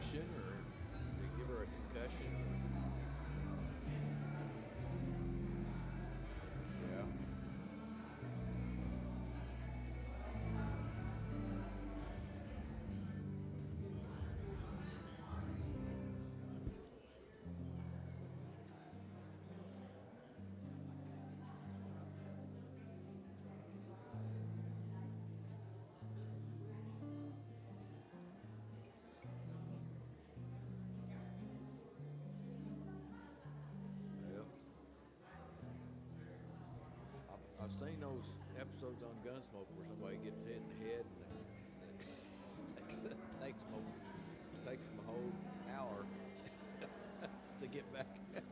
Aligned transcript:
concussion 0.00 0.35
I've, 37.66 37.72
seen 37.72 37.98
those 38.00 38.22
episodes 38.60 39.02
on 39.02 39.10
Gunsmoke 39.26 39.66
where 39.74 39.86
somebody 39.90 40.18
gets 40.22 40.38
hit 40.46 40.62
in 40.62 40.68
the 40.70 40.86
head 40.86 41.04
and 41.82 42.76
takes 42.78 43.02
takes 43.42 43.62
them 43.64 43.82
takes 44.64 44.86
them 44.86 45.00
a 45.02 45.06
whole 45.10 45.32
hour 45.74 46.06
to 47.60 47.66
get 47.66 47.92
back. 47.92 48.44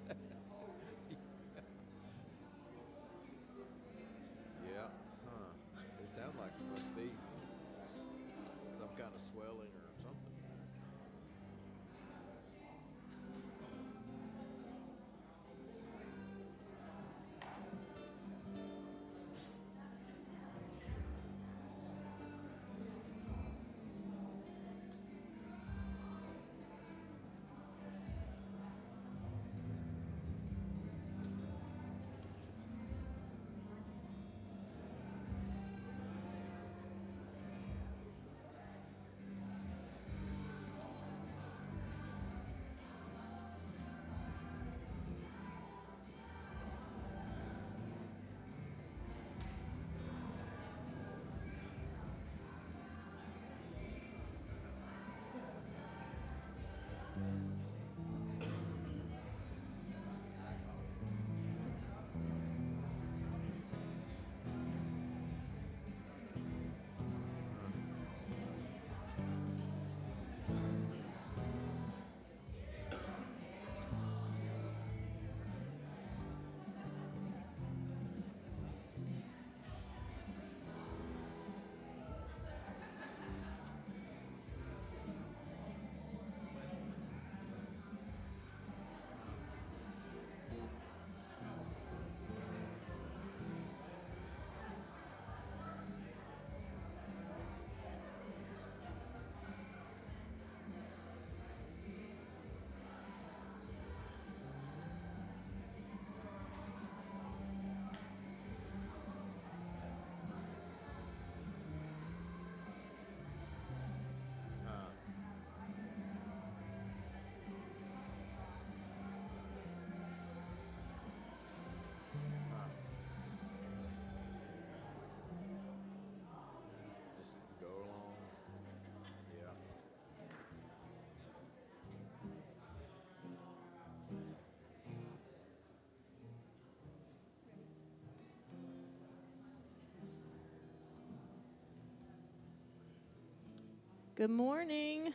Good 144.17 144.31
morning. 144.31 145.13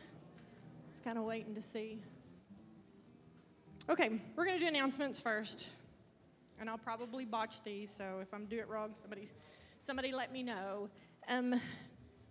It's 0.91 0.99
kind 0.99 1.17
of 1.17 1.23
waiting 1.23 1.55
to 1.55 1.61
see. 1.61 2.01
Okay, 3.89 4.19
we're 4.35 4.43
going 4.43 4.57
to 4.57 4.61
do 4.61 4.67
announcements 4.67 5.21
first. 5.21 5.69
And 6.59 6.69
I'll 6.69 6.77
probably 6.77 7.23
botch 7.23 7.63
these, 7.63 7.89
so 7.89 8.19
if 8.21 8.33
I'm 8.33 8.45
doing 8.45 8.63
it 8.63 8.67
wrong, 8.67 8.89
somebody, 8.95 9.29
somebody 9.79 10.11
let 10.11 10.33
me 10.33 10.43
know. 10.43 10.89
Um, 11.29 11.61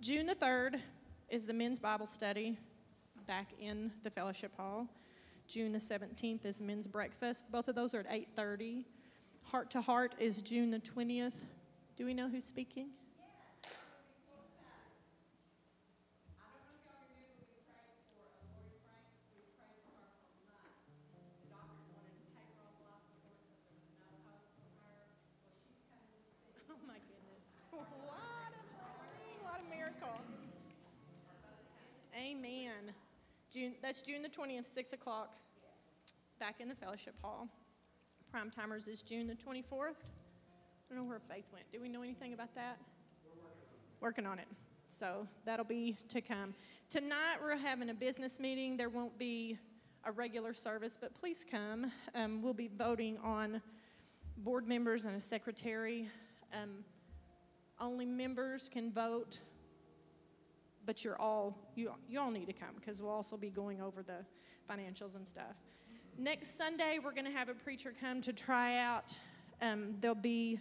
June 0.02 0.26
the 0.26 0.34
3rd 0.34 0.78
is 1.30 1.46
the 1.46 1.54
men's 1.54 1.78
Bible 1.78 2.06
study 2.06 2.58
back 3.26 3.48
in 3.58 3.90
the 4.02 4.10
fellowship 4.10 4.54
hall. 4.54 4.86
June 5.46 5.72
the 5.72 5.78
17th 5.78 6.44
is 6.44 6.60
men's 6.60 6.86
breakfast. 6.86 7.50
Both 7.50 7.68
of 7.68 7.76
those 7.76 7.94
are 7.94 8.00
at 8.00 8.10
8:30. 8.10 8.84
Heart 9.44 9.70
to 9.70 9.80
Heart 9.80 10.16
is 10.18 10.42
June 10.42 10.70
the 10.70 10.80
20th. 10.80 11.46
Do 11.96 12.04
we 12.04 12.12
know 12.12 12.28
who's 12.28 12.44
speaking? 12.44 12.90
That's 33.88 34.02
June 34.02 34.20
the 34.20 34.28
20th, 34.28 34.66
6 34.66 34.92
o'clock, 34.92 35.36
back 36.38 36.60
in 36.60 36.68
the 36.68 36.74
fellowship 36.74 37.14
hall. 37.22 37.48
Prime 38.30 38.50
timers 38.50 38.86
is 38.86 39.02
June 39.02 39.26
the 39.26 39.34
24th. 39.34 39.64
I 39.72 40.94
don't 40.94 40.98
know 40.98 41.04
where 41.04 41.18
Faith 41.18 41.46
went. 41.54 41.64
Do 41.72 41.80
we 41.80 41.88
know 41.88 42.02
anything 42.02 42.34
about 42.34 42.54
that? 42.54 42.76
Working 44.02 44.26
on 44.26 44.38
it. 44.38 44.46
So 44.90 45.26
that'll 45.46 45.64
be 45.64 45.96
to 46.10 46.20
come. 46.20 46.54
Tonight 46.90 47.36
we're 47.40 47.56
having 47.56 47.88
a 47.88 47.94
business 47.94 48.38
meeting. 48.38 48.76
There 48.76 48.90
won't 48.90 49.18
be 49.18 49.56
a 50.04 50.12
regular 50.12 50.52
service, 50.52 50.98
but 51.00 51.14
please 51.14 51.42
come. 51.50 51.90
Um, 52.14 52.42
we'll 52.42 52.52
be 52.52 52.68
voting 52.68 53.16
on 53.24 53.62
board 54.36 54.68
members 54.68 55.06
and 55.06 55.16
a 55.16 55.20
secretary. 55.20 56.10
Um, 56.52 56.84
only 57.80 58.04
members 58.04 58.68
can 58.68 58.92
vote, 58.92 59.40
but 60.88 61.04
you're 61.04 61.20
all 61.20 61.54
you 61.74 61.92
you 62.08 62.18
all 62.18 62.30
need 62.30 62.46
to 62.46 62.52
come 62.54 62.70
because 62.74 63.02
we'll 63.02 63.12
also 63.12 63.36
be 63.36 63.50
going 63.50 63.78
over 63.78 64.02
the 64.02 64.24
financials 64.68 65.16
and 65.16 65.28
stuff. 65.28 65.54
Next 66.16 66.56
Sunday, 66.56 66.98
we're 67.04 67.12
going 67.12 67.26
to 67.26 67.30
have 67.30 67.50
a 67.50 67.54
preacher 67.54 67.92
come 68.00 68.22
to 68.22 68.32
try 68.32 68.78
out. 68.78 69.16
Um, 69.60 69.96
there'll 70.00 70.14
be 70.14 70.58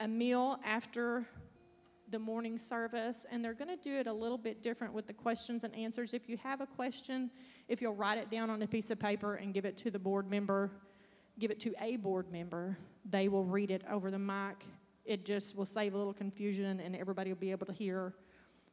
a 0.00 0.06
meal 0.06 0.60
after 0.66 1.26
the 2.10 2.18
morning 2.18 2.58
service, 2.58 3.24
and 3.30 3.42
they're 3.42 3.54
going 3.54 3.74
to 3.74 3.82
do 3.82 3.96
it 3.96 4.06
a 4.06 4.12
little 4.12 4.36
bit 4.36 4.62
different 4.62 4.92
with 4.92 5.06
the 5.06 5.14
questions 5.14 5.64
and 5.64 5.74
answers. 5.74 6.12
If 6.12 6.28
you 6.28 6.36
have 6.36 6.60
a 6.60 6.66
question, 6.66 7.30
if 7.68 7.80
you'll 7.80 7.94
write 7.94 8.18
it 8.18 8.30
down 8.30 8.50
on 8.50 8.60
a 8.60 8.66
piece 8.66 8.90
of 8.90 8.98
paper 8.98 9.36
and 9.36 9.54
give 9.54 9.64
it 9.64 9.78
to 9.78 9.90
the 9.90 9.98
board 9.98 10.30
member, 10.30 10.70
give 11.38 11.50
it 11.50 11.58
to 11.60 11.74
a 11.80 11.96
board 11.96 12.30
member, 12.30 12.76
they 13.08 13.28
will 13.28 13.44
read 13.44 13.70
it 13.70 13.82
over 13.90 14.10
the 14.10 14.18
mic. 14.18 14.66
It 15.06 15.24
just 15.24 15.56
will 15.56 15.64
save 15.64 15.94
a 15.94 15.96
little 15.96 16.12
confusion, 16.12 16.80
and 16.80 16.94
everybody 16.94 17.32
will 17.32 17.40
be 17.40 17.50
able 17.50 17.66
to 17.66 17.72
hear 17.72 18.12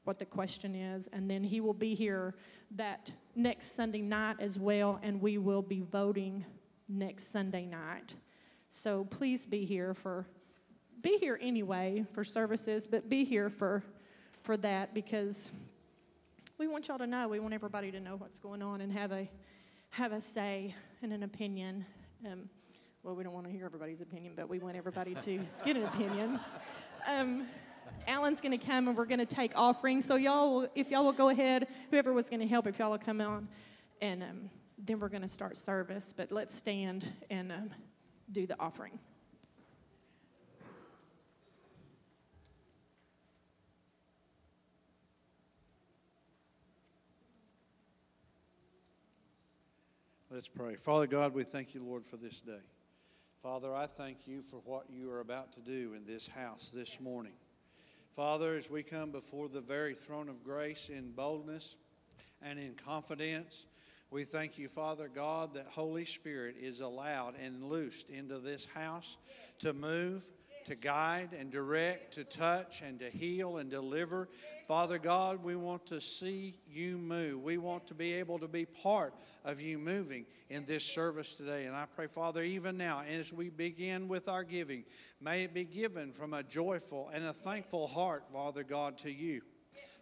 what 0.05 0.19
the 0.19 0.25
question 0.25 0.73
is. 0.73 1.07
And 1.11 1.29
then 1.29 1.43
he 1.43 1.59
will 1.59 1.73
be 1.73 1.93
here 1.93 2.35
that 2.71 3.11
next 3.35 3.75
Sunday 3.75 4.01
night 4.01 4.37
as 4.39 4.57
well, 4.57 4.99
and 5.03 5.21
we 5.21 5.37
will 5.37 5.61
be 5.61 5.81
voting 5.81 6.45
next 6.87 7.31
Sunday 7.31 7.65
night. 7.65 8.15
So 8.69 9.03
please 9.05 9.45
be 9.45 9.65
here 9.65 9.93
for, 9.93 10.25
be 11.01 11.17
here 11.17 11.37
anyway 11.41 12.05
for 12.13 12.23
services, 12.23 12.87
but 12.87 13.09
be 13.09 13.23
here 13.23 13.49
for, 13.49 13.83
for 14.41 14.57
that 14.57 14.93
because 14.93 15.51
we 16.57 16.67
want 16.67 16.87
y'all 16.87 16.97
to 16.97 17.07
know. 17.07 17.27
We 17.27 17.39
want 17.39 17.53
everybody 17.53 17.91
to 17.91 17.99
know 17.99 18.15
what's 18.15 18.39
going 18.39 18.61
on 18.61 18.81
and 18.81 18.91
have 18.93 19.11
a, 19.11 19.29
have 19.89 20.13
a 20.13 20.21
say 20.21 20.73
and 21.01 21.11
an 21.11 21.23
opinion. 21.23 21.85
Um, 22.25 22.49
well, 23.03 23.15
we 23.15 23.23
don't 23.23 23.33
want 23.33 23.45
to 23.45 23.51
hear 23.51 23.65
everybody's 23.65 24.01
opinion, 24.01 24.33
but 24.35 24.49
we 24.49 24.57
want 24.59 24.75
everybody 24.75 25.13
to 25.15 25.39
get 25.63 25.77
an 25.77 25.83
opinion. 25.83 26.39
Um, 27.07 27.45
Alan's 28.07 28.41
going 28.41 28.57
to 28.57 28.65
come 28.65 28.87
and 28.87 28.97
we're 28.97 29.05
going 29.05 29.19
to 29.19 29.25
take 29.25 29.57
offerings. 29.57 30.05
So 30.05 30.15
y'all, 30.15 30.67
if 30.75 30.91
y'all 30.91 31.03
will 31.03 31.13
go 31.13 31.29
ahead, 31.29 31.67
whoever 31.89 32.13
was 32.13 32.29
going 32.29 32.41
to 32.41 32.47
help, 32.47 32.67
if 32.67 32.79
y'all 32.79 32.91
will 32.91 32.97
come 32.97 33.21
on, 33.21 33.47
and 34.01 34.23
um, 34.23 34.49
then 34.77 34.99
we're 34.99 35.09
going 35.09 35.21
to 35.21 35.27
start 35.27 35.57
service. 35.57 36.13
But 36.15 36.31
let's 36.31 36.55
stand 36.55 37.11
and 37.29 37.51
um, 37.51 37.69
do 38.31 38.45
the 38.45 38.55
offering. 38.59 38.99
Let's 50.35 50.49
pray. 50.49 50.75
Father 50.75 51.07
God, 51.07 51.33
we 51.33 51.43
thank 51.43 51.73
you, 51.73 51.81
Lord, 51.81 52.05
for 52.05 52.17
this 52.17 52.41
day. 52.41 52.59
Father, 53.41 53.73
I 53.73 53.85
thank 53.85 54.27
you 54.27 54.41
for 54.41 54.57
what 54.65 54.89
you 54.89 55.09
are 55.11 55.21
about 55.21 55.53
to 55.53 55.61
do 55.61 55.93
in 55.93 56.05
this 56.05 56.27
house 56.27 56.71
this 56.75 56.99
morning. 56.99 57.31
Father, 58.15 58.55
as 58.55 58.71
we 58.71 58.81
come 58.81 59.11
before 59.11 59.49
the 59.49 59.59
very 59.59 59.93
throne 59.93 60.29
of 60.29 60.41
grace 60.41 60.87
in 60.87 61.11
boldness 61.11 61.75
and 62.41 62.57
in 62.57 62.73
confidence, 62.73 63.65
we 64.09 64.23
thank 64.23 64.57
you, 64.57 64.69
Father 64.69 65.09
God, 65.13 65.55
that 65.55 65.65
Holy 65.65 66.05
Spirit 66.05 66.55
is 66.57 66.79
allowed 66.79 67.33
and 67.43 67.65
loosed 67.65 68.09
into 68.09 68.39
this 68.39 68.67
house 68.73 69.17
to 69.59 69.73
move, 69.73 70.23
to 70.65 70.75
guide 70.75 71.29
and 71.37 71.51
direct, 71.51 72.13
to 72.15 72.23
touch 72.23 72.81
and 72.81 72.99
to 72.99 73.09
heal 73.09 73.57
and 73.57 73.69
deliver. 73.69 74.27
Father 74.67 74.97
God, 74.97 75.43
we 75.43 75.55
want 75.55 75.85
to 75.87 76.01
see 76.01 76.55
you 76.67 76.97
move. 76.97 77.41
We 77.41 77.57
want 77.57 77.87
to 77.87 77.93
be 77.93 78.13
able 78.13 78.39
to 78.39 78.47
be 78.47 78.65
part 78.65 79.13
of 79.43 79.61
you 79.61 79.77
moving 79.77 80.25
in 80.49 80.65
this 80.65 80.83
service 80.83 81.33
today. 81.33 81.65
And 81.65 81.75
I 81.75 81.85
pray, 81.95 82.07
Father, 82.07 82.43
even 82.43 82.77
now, 82.77 83.03
as 83.09 83.31
we 83.31 83.49
begin 83.49 84.07
with 84.07 84.27
our 84.27 84.43
giving, 84.43 84.83
may 85.21 85.43
it 85.43 85.53
be 85.53 85.65
given 85.65 86.11
from 86.11 86.33
a 86.33 86.43
joyful 86.43 87.09
and 87.13 87.25
a 87.25 87.33
thankful 87.33 87.87
heart, 87.87 88.25
Father 88.33 88.63
God, 88.63 88.97
to 88.99 89.11
you. 89.11 89.41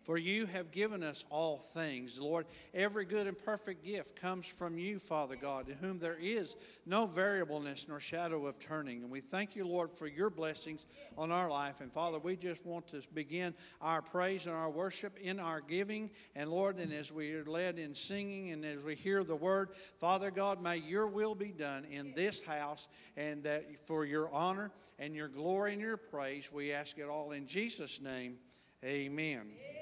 For 0.04 0.18
you 0.18 0.46
have 0.48 0.72
given 0.72 1.02
us 1.02 1.24
all 1.30 1.58
things. 1.58 2.20
Lord, 2.20 2.46
every 2.74 3.06
good 3.06 3.26
and 3.26 3.38
perfect 3.38 3.86
gift 3.86 4.18
comes 4.18 4.46
from 4.46 4.78
you, 4.78 5.00
Father 5.00 5.38
God, 5.38 5.70
in 5.70 5.76
whom 5.76 5.98
there 5.98 6.18
is 6.20 6.58
no 6.86 7.06
variableness 7.06 7.88
nor 7.88 8.02
shadow 8.02 8.46
of 8.46 8.60
turning. 8.60 9.02
And 9.02 9.10
we 9.10 9.22
thank 9.22 9.56
you, 9.56 9.66
Lord, 9.66 9.90
for 9.90 10.06
your 10.06 10.30
blessings 10.30 10.86
on 11.18 11.32
our 11.32 11.50
life. 11.50 11.80
And 11.80 11.92
Father, 11.92 12.20
we 12.20 12.36
just 12.36 12.66
want 12.66 12.88
to 12.90 13.02
begin 13.14 13.54
our 13.80 14.02
praise 14.02 14.46
and 14.46 14.56
our 14.56 14.70
worship 14.70 15.18
in 15.20 15.40
our 15.40 15.62
giving. 15.62 16.10
And 16.36 16.50
Lord, 16.50 16.80
and 16.80 16.92
as 16.92 17.12
we 17.12 17.34
are 17.36 17.46
led 17.46 17.80
in 17.80 17.96
singing 17.96 18.52
and 18.52 18.66
as 18.66 18.84
we 18.84 18.96
hear 18.96 19.24
the 19.24 19.38
word, 19.38 19.70
Father 20.00 20.32
God, 20.32 20.62
may 20.62 20.78
your 20.78 21.08
will 21.08 21.36
be 21.36 21.54
done 21.54 21.86
in 21.86 22.14
this 22.14 22.44
house 22.44 22.90
and 23.16 23.44
that 23.44 23.88
for 23.88 24.06
your 24.06 24.30
honor 24.34 24.72
and 25.00 25.16
your 25.16 25.30
glory 25.30 25.72
and 25.72 25.82
your 25.82 25.98
praise, 25.98 26.52
we 26.52 26.74
ask 26.74 26.98
it 26.98 27.08
all 27.08 27.32
in 27.32 27.48
Jesus' 27.48 28.02
name. 28.02 28.36
Amen. 28.84 29.48
There 29.58 29.73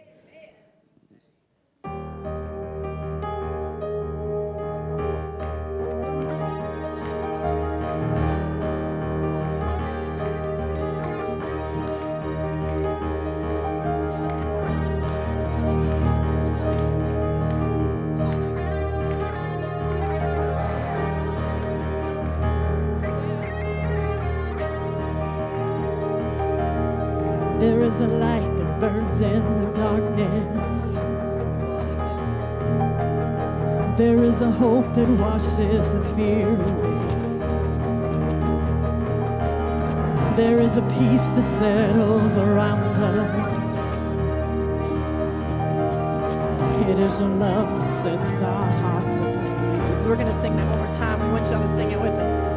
is 34.31 34.39
a 34.39 34.49
hope 34.49 34.87
that 34.93 35.09
washes 35.19 35.89
the 35.91 36.01
fear 36.15 36.47
away. 36.47 37.45
There 40.37 40.61
is 40.61 40.77
a 40.77 40.81
peace 40.83 41.25
that 41.35 41.49
settles 41.49 42.37
around 42.37 42.79
us. 43.03 44.13
It 46.87 46.97
is 46.99 47.19
a 47.19 47.25
love 47.25 47.77
that 47.77 47.93
sets 47.93 48.41
our 48.41 48.71
hearts 48.79 49.17
ablaze. 49.17 50.07
We're 50.07 50.15
going 50.15 50.27
to 50.27 50.39
sing 50.39 50.55
that 50.55 50.67
one 50.69 50.85
more 50.85 50.93
time. 50.93 51.19
We 51.19 51.33
want 51.33 51.47
y'all 51.47 51.61
to 51.61 51.75
sing 51.75 51.91
it 51.91 51.99
with 51.99 52.13
us. 52.13 52.55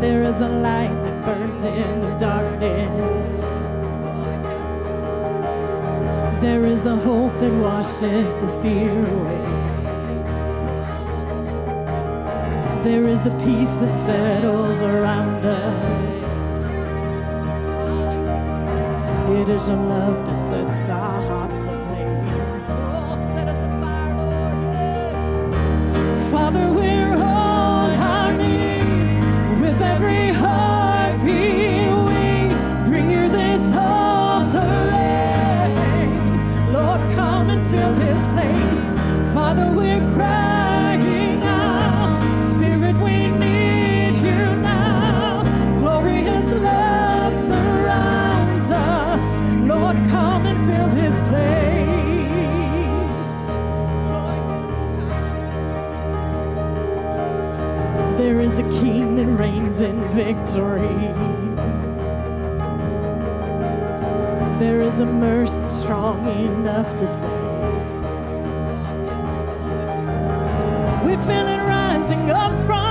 There 0.00 0.24
is 0.24 0.40
a 0.40 0.48
light 0.48 1.00
that 1.04 1.24
burns 1.24 1.62
in 1.62 2.00
the 2.00 2.16
darkness. 2.16 3.60
There 6.42 6.66
is 6.66 6.86
a 6.86 6.96
hope 6.96 7.38
that 7.38 7.52
washes 7.62 8.34
the 8.34 8.50
fear 8.60 8.90
away. 8.90 9.53
There 12.84 13.08
is 13.08 13.24
a 13.24 13.30
peace 13.38 13.76
that 13.76 13.94
settles 13.94 14.82
around 14.82 15.46
us. 15.46 16.66
It 19.40 19.48
is 19.48 19.68
a 19.68 19.74
love 19.74 20.26
that 20.26 20.42
sets 20.42 20.90
our 20.90 21.22
hearts 21.22 21.43
There 64.58 64.82
is 64.82 65.00
a 65.00 65.06
mercy 65.06 65.66
strong 65.68 66.26
enough 66.28 66.96
to 66.98 67.06
save. 67.08 67.30
We 71.04 71.16
feel 71.26 71.48
it 71.48 71.58
rising 71.58 72.30
up 72.30 72.58
from 72.64 72.83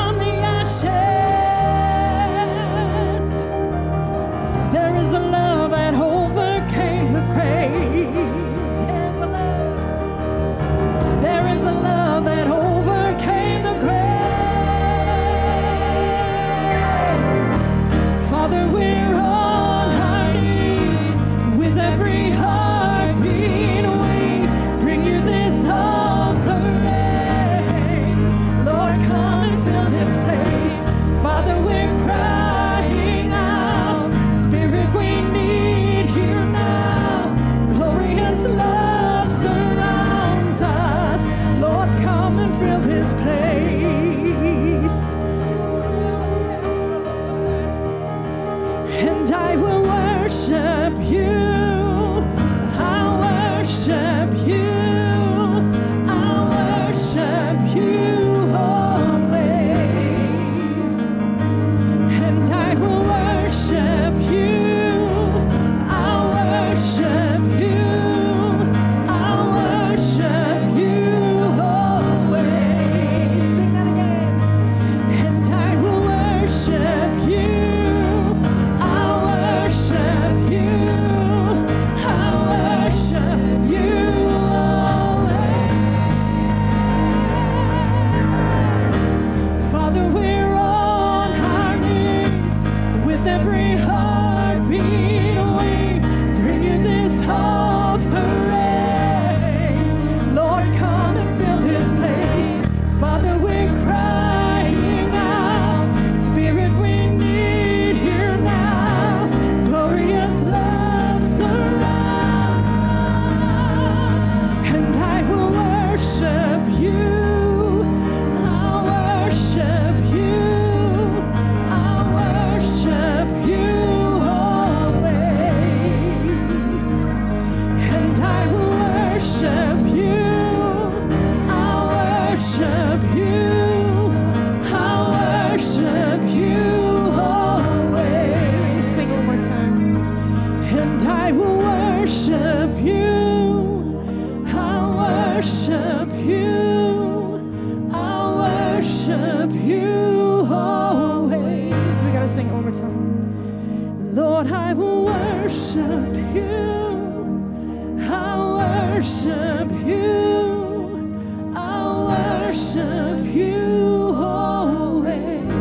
you. 156.34 158.00
I 158.00 158.96
worship 158.96 159.72
you. 159.86 161.54
I 161.56 162.48
worship 162.48 163.22
you 163.34 164.16
always. 164.16 165.52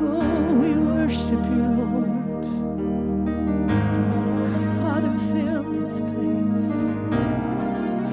Oh, 0.00 0.54
we 0.60 0.70
worship 0.74 1.42
you, 1.54 1.66
Lord. 1.80 2.44
Father, 4.78 5.12
fill 5.32 5.62
this 5.72 6.00
place. 6.00 6.68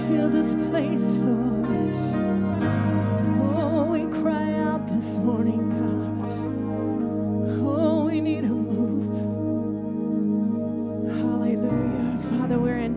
Fill 0.08 0.30
this 0.30 0.56
place, 0.70 1.08
Lord. 1.18 1.96
Oh, 3.58 3.88
we 3.92 4.06
cry 4.22 4.54
out 4.54 4.88
this 4.88 5.18
morning. 5.20 5.65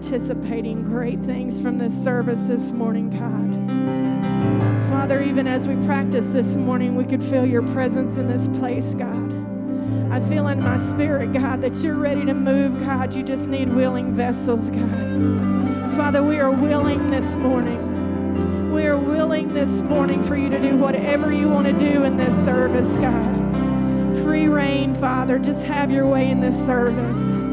Anticipating 0.08 0.82
great 0.84 1.20
things 1.20 1.60
from 1.60 1.76
this 1.76 1.92
service 1.92 2.40
this 2.48 2.72
morning, 2.72 3.10
God. 3.10 4.88
Father, 4.88 5.20
even 5.20 5.46
as 5.46 5.68
we 5.68 5.76
practice 5.84 6.26
this 6.28 6.56
morning, 6.56 6.96
we 6.96 7.04
could 7.04 7.22
feel 7.22 7.44
your 7.44 7.60
presence 7.60 8.16
in 8.16 8.26
this 8.26 8.48
place, 8.48 8.94
God. 8.94 9.34
I 10.10 10.20
feel 10.20 10.48
in 10.48 10.62
my 10.62 10.78
spirit, 10.78 11.34
God, 11.34 11.60
that 11.60 11.76
you're 11.82 11.96
ready 11.96 12.24
to 12.24 12.32
move, 12.32 12.80
God. 12.80 13.14
You 13.14 13.22
just 13.22 13.48
need 13.48 13.68
willing 13.68 14.14
vessels, 14.14 14.70
God. 14.70 15.94
Father, 15.94 16.22
we 16.22 16.40
are 16.40 16.52
willing 16.52 17.10
this 17.10 17.34
morning. 17.34 18.72
We 18.72 18.86
are 18.86 18.96
willing 18.96 19.52
this 19.52 19.82
morning 19.82 20.24
for 20.24 20.36
you 20.36 20.48
to 20.48 20.58
do 20.58 20.74
whatever 20.76 21.34
you 21.34 21.50
want 21.50 21.66
to 21.66 21.74
do 21.74 22.04
in 22.04 22.16
this 22.16 22.34
service, 22.46 22.96
God. 22.96 23.36
Free 24.22 24.48
reign, 24.48 24.94
Father. 24.94 25.38
Just 25.38 25.66
have 25.66 25.90
your 25.90 26.08
way 26.08 26.30
in 26.30 26.40
this 26.40 26.56
service. 26.64 27.47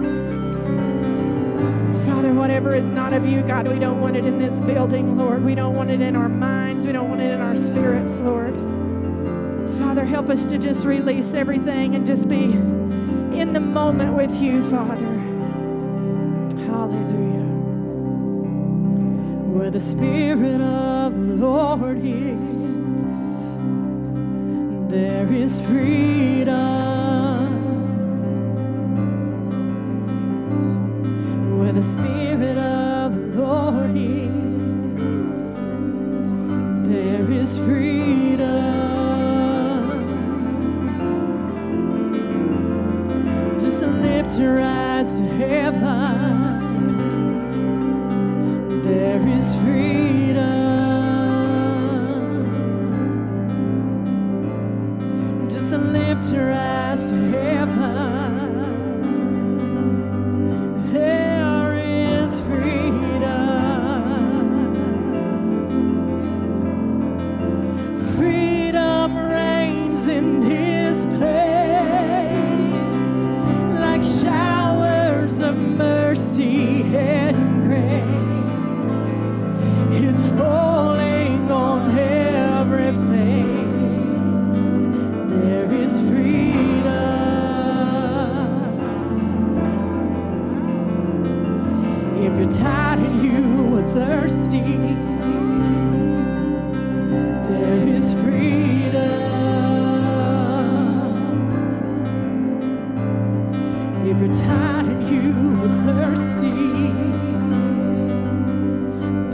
Whatever 2.35 2.75
is 2.75 2.91
not 2.91 3.13
of 3.13 3.25
you, 3.25 3.41
God, 3.41 3.67
we 3.67 3.79
don't 3.79 4.01
want 4.01 4.17
it 4.17 4.25
in 4.25 4.37
this 4.37 4.59
building, 4.61 5.17
Lord. 5.17 5.43
We 5.43 5.55
don't 5.55 5.73
want 5.73 5.89
it 5.89 6.01
in 6.01 6.15
our 6.15 6.29
minds. 6.29 6.85
We 6.85 6.91
don't 6.91 7.09
want 7.09 7.21
it 7.21 7.31
in 7.31 7.41
our 7.41 7.55
spirits, 7.55 8.19
Lord. 8.19 8.53
Father, 9.79 10.05
help 10.05 10.29
us 10.29 10.45
to 10.47 10.57
just 10.57 10.85
release 10.85 11.33
everything 11.33 11.95
and 11.95 12.05
just 12.05 12.27
be 12.27 12.43
in 12.43 13.53
the 13.53 13.59
moment 13.59 14.13
with 14.15 14.41
you, 14.41 14.63
Father. 14.69 14.95
Hallelujah. 16.65 17.45
Where 19.53 19.71
the 19.71 19.79
Spirit 19.79 20.61
of 20.61 21.13
the 21.15 21.35
Lord 21.35 21.99
is, 22.03 23.55
there 24.89 25.31
is 25.33 25.61
freedom. 25.61 26.94
There 37.65 38.14
If 104.07 104.19
you're 104.19 104.31
tired 104.31 104.85
and 104.85 105.03
you 105.09 105.31
are 105.63 105.73
thirsty, 105.83 106.91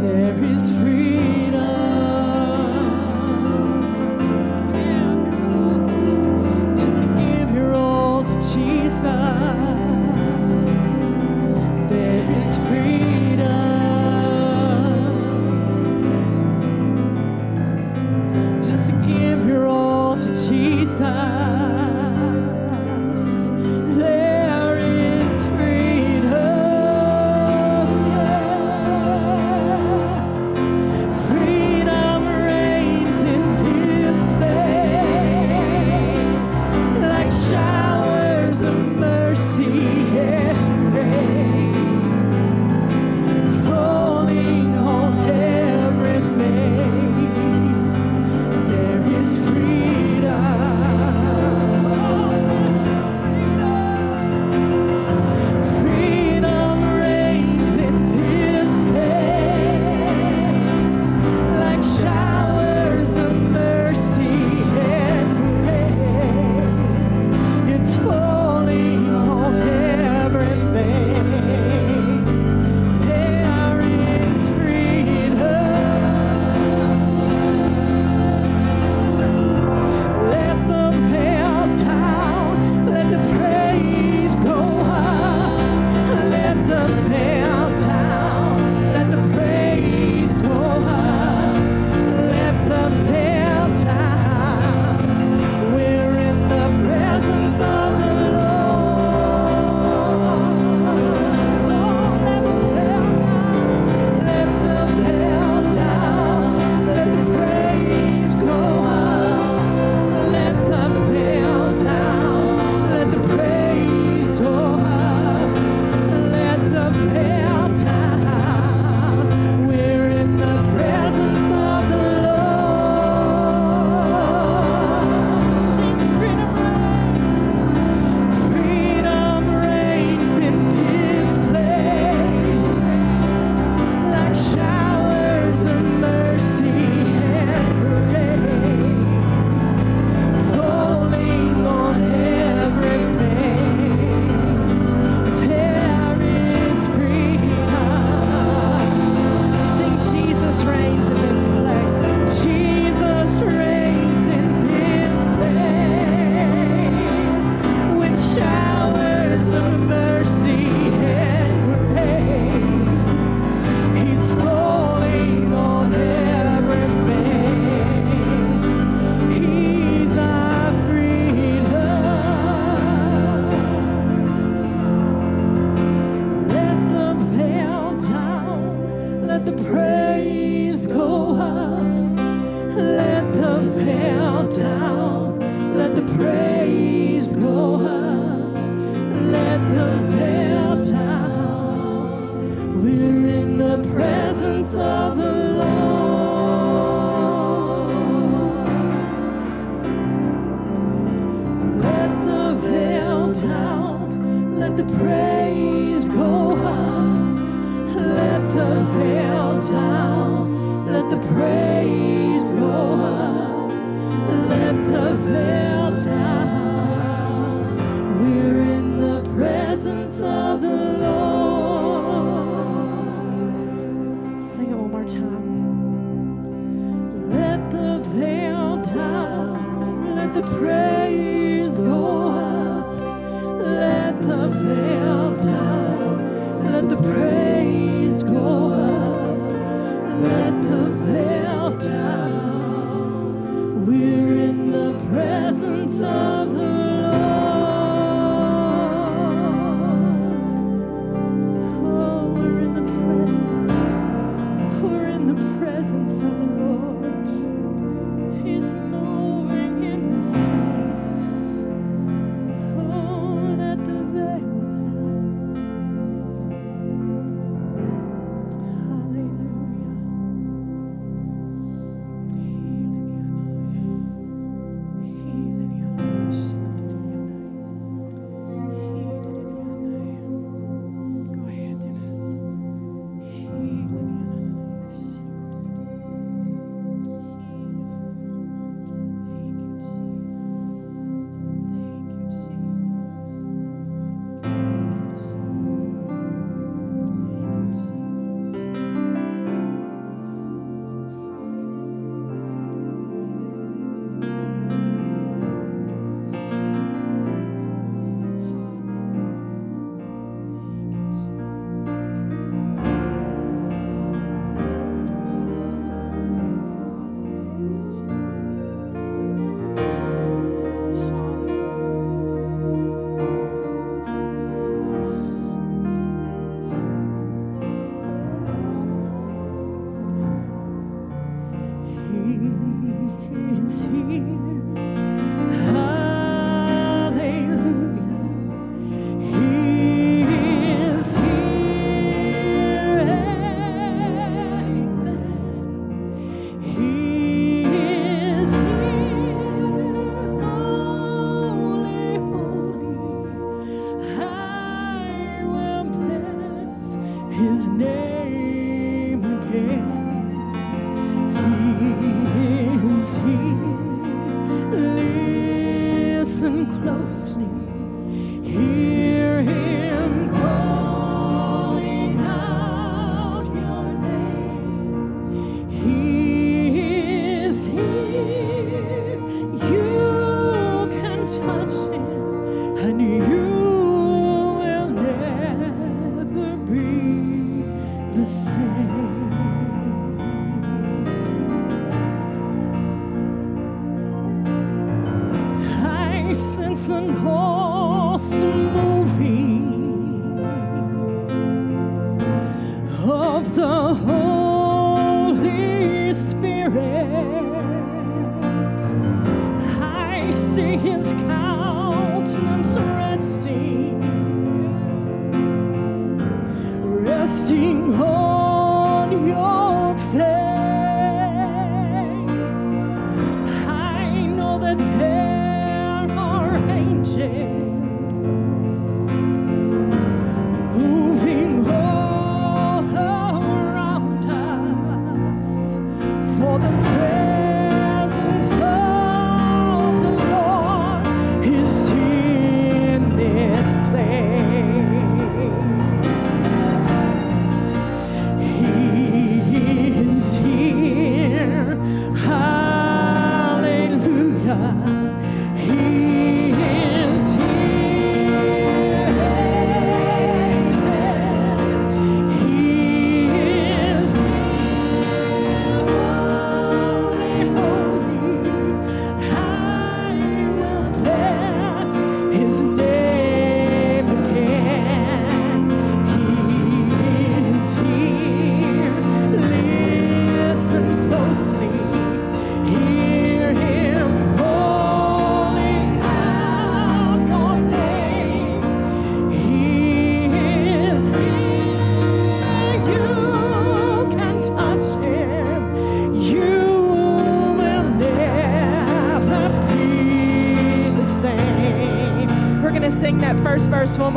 there 0.01 0.41
is 0.45 0.71
freedom. 0.79 1.59
Just 6.77 7.01
give 7.17 7.53
your 7.53 7.73
all 7.73 8.23
to 8.23 8.35
Jesus. 8.35 9.03
There 11.89 12.39
is 12.39 12.57
freedom. 12.69 13.10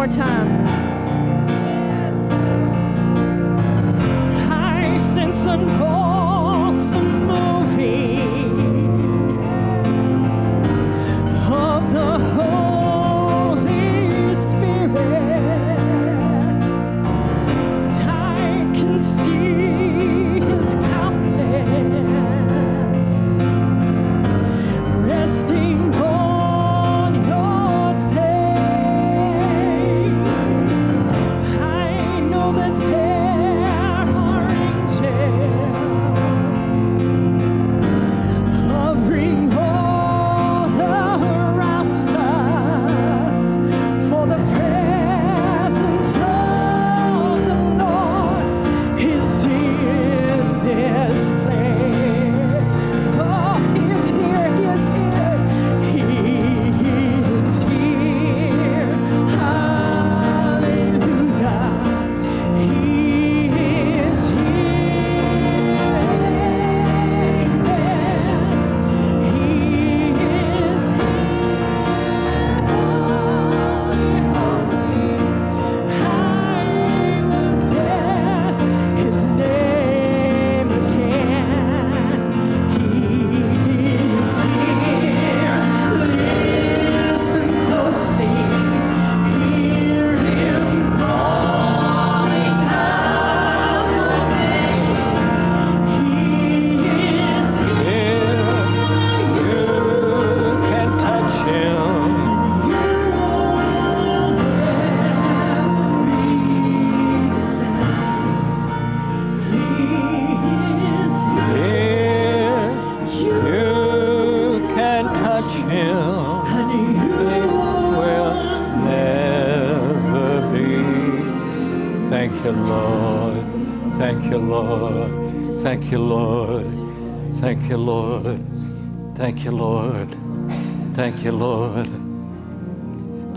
More 0.07 0.17
time. 0.17 0.64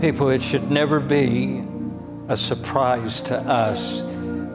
People, 0.08 0.30
it 0.30 0.40
should 0.40 0.70
never 0.70 1.00
be 1.00 1.62
a 2.28 2.36
surprise 2.38 3.20
to 3.20 3.36
us 3.40 4.00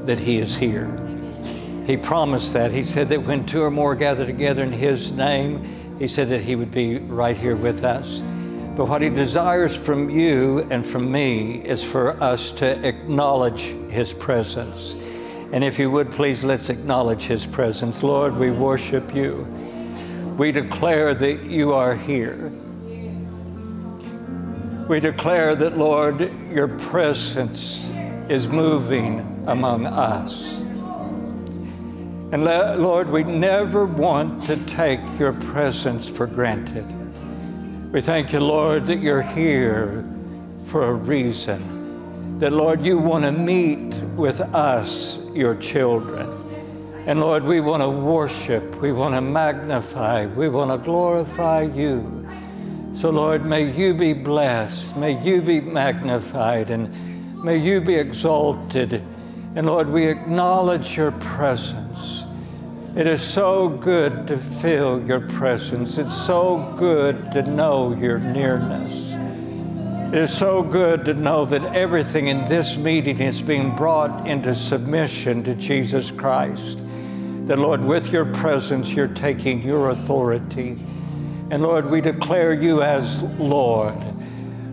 that 0.03 0.17
He 0.17 0.39
is 0.39 0.57
here. 0.57 0.87
He 1.85 1.95
promised 1.95 2.53
that. 2.53 2.71
He 2.71 2.81
said 2.81 3.09
that 3.09 3.21
when 3.21 3.45
two 3.45 3.61
or 3.61 3.69
more 3.69 3.93
gather 3.93 4.25
together 4.25 4.63
in 4.63 4.71
His 4.71 5.15
name, 5.15 5.63
He 5.99 6.07
said 6.07 6.29
that 6.29 6.41
He 6.41 6.55
would 6.55 6.71
be 6.71 6.97
right 6.97 7.37
here 7.37 7.55
with 7.55 7.83
us. 7.83 8.17
But 8.75 8.87
what 8.87 9.03
He 9.03 9.09
desires 9.09 9.77
from 9.77 10.09
you 10.09 10.65
and 10.71 10.83
from 10.83 11.11
me 11.11 11.63
is 11.63 11.83
for 11.83 12.19
us 12.19 12.51
to 12.53 12.87
acknowledge 12.87 13.67
His 13.91 14.11
presence. 14.11 14.95
And 15.53 15.63
if 15.63 15.77
you 15.77 15.91
would, 15.91 16.09
please 16.09 16.43
let's 16.43 16.71
acknowledge 16.71 17.25
His 17.25 17.45
presence. 17.45 18.01
Lord, 18.01 18.37
we 18.37 18.49
worship 18.49 19.13
you. 19.13 19.43
We 20.35 20.51
declare 20.51 21.13
that 21.13 21.43
you 21.43 21.73
are 21.73 21.95
here. 21.95 22.51
We 24.87 24.99
declare 24.99 25.55
that, 25.55 25.77
Lord, 25.77 26.29
your 26.51 26.67
presence 26.67 27.89
is 28.27 28.47
moving 28.47 29.19
among 29.47 29.85
us. 29.85 30.59
And 32.33 32.43
Lord, 32.43 33.09
we 33.09 33.23
never 33.23 33.85
want 33.85 34.43
to 34.47 34.57
take 34.65 34.99
your 35.17 35.33
presence 35.33 36.09
for 36.09 36.27
granted. 36.27 36.85
We 37.93 38.01
thank 38.01 38.33
you, 38.33 38.39
Lord, 38.39 38.87
that 38.87 38.99
you're 38.99 39.21
here 39.21 40.03
for 40.65 40.89
a 40.89 40.93
reason. 40.93 42.39
That, 42.39 42.51
Lord, 42.51 42.81
you 42.81 42.97
want 42.97 43.23
to 43.23 43.31
meet 43.31 43.93
with 44.15 44.41
us, 44.41 45.23
your 45.33 45.55
children. 45.55 46.27
And 47.05 47.19
Lord, 47.21 47.43
we 47.43 47.61
want 47.61 47.83
to 47.83 47.89
worship, 47.89 48.63
we 48.81 48.91
want 48.91 49.13
to 49.13 49.21
magnify, 49.21 50.25
we 50.25 50.49
want 50.49 50.71
to 50.71 50.77
glorify 50.83 51.61
you. 51.61 52.22
So, 52.95 53.09
Lord, 53.09 53.45
may 53.45 53.69
you 53.71 53.93
be 53.93 54.13
blessed, 54.13 54.95
may 54.95 55.21
you 55.21 55.41
be 55.41 55.59
magnified, 55.59 56.69
and 56.69 57.43
may 57.43 57.57
you 57.57 57.81
be 57.81 57.95
exalted. 57.95 59.03
And 59.55 59.65
Lord, 59.65 59.89
we 59.89 60.07
acknowledge 60.07 60.95
your 60.95 61.11
presence. 61.11 62.23
It 62.95 63.07
is 63.07 63.21
so 63.21 63.69
good 63.69 64.27
to 64.27 64.37
feel 64.37 65.03
your 65.03 65.21
presence. 65.21 65.97
It's 65.97 66.15
so 66.15 66.75
good 66.77 67.31
to 67.31 67.41
know 67.41 67.95
your 67.95 68.19
nearness. 68.19 68.93
It 70.13 70.19
is 70.19 70.37
so 70.37 70.61
good 70.61 71.05
to 71.05 71.15
know 71.15 71.43
that 71.45 71.75
everything 71.75 72.27
in 72.27 72.47
this 72.47 72.77
meeting 72.77 73.19
is 73.19 73.41
being 73.41 73.75
brought 73.75 74.27
into 74.27 74.53
submission 74.53 75.43
to 75.45 75.55
Jesus 75.55 76.11
Christ. 76.11 76.77
That, 77.47 77.57
Lord, 77.57 77.83
with 77.83 78.13
your 78.13 78.25
presence, 78.25 78.93
you're 78.93 79.07
taking 79.07 79.63
your 79.63 79.89
authority. 79.89 80.79
And 81.53 81.61
Lord, 81.61 81.87
we 81.87 82.01
declare 82.01 82.51
you 82.51 82.81
as 82.81 83.21
Lord, 83.37 84.03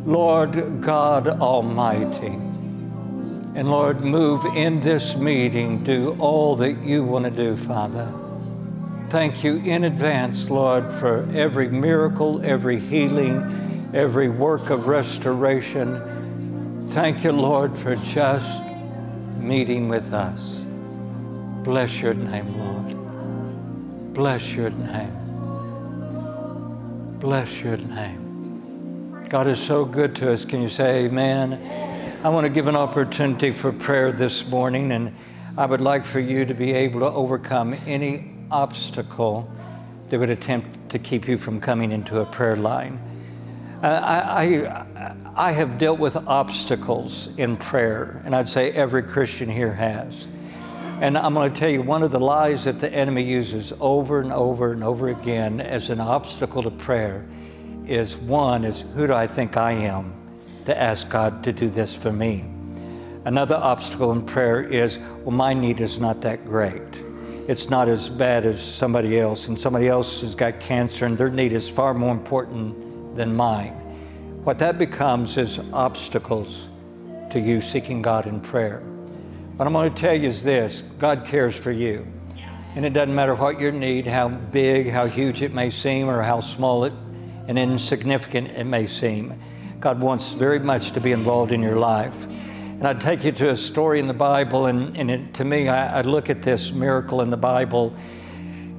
Lord 0.07 0.81
God 0.81 1.29
Almighty. 1.29 2.38
And 3.55 3.71
Lord, 3.71 4.01
move 4.01 4.47
in 4.57 4.81
this 4.81 5.14
meeting, 5.14 5.85
do 5.85 6.16
all 6.19 6.57
that 6.57 6.79
you 6.79 7.05
want 7.05 7.27
to 7.27 7.31
do, 7.31 7.55
Father. 7.55 8.11
Thank 9.11 9.45
you 9.45 9.57
in 9.57 9.85
advance, 9.85 10.49
Lord, 10.49 10.90
for 10.90 11.29
every 11.35 11.69
miracle, 11.69 12.40
every 12.43 12.81
healing, 12.81 13.90
every 13.93 14.31
work 14.31 14.71
of 14.71 14.87
restoration. 14.87 16.88
Thank 16.93 17.25
you, 17.25 17.33
Lord, 17.33 17.77
for 17.77 17.95
just 17.95 18.64
meeting 19.37 19.90
with 19.90 20.14
us. 20.14 20.64
Bless 21.62 22.01
your 22.01 22.14
name, 22.14 22.59
Lord. 22.59 24.14
Bless 24.14 24.55
your 24.55 24.71
name. 24.71 25.19
Bless 27.20 27.61
your 27.61 27.76
name. 27.76 29.26
God 29.28 29.46
is 29.46 29.61
so 29.61 29.85
good 29.85 30.16
to 30.16 30.33
us. 30.33 30.46
Can 30.46 30.62
you 30.62 30.70
say 30.70 31.04
amen? 31.04 31.52
I 32.24 32.30
want 32.30 32.46
to 32.46 32.52
give 32.52 32.66
an 32.66 32.76
opportunity 32.76 33.50
for 33.50 33.72
prayer 33.72 34.11
this 34.11 34.48
morning, 34.48 34.90
and 34.90 35.12
I 35.59 35.66
would 35.66 35.83
like 35.83 36.06
for 36.06 36.18
you 36.18 36.46
to 36.46 36.54
be 36.54 36.72
able 36.72 37.00
to 37.00 37.11
overcome 37.11 37.76
any 37.87 38.33
obstacle 38.50 39.52
that 40.09 40.18
would 40.18 40.30
attempt 40.30 40.88
to 40.92 40.98
keep 40.98 41.28
you 41.28 41.37
from 41.37 41.61
coming 41.61 41.92
into 41.92 42.20
a 42.20 42.24
prayer 42.24 42.56
line. 42.56 42.98
Uh, 43.83 44.00
I, 44.02 44.46
I, 44.96 45.16
I 45.37 45.52
have 45.52 45.76
dealt 45.76 45.98
with 45.98 46.16
obstacles 46.16 47.37
in 47.37 47.59
prayer, 47.59 48.22
and 48.24 48.35
I'd 48.35 48.48
say 48.48 48.72
every 48.72 49.02
Christian 49.02 49.50
here 49.50 49.74
has. 49.74 50.26
And 51.01 51.17
I'm 51.17 51.33
going 51.33 51.51
to 51.51 51.59
tell 51.59 51.71
you 51.71 51.81
one 51.81 52.03
of 52.03 52.11
the 52.11 52.21
lies 52.21 52.65
that 52.65 52.79
the 52.79 52.93
enemy 52.93 53.23
uses 53.23 53.73
over 53.81 54.21
and 54.21 54.31
over 54.31 54.73
and 54.73 54.85
over 54.85 55.09
again 55.09 55.59
as 55.59 55.89
an 55.89 55.99
obstacle 55.99 56.63
to 56.63 56.71
prayer 56.71 57.27
is 57.87 58.19
one 58.19 58.67
is 58.67 58.83
who 58.83 59.07
do 59.07 59.15
I 59.15 59.27
think 59.27 59.57
I 59.57 59.73
am 59.73 60.13
to 60.67 60.79
ask 60.79 61.09
God 61.09 61.43
to 61.45 61.55
do 61.55 61.71
this 61.71 61.95
for 61.95 62.13
me? 62.13 62.45
Another 63.25 63.55
obstacle 63.55 64.13
in 64.13 64.27
prayer 64.27 64.63
is 64.63 64.99
well 65.25 65.31
my 65.31 65.55
need 65.55 65.81
is 65.81 65.99
not 65.99 66.21
that 66.21 66.45
great. 66.45 66.83
It's 67.49 67.71
not 67.71 67.89
as 67.89 68.11
bad 68.11 68.45
as 68.45 68.63
somebody 68.63 69.19
else 69.19 69.49
and 69.49 69.59
somebody 69.59 69.89
else 69.89 70.21
has 70.21 70.35
got 70.35 70.61
cancer 70.61 71.07
and 71.07 71.17
their 71.17 71.31
need 71.31 71.55
is 71.55 71.67
far 71.67 71.95
more 71.95 72.13
important 72.13 73.17
than 73.17 73.35
mine. 73.35 73.73
What 74.45 74.59
that 74.59 74.77
becomes 74.77 75.39
is 75.39 75.61
obstacles 75.73 76.69
to 77.31 77.41
you 77.41 77.63
seeking 77.63 78.03
God 78.03 78.27
in 78.27 78.39
prayer. 78.39 78.83
What 79.61 79.66
I'm 79.66 79.75
going 79.75 79.92
to 79.92 80.01
tell 80.01 80.14
you 80.14 80.27
is 80.27 80.42
this 80.42 80.81
God 80.81 81.27
cares 81.27 81.55
for 81.55 81.70
you. 81.70 82.07
And 82.75 82.87
it 82.87 82.94
doesn't 82.94 83.14
matter 83.14 83.35
what 83.35 83.61
your 83.61 83.73
need, 83.73 84.07
how 84.07 84.29
big, 84.29 84.88
how 84.88 85.05
huge 85.05 85.42
it 85.42 85.53
may 85.53 85.68
seem, 85.68 86.09
or 86.09 86.23
how 86.23 86.40
small 86.40 86.85
it 86.85 86.94
and 87.46 87.59
insignificant 87.59 88.53
it 88.53 88.64
may 88.64 88.87
seem. 88.87 89.38
God 89.79 90.01
wants 90.01 90.33
very 90.33 90.61
much 90.61 90.92
to 90.92 91.01
be 91.01 91.12
involved 91.12 91.53
in 91.53 91.61
your 91.61 91.77
life. 91.77 92.25
And 92.25 92.87
I'd 92.87 93.03
take 93.03 93.23
you 93.23 93.33
to 93.33 93.51
a 93.51 93.57
story 93.59 94.01
in 94.01 94.07
the 94.07 94.14
Bible, 94.14 94.64
and, 94.64 94.96
and 94.96 95.11
it, 95.11 95.35
to 95.35 95.44
me, 95.44 95.68
I, 95.68 95.99
I 95.99 96.01
look 96.01 96.31
at 96.31 96.40
this 96.40 96.73
miracle 96.73 97.20
in 97.20 97.29
the 97.29 97.37
Bible, 97.37 97.94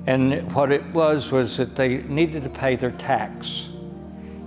and 0.08 0.52
what 0.56 0.72
it 0.72 0.84
was 0.96 1.32
was 1.32 1.58
that 1.58 1.76
they 1.76 1.98
needed 1.98 2.44
to 2.44 2.50
pay 2.50 2.76
their 2.76 2.89
tax. 2.89 3.70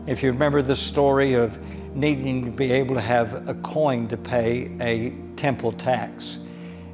If 0.09 0.25
you 0.25 0.33
remember 0.33 0.62
the 0.62 0.75
story 0.75 1.35
of 1.35 1.57
needing 1.94 2.44
to 2.44 2.50
be 2.50 2.72
able 2.72 2.94
to 2.94 3.00
have 3.00 3.48
a 3.48 3.54
coin 3.54 4.09
to 4.09 4.16
pay 4.16 4.76
a 4.80 5.11
temple 5.37 5.72
tax. 5.72 6.38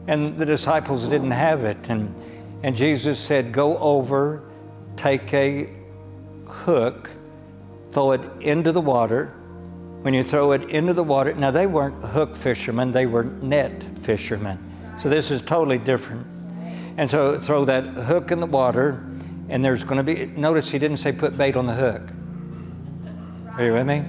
And 0.06 0.36
the 0.36 0.46
disciples 0.46 1.08
didn't 1.08 1.30
have 1.30 1.64
it. 1.64 1.88
And, 1.88 2.14
and 2.62 2.76
Jesus 2.76 3.18
said, 3.18 3.52
Go 3.52 3.78
over, 3.78 4.42
take 4.96 5.32
a 5.32 5.68
hook, 6.46 7.10
throw 7.92 8.12
it 8.12 8.20
into 8.40 8.72
the 8.72 8.80
water. 8.80 9.34
When 10.02 10.14
you 10.14 10.24
throw 10.24 10.52
it 10.52 10.62
into 10.70 10.94
the 10.94 11.04
water, 11.04 11.34
now 11.34 11.50
they 11.50 11.66
weren't 11.66 12.02
hook 12.04 12.34
fishermen, 12.34 12.92
they 12.92 13.06
were 13.06 13.24
net 13.24 13.84
fishermen. 14.00 14.58
So 14.98 15.08
this 15.08 15.30
is 15.30 15.42
totally 15.42 15.78
different. 15.78 16.26
And 16.96 17.08
so 17.08 17.38
throw 17.38 17.64
that 17.66 17.84
hook 17.84 18.30
in 18.30 18.40
the 18.40 18.46
water, 18.46 19.02
and 19.48 19.64
there's 19.64 19.84
going 19.84 19.98
to 19.98 20.02
be, 20.02 20.26
notice 20.26 20.70
he 20.70 20.78
didn't 20.78 20.98
say 20.98 21.12
put 21.12 21.36
bait 21.36 21.56
on 21.56 21.66
the 21.66 21.74
hook. 21.74 22.02
Are 23.56 23.64
you 23.64 23.72
with 23.74 23.86
me? 23.86 24.04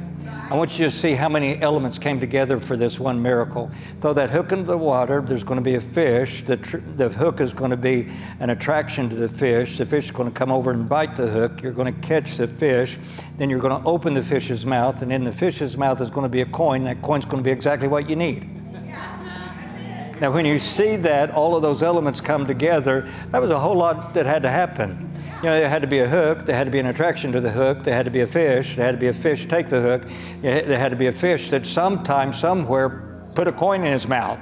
I 0.52 0.56
want 0.56 0.78
you 0.78 0.84
to 0.84 0.92
see 0.92 1.14
how 1.14 1.30
many 1.30 1.62
elements 1.62 1.98
came 1.98 2.20
together 2.20 2.60
for 2.60 2.76
this 2.76 3.00
one 3.00 3.22
miracle. 3.22 3.72
Throw 4.02 4.12
that 4.12 4.32
hook 4.32 4.52
into 4.52 4.66
the 4.66 4.78
water, 4.78 5.22
there's 5.22 5.46
going 5.46 5.60
to 5.60 5.64
be 5.64 5.76
a 5.76 5.82
fish. 5.82 6.42
The, 6.42 6.58
tr- 6.58 6.80
the 6.80 7.08
hook 7.08 7.40
is 7.40 7.54
going 7.54 7.72
to 7.72 7.78
be 7.78 8.10
an 8.42 8.50
attraction 8.50 9.08
to 9.08 9.16
the 9.16 9.30
fish. 9.30 9.78
The 9.78 9.86
fish 9.86 10.08
is 10.08 10.12
going 10.12 10.30
to 10.30 10.38
come 10.38 10.52
over 10.52 10.72
and 10.72 10.90
bite 10.90 11.16
the 11.16 11.28
hook. 11.28 11.62
You're 11.62 11.72
going 11.72 11.94
to 11.94 12.02
catch 12.06 12.36
the 12.36 12.48
fish. 12.48 12.98
Then 13.38 13.50
you're 13.50 13.62
going 13.62 13.82
to 13.82 13.88
open 13.88 14.14
the 14.14 14.22
fish's 14.22 14.66
mouth, 14.66 15.02
and 15.02 15.14
in 15.14 15.24
the 15.24 15.32
fish's 15.32 15.78
mouth 15.78 16.02
is 16.02 16.10
going 16.10 16.26
to 16.26 16.30
be 16.30 16.42
a 16.42 16.46
coin. 16.46 16.84
That 16.84 17.02
coin's 17.02 17.24
going 17.24 17.42
to 17.42 17.48
be 17.48 17.54
exactly 17.54 17.88
what 17.88 18.10
you 18.10 18.18
need. 18.18 18.50
Now, 20.20 20.32
when 20.32 20.46
you 20.46 20.60
see 20.60 20.98
that, 20.98 21.32
all 21.32 21.56
of 21.56 21.62
those 21.62 21.82
elements 21.82 22.20
come 22.20 22.46
together, 22.46 23.10
that 23.32 23.42
was 23.42 23.52
a 23.52 23.60
whole 23.60 23.78
lot 23.78 24.14
that 24.16 24.26
had 24.26 24.42
to 24.42 24.50
happen. 24.50 25.11
You 25.41 25.47
know, 25.47 25.56
there 25.56 25.69
had 25.69 25.82
to 25.82 25.88
be 25.88 25.97
a 25.97 26.08
hook, 26.08 26.45
there 26.45 26.56
had 26.56 26.65
to 26.65 26.71
be 26.71 26.77
an 26.77 26.86
attraction 26.86 27.32
to 27.32 27.41
the 27.41 27.49
hook, 27.49 27.84
there 27.84 27.95
had 27.95 28.06
to 28.06 28.12
be 28.12 28.19
a 28.21 28.27
fish, 28.27 28.75
there 28.75 28.86
had 28.86 28.91
to 28.91 28.99
be 28.99 29.08
a 29.08 29.13
fish 29.13 29.47
take 29.47 29.65
the 29.67 29.82
hook, 29.82 30.04
there 30.41 30.77
had 30.77 30.89
to 30.89 30.95
be 30.95 31.08
a 31.08 31.12
fish 31.12 31.49
that 31.49 31.65
sometime, 31.65 32.32
somewhere, 32.32 33.23
put 33.34 33.47
a 33.47 33.51
coin 33.51 33.84
in 33.84 33.91
his 33.91 34.08
mouth. 34.08 34.39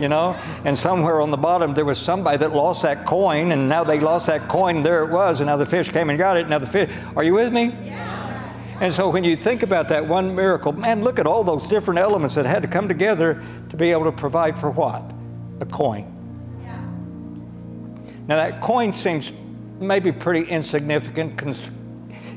You 0.00 0.08
know, 0.08 0.34
and 0.64 0.76
somewhere 0.76 1.20
on 1.20 1.30
the 1.30 1.36
bottom 1.36 1.74
there 1.74 1.84
was 1.84 2.00
somebody 2.00 2.38
that 2.38 2.52
lost 2.52 2.82
that 2.82 3.06
coin, 3.06 3.52
and 3.52 3.68
now 3.68 3.84
they 3.84 4.00
lost 4.00 4.26
that 4.26 4.48
coin, 4.48 4.78
and 4.78 4.84
there 4.84 5.04
it 5.04 5.12
was, 5.12 5.38
and 5.38 5.46
now 5.46 5.56
the 5.56 5.66
fish 5.66 5.88
came 5.90 6.10
and 6.10 6.18
got 6.18 6.36
it. 6.36 6.48
Now 6.48 6.58
the 6.58 6.66
fish, 6.66 6.90
are 7.14 7.22
you 7.22 7.34
with 7.34 7.52
me? 7.52 7.72
And 8.80 8.92
so 8.92 9.08
when 9.08 9.22
you 9.22 9.36
think 9.36 9.62
about 9.62 9.88
that 9.90 10.08
one 10.08 10.34
miracle, 10.34 10.72
man, 10.72 11.04
look 11.04 11.20
at 11.20 11.28
all 11.28 11.44
those 11.44 11.68
different 11.68 12.00
elements 12.00 12.34
that 12.34 12.46
had 12.46 12.62
to 12.62 12.68
come 12.68 12.88
together 12.88 13.40
to 13.70 13.76
be 13.76 13.92
able 13.92 14.06
to 14.06 14.12
provide 14.12 14.58
for 14.58 14.72
what? 14.72 15.12
A 15.60 15.66
coin. 15.66 16.12
Yeah. 16.64 16.80
Now 18.26 18.36
that 18.36 18.60
coin 18.60 18.92
seems 18.92 19.30
maybe 19.80 20.12
pretty 20.12 20.48
insignificant. 20.48 21.42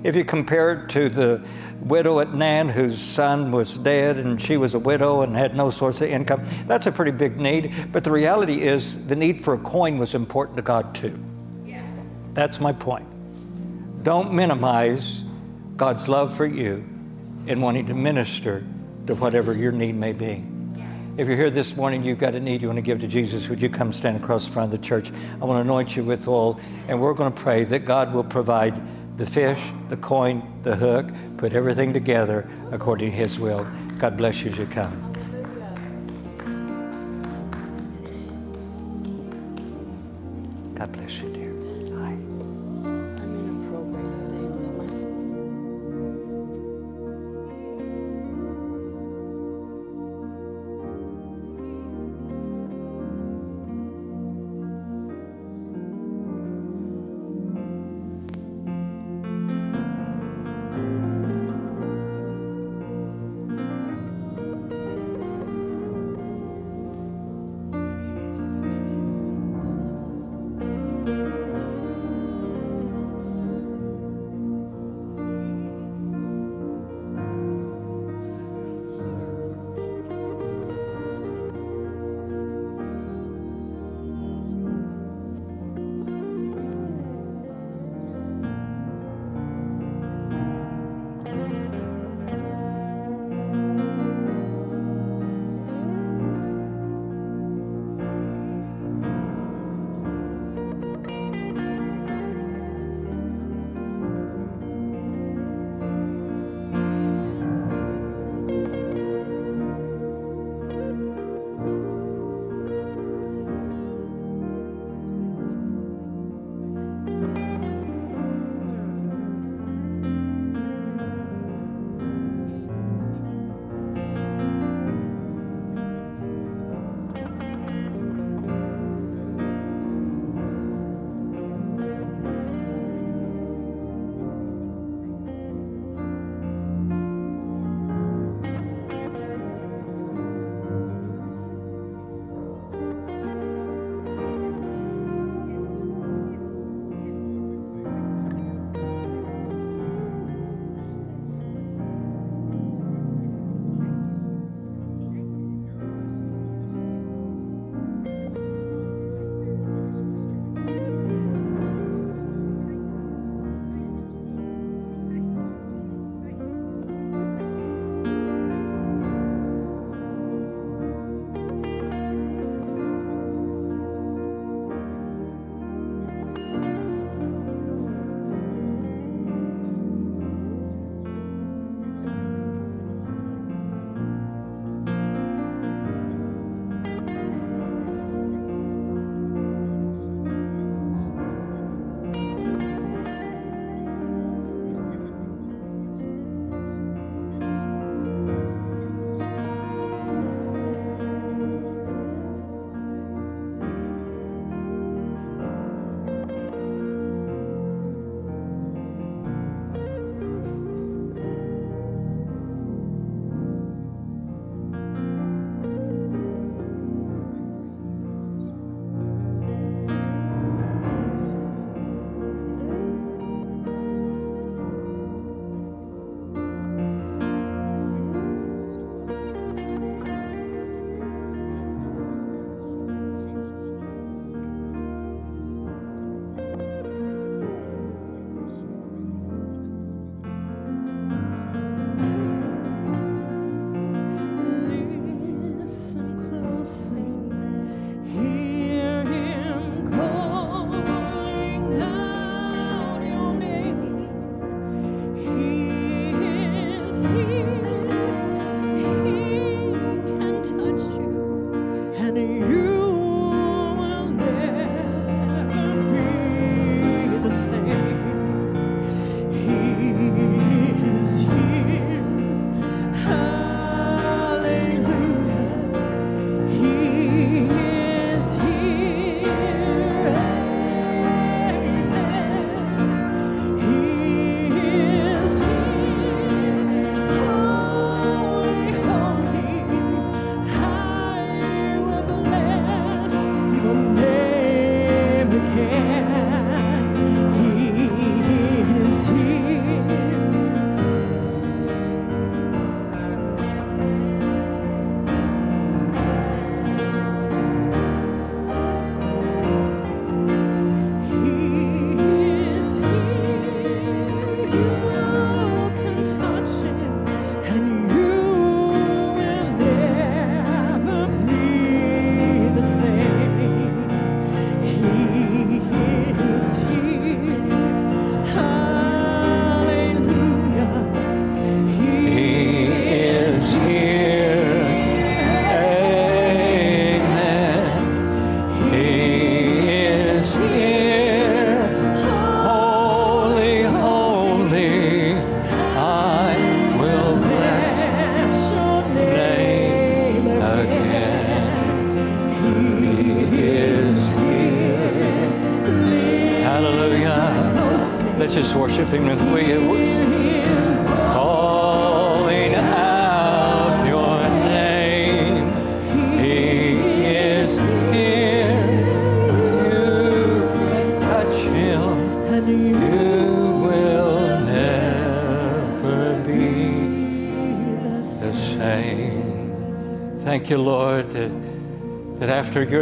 If 0.04 0.16
you 0.16 0.24
compare 0.24 0.74
it 0.74 0.90
to 0.90 1.10
the 1.10 1.46
widow 1.82 2.20
at 2.20 2.34
Nain 2.34 2.70
whose 2.70 3.00
son 3.00 3.52
was 3.52 3.78
dead 3.78 4.18
and 4.18 4.42
she 4.42 4.58
was 4.58 4.74
a 4.74 4.80
widow 4.80 5.22
and 5.22 5.36
had 5.36 5.56
no 5.56 5.70
source 5.70 6.02
of 6.02 6.10
income, 6.10 6.46
that's 6.68 6.88
a 6.88 6.92
pretty 6.92 7.12
big 7.12 7.40
need. 7.40 7.74
But 7.92 8.04
the 8.04 8.12
reality 8.12 8.62
is 8.62 9.08
the 9.08 9.16
need 9.16 9.44
for 9.44 9.54
a 9.54 9.60
coin 9.60 9.98
was 9.98 10.16
important 10.16 10.58
to 10.58 10.62
God 10.62 10.94
too. 10.96 11.18
That's 12.34 12.60
my 12.60 12.72
point. 12.72 13.08
Don't 14.04 14.34
minimize 14.34 15.24
God's 15.76 16.08
love 16.08 16.36
for 16.38 16.46
you 16.46 16.86
in 17.48 17.62
wanting 17.62 17.88
to 17.88 17.94
minister 17.94 18.64
to 19.08 19.16
whatever 19.16 19.54
your 19.54 19.72
need 19.72 19.96
may 19.96 20.14
be. 20.14 20.44
If 21.18 21.28
you're 21.28 21.36
here 21.36 21.50
this 21.50 21.76
morning, 21.76 22.04
you've 22.04 22.20
got 22.20 22.36
a 22.36 22.40
need 22.40 22.62
you 22.62 22.68
want 22.68 22.78
to 22.78 22.84
give 22.84 23.02
to 23.02 23.08
Jesus, 23.08 23.50
would 23.50 23.60
you 23.60 23.70
come 23.70 23.92
stand 23.92 24.22
across 24.22 24.46
the 24.46 24.54
front 24.54 24.72
of 24.72 24.80
the 24.80 24.86
church? 24.86 25.12
I 25.42 25.46
want 25.46 25.58
to 25.58 25.62
anoint 25.62 25.96
you 25.96 26.04
with 26.04 26.28
oil, 26.28 26.60
and 26.88 27.02
we're 27.02 27.16
going 27.16 27.34
to 27.34 27.42
pray 27.42 27.64
that 27.64 27.86
God 27.86 28.14
will 28.14 28.24
provide 28.24 28.80
the 29.18 29.26
fish, 29.26 29.72
the 29.90 29.98
coin, 29.98 30.44
the 30.62 30.76
hook, 30.76 31.10
put 31.38 31.54
everything 31.54 31.92
together 31.92 32.48
according 32.72 33.10
to 33.10 33.18
His 33.18 33.40
will. 33.40 33.66
God 33.98 34.16
bless 34.16 34.44
you 34.44 34.52
as 34.52 34.60
you 34.60 34.68
come. 34.68 35.07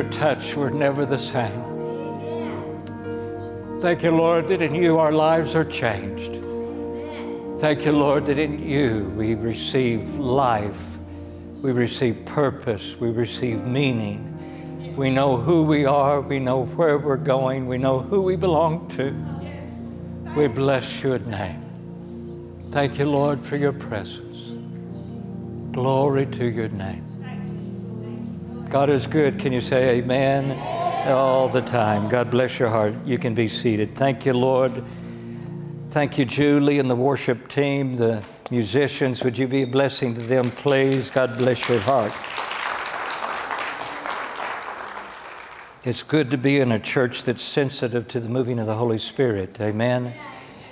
Touch, 0.10 0.56
we're 0.56 0.70
never 0.70 1.06
the 1.06 1.20
same. 1.20 1.76
Thank 3.82 4.04
you, 4.04 4.12
Lord, 4.12 4.48
that 4.48 4.62
in 4.62 4.74
you 4.74 4.98
our 4.98 5.12
lives 5.12 5.54
are 5.56 5.66
changed. 5.66 6.42
Thank 7.60 7.86
you, 7.86 7.92
Lord, 7.92 8.26
that 8.26 8.38
in 8.38 8.68
you 8.68 9.12
we 9.16 9.36
receive 9.36 10.16
life, 10.16 10.82
we 11.62 11.72
receive 11.72 12.26
purpose, 12.26 12.96
we 13.00 13.10
receive 13.10 13.66
meaning. 13.66 14.32
We 14.96 15.10
know 15.12 15.38
who 15.38 15.64
we 15.64 15.86
are, 15.86 16.22
we 16.22 16.40
know 16.40 16.66
where 16.66 16.98
we're 16.98 17.18
going, 17.18 17.68
we 17.68 17.78
know 17.78 18.00
who 18.00 18.22
we 18.22 18.36
belong 18.36 18.88
to. 18.98 19.14
We 20.36 20.48
bless 20.48 21.04
your 21.04 21.20
name. 21.20 21.62
Thank 22.72 23.00
you, 23.00 23.06
Lord, 23.10 23.40
for 23.40 23.56
your 23.56 23.74
presence. 23.74 24.52
Glory 25.74 26.26
to 26.26 26.46
your 26.46 26.70
name. 26.70 27.05
God 28.70 28.90
is 28.90 29.08
good. 29.08 29.40
Can 29.40 29.54
you 29.54 29.62
say 29.62 29.98
amen? 29.98 30.52
All 31.08 31.48
the 31.48 31.62
time. 31.62 32.10
God 32.10 32.32
bless 32.32 32.60
your 32.60 32.70
heart. 32.70 32.96
You 33.06 33.18
can 33.18 33.34
be 33.34 33.48
seated. 33.48 33.96
Thank 33.96 34.26
you, 34.26 34.34
Lord. 34.34 34.84
Thank 35.90 36.18
you, 36.18 36.26
Julie 36.26 36.80
and 36.80 36.90
the 36.90 36.96
worship 36.96 37.48
team, 37.48 37.96
the 37.96 38.24
musicians. 38.52 39.24
Would 39.24 39.38
you 39.38 39.48
be 39.48 39.64
a 39.64 39.68
blessing 39.68 40.14
to 40.16 40.20
them, 40.20 40.44
please? 40.46 41.10
God 41.10 41.38
bless 41.38 41.70
your 41.70 41.80
heart. 41.80 42.12
It's 45.86 46.02
good 46.02 46.32
to 46.32 46.38
be 46.38 46.60
in 46.60 46.72
a 46.72 46.80
church 46.80 47.24
that's 47.24 47.44
sensitive 47.44 48.08
to 48.10 48.20
the 48.20 48.28
moving 48.28 48.58
of 48.58 48.66
the 48.66 48.76
Holy 48.76 48.98
Spirit. 48.98 49.62
Amen. 49.62 50.14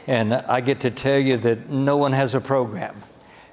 And 0.08 0.34
I 0.34 0.60
get 0.60 0.80
to 0.82 0.92
tell 0.92 1.20
you 1.20 1.38
that 1.38 1.70
no 1.70 1.98
one 1.98 2.12
has 2.14 2.34
a 2.34 2.42
program. 2.42 2.96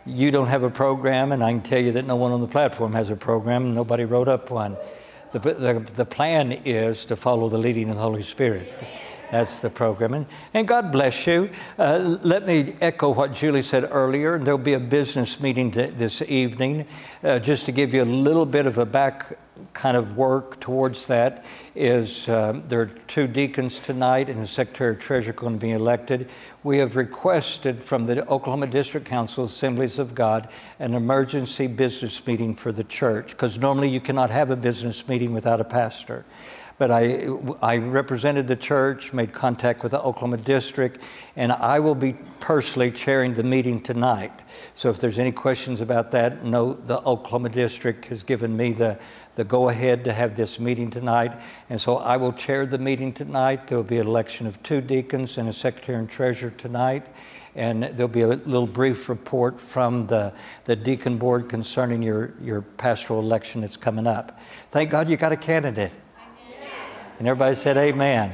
You 0.06 0.30
don't 0.30 0.46
have 0.46 0.62
a 0.62 0.70
program, 0.70 1.30
and 1.32 1.44
I 1.44 1.52
can 1.52 1.60
tell 1.60 1.80
you 1.80 1.92
that 1.92 2.06
no 2.06 2.16
one 2.16 2.32
on 2.32 2.40
the 2.40 2.48
platform 2.48 2.94
has 2.94 3.10
a 3.10 3.16
program. 3.16 3.66
and 3.66 3.74
Nobody 3.74 4.04
wrote 4.04 4.28
up 4.28 4.50
one. 4.50 4.76
The, 5.32 5.38
the, 5.38 5.86
the 5.94 6.04
plan 6.04 6.52
is 6.52 7.04
to 7.06 7.16
follow 7.16 7.48
the 7.48 7.58
leading 7.58 7.90
of 7.90 7.96
the 7.96 8.02
Holy 8.02 8.22
Spirit. 8.22 8.72
That's 9.30 9.60
the 9.60 9.70
program. 9.70 10.14
And, 10.14 10.26
and 10.54 10.66
God 10.66 10.90
bless 10.90 11.26
you. 11.26 11.50
Uh, 11.78 12.18
let 12.22 12.46
me 12.46 12.74
echo 12.80 13.12
what 13.12 13.32
Julie 13.34 13.62
said 13.62 13.86
earlier. 13.90 14.38
There'll 14.38 14.58
be 14.58 14.72
a 14.72 14.80
business 14.80 15.40
meeting 15.40 15.70
t- 15.70 15.86
this 15.86 16.20
evening. 16.22 16.86
Uh, 17.22 17.38
just 17.38 17.66
to 17.66 17.72
give 17.72 17.94
you 17.94 18.02
a 18.02 18.04
little 18.04 18.46
bit 18.46 18.66
of 18.66 18.78
a 18.78 18.86
back 18.86 19.38
kind 19.72 19.96
of 19.96 20.16
work 20.16 20.58
towards 20.60 21.06
that 21.06 21.44
is 21.74 22.28
um, 22.28 22.64
there 22.68 22.80
are 22.80 22.90
two 23.06 23.26
deacons 23.26 23.78
tonight 23.78 24.28
and 24.28 24.42
the 24.42 24.46
secretary 24.46 24.94
of 24.94 25.00
treasurer 25.00 25.32
going 25.32 25.54
to 25.54 25.60
be 25.60 25.72
elected 25.72 26.28
we 26.62 26.78
have 26.78 26.96
requested 26.96 27.82
from 27.82 28.04
the 28.04 28.26
oklahoma 28.26 28.66
district 28.66 29.06
council 29.06 29.44
assemblies 29.44 29.98
of 29.98 30.14
god 30.14 30.48
an 30.78 30.94
emergency 30.94 31.66
business 31.66 32.26
meeting 32.26 32.54
for 32.54 32.72
the 32.72 32.84
church 32.84 33.30
because 33.32 33.58
normally 33.58 33.88
you 33.88 34.00
cannot 34.00 34.30
have 34.30 34.50
a 34.50 34.56
business 34.56 35.08
meeting 35.08 35.32
without 35.32 35.60
a 35.60 35.64
pastor 35.64 36.24
but 36.80 36.90
I, 36.90 37.26
I 37.60 37.76
represented 37.76 38.46
the 38.46 38.56
church, 38.56 39.12
made 39.12 39.34
contact 39.34 39.82
with 39.82 39.92
the 39.92 40.00
Oklahoma 40.00 40.38
district, 40.38 41.02
and 41.36 41.52
I 41.52 41.78
will 41.78 41.94
be 41.94 42.14
personally 42.40 42.90
chairing 42.90 43.34
the 43.34 43.42
meeting 43.42 43.82
tonight. 43.82 44.32
So 44.74 44.88
if 44.88 44.98
there's 44.98 45.18
any 45.18 45.30
questions 45.30 45.82
about 45.82 46.10
that, 46.12 46.42
note 46.42 46.86
the 46.86 47.00
Oklahoma 47.00 47.50
district 47.50 48.06
has 48.06 48.22
given 48.22 48.56
me 48.56 48.72
the, 48.72 48.98
the 49.40 49.44
go 49.44 49.70
ahead 49.70 50.04
to 50.04 50.12
have 50.12 50.36
this 50.36 50.60
meeting 50.60 50.90
tonight. 50.90 51.32
And 51.70 51.80
so 51.80 51.96
I 51.96 52.18
will 52.18 52.34
chair 52.34 52.66
the 52.66 52.76
meeting 52.76 53.14
tonight. 53.14 53.68
There 53.68 53.78
will 53.78 53.84
be 53.84 53.96
an 53.96 54.06
election 54.06 54.46
of 54.46 54.62
two 54.62 54.82
deacons 54.82 55.38
and 55.38 55.48
a 55.48 55.52
secretary 55.54 55.98
and 55.98 56.10
treasurer 56.10 56.50
tonight. 56.50 57.06
And 57.54 57.82
there'll 57.82 58.08
be 58.08 58.20
a 58.20 58.26
little 58.26 58.66
brief 58.66 59.08
report 59.08 59.58
from 59.58 60.08
the, 60.08 60.34
the 60.66 60.76
deacon 60.76 61.16
board 61.16 61.48
concerning 61.48 62.02
your, 62.02 62.34
your 62.42 62.60
pastoral 62.60 63.20
election 63.20 63.62
that's 63.62 63.78
coming 63.78 64.06
up. 64.06 64.38
Thank 64.72 64.90
God 64.90 65.08
you 65.08 65.16
got 65.16 65.32
a 65.32 65.38
candidate. 65.38 65.92
And 67.18 67.26
everybody 67.26 67.54
said, 67.54 67.78
Amen. 67.78 68.32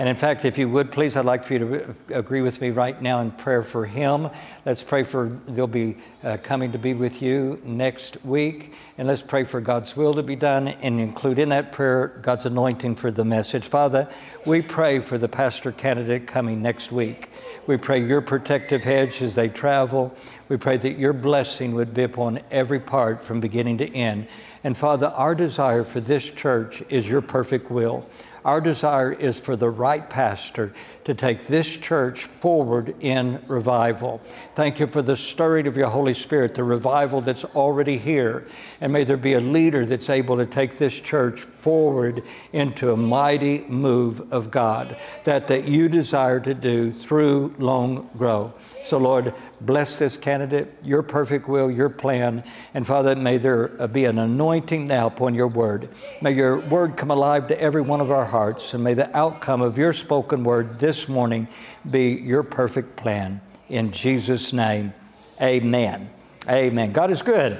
And 0.00 0.08
in 0.08 0.16
fact, 0.16 0.46
if 0.46 0.56
you 0.56 0.66
would 0.70 0.92
please, 0.92 1.14
I'd 1.14 1.26
like 1.26 1.44
for 1.44 1.52
you 1.52 1.58
to 1.58 1.94
agree 2.08 2.40
with 2.40 2.62
me 2.62 2.70
right 2.70 3.00
now 3.02 3.20
in 3.20 3.30
prayer 3.32 3.62
for 3.62 3.84
him. 3.84 4.30
Let's 4.64 4.82
pray 4.82 5.02
for, 5.02 5.28
they'll 5.46 5.66
be 5.66 5.98
uh, 6.24 6.38
coming 6.42 6.72
to 6.72 6.78
be 6.78 6.94
with 6.94 7.20
you 7.20 7.60
next 7.64 8.24
week. 8.24 8.72
And 8.96 9.06
let's 9.06 9.20
pray 9.20 9.44
for 9.44 9.60
God's 9.60 9.94
will 9.98 10.14
to 10.14 10.22
be 10.22 10.36
done 10.36 10.68
and 10.68 10.98
include 10.98 11.38
in 11.38 11.50
that 11.50 11.72
prayer 11.72 12.18
God's 12.22 12.46
anointing 12.46 12.94
for 12.94 13.10
the 13.10 13.26
message. 13.26 13.64
Father, 13.64 14.08
we 14.46 14.62
pray 14.62 15.00
for 15.00 15.18
the 15.18 15.28
pastor 15.28 15.70
candidate 15.70 16.26
coming 16.26 16.62
next 16.62 16.90
week. 16.90 17.28
We 17.66 17.76
pray 17.76 18.02
your 18.02 18.22
protective 18.22 18.82
hedge 18.82 19.20
as 19.20 19.34
they 19.34 19.50
travel. 19.50 20.16
We 20.48 20.56
pray 20.56 20.78
that 20.78 20.98
your 20.98 21.12
blessing 21.12 21.74
would 21.74 21.92
be 21.92 22.04
upon 22.04 22.40
every 22.50 22.80
part 22.80 23.22
from 23.22 23.40
beginning 23.40 23.76
to 23.78 23.94
end. 23.94 24.28
And 24.64 24.78
Father, 24.78 25.08
our 25.08 25.34
desire 25.34 25.84
for 25.84 26.00
this 26.00 26.30
church 26.30 26.82
is 26.88 27.06
your 27.06 27.20
perfect 27.20 27.70
will. 27.70 28.08
Our 28.44 28.60
desire 28.60 29.12
is 29.12 29.38
for 29.38 29.56
the 29.56 29.70
right 29.70 30.08
pastor 30.08 30.72
to 31.04 31.14
take 31.14 31.42
this 31.42 31.76
church 31.76 32.24
forward 32.24 32.94
in 33.00 33.42
revival. 33.48 34.20
Thank 34.54 34.80
you 34.80 34.86
for 34.86 35.02
the 35.02 35.16
stirring 35.16 35.66
of 35.66 35.76
your 35.76 35.88
Holy 35.88 36.14
Spirit, 36.14 36.54
the 36.54 36.64
revival 36.64 37.20
that's 37.20 37.44
already 37.56 37.98
here. 37.98 38.46
And 38.80 38.92
may 38.92 39.04
there 39.04 39.16
be 39.16 39.34
a 39.34 39.40
leader 39.40 39.84
that's 39.84 40.10
able 40.10 40.36
to 40.36 40.46
take 40.46 40.78
this 40.78 41.00
church 41.00 41.40
forward 41.40 42.22
into 42.52 42.92
a 42.92 42.96
mighty 42.96 43.64
move 43.68 44.32
of 44.32 44.50
God 44.50 44.96
that, 45.24 45.48
that 45.48 45.66
you 45.66 45.88
desire 45.88 46.40
to 46.40 46.54
do 46.54 46.92
through 46.92 47.54
Lone 47.58 48.08
Grove. 48.16 48.56
So, 48.82 48.98
Lord, 48.98 49.34
bless 49.60 49.98
this 49.98 50.16
candidate, 50.16 50.68
your 50.82 51.02
perfect 51.02 51.48
will, 51.48 51.70
your 51.70 51.90
plan. 51.90 52.44
And 52.72 52.86
Father, 52.86 53.14
may 53.14 53.36
there 53.36 53.68
be 53.88 54.06
an 54.06 54.18
anointing 54.18 54.86
now 54.86 55.06
upon 55.06 55.34
your 55.34 55.48
word. 55.48 55.88
May 56.22 56.32
your 56.32 56.58
word 56.58 56.96
come 56.96 57.10
alive 57.10 57.48
to 57.48 57.60
every 57.60 57.82
one 57.82 58.00
of 58.00 58.10
our 58.10 58.24
hearts. 58.24 58.72
And 58.74 58.82
may 58.82 58.94
the 58.94 59.14
outcome 59.16 59.60
of 59.60 59.76
your 59.76 59.92
spoken 59.92 60.44
word 60.44 60.78
this 60.78 61.08
morning 61.08 61.48
be 61.88 62.12
your 62.12 62.42
perfect 62.42 62.96
plan. 62.96 63.40
In 63.68 63.92
Jesus' 63.92 64.52
name, 64.52 64.94
amen. 65.40 66.10
Amen. 66.48 66.92
God 66.92 67.10
is 67.10 67.22
good. 67.22 67.58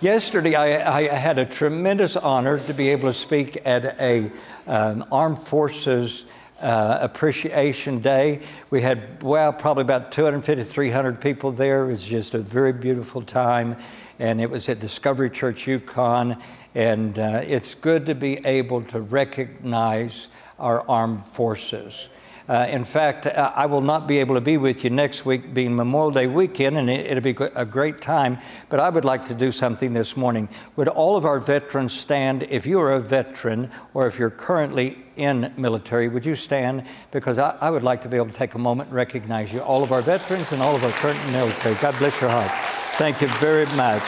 Yesterday, 0.00 0.54
I, 0.54 0.98
I, 0.98 1.02
had 1.08 1.38
a 1.38 1.44
tremendous 1.44 2.16
honor 2.16 2.56
to 2.56 2.72
be 2.72 2.90
able 2.90 3.08
to 3.08 3.14
speak 3.14 3.58
at 3.64 4.00
a 4.00 4.30
um, 4.68 5.04
armed 5.10 5.40
forces 5.40 6.24
uh, 6.60 6.98
appreciation 7.00 8.00
day. 8.00 8.40
We 8.70 8.82
had, 8.82 9.22
well, 9.22 9.52
probably 9.52 9.82
about 9.82 10.12
250, 10.12 10.64
300 10.64 11.20
people 11.20 11.52
there. 11.52 11.84
It 11.84 11.92
was 11.92 12.06
just 12.06 12.34
a 12.34 12.38
very 12.38 12.72
beautiful 12.72 13.22
time. 13.22 13.76
And 14.18 14.40
it 14.40 14.50
was 14.50 14.68
at 14.68 14.80
Discovery 14.80 15.30
Church 15.30 15.66
Yukon. 15.66 16.36
And 16.74 17.18
uh, 17.18 17.42
it's 17.44 17.74
good 17.74 18.06
to 18.06 18.14
be 18.14 18.44
able 18.44 18.82
to 18.84 19.00
recognize 19.00 20.28
our 20.58 20.84
armed 20.88 21.24
forces. 21.24 22.08
Uh, 22.48 22.66
in 22.70 22.82
fact, 22.82 23.26
uh, 23.26 23.52
I 23.54 23.66
will 23.66 23.82
not 23.82 24.06
be 24.06 24.18
able 24.18 24.34
to 24.34 24.40
be 24.40 24.56
with 24.56 24.82
you 24.82 24.88
next 24.88 25.26
week, 25.26 25.52
being 25.52 25.76
Memorial 25.76 26.10
Day 26.10 26.26
weekend, 26.26 26.78
and 26.78 26.88
it, 26.88 27.14
will 27.14 27.20
be 27.20 27.36
a 27.54 27.66
great 27.66 28.00
time. 28.00 28.38
But 28.70 28.80
I 28.80 28.88
would 28.88 29.04
like 29.04 29.26
to 29.26 29.34
do 29.34 29.52
something 29.52 29.92
this 29.92 30.16
morning. 30.16 30.48
Would 30.76 30.88
all 30.88 31.16
of 31.16 31.26
our 31.26 31.40
veterans 31.40 31.92
stand? 31.92 32.44
If 32.44 32.64
you 32.64 32.80
are 32.80 32.92
a 32.92 33.00
veteran 33.00 33.70
or 33.92 34.06
if 34.06 34.18
you're 34.18 34.30
currently 34.30 34.96
in 35.16 35.52
military, 35.58 36.08
would 36.08 36.24
you 36.24 36.34
stand? 36.34 36.86
Because 37.10 37.38
I, 37.38 37.54
I 37.60 37.70
would 37.70 37.82
like 37.82 38.00
to 38.02 38.08
be 38.08 38.16
able 38.16 38.28
to 38.28 38.32
take 38.32 38.54
a 38.54 38.58
moment 38.58 38.88
and 38.88 38.96
recognize 38.96 39.52
you, 39.52 39.60
all 39.60 39.82
of 39.82 39.92
our 39.92 40.00
veterans 40.00 40.52
and 40.52 40.62
all 40.62 40.74
of 40.74 40.82
our 40.84 40.92
current 40.92 41.20
military. 41.32 41.74
God 41.82 41.94
bless 41.98 42.18
your 42.22 42.30
heart. 42.30 42.50
Thank 42.96 43.20
you 43.20 43.28
very 43.38 43.66
much. 43.76 44.02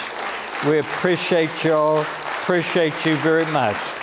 We 0.66 0.78
appreciate 0.78 1.62
y'all. 1.62 2.01
Appreciate 2.01 3.05
you 3.05 3.16
very 3.16 3.45
much. 3.53 3.99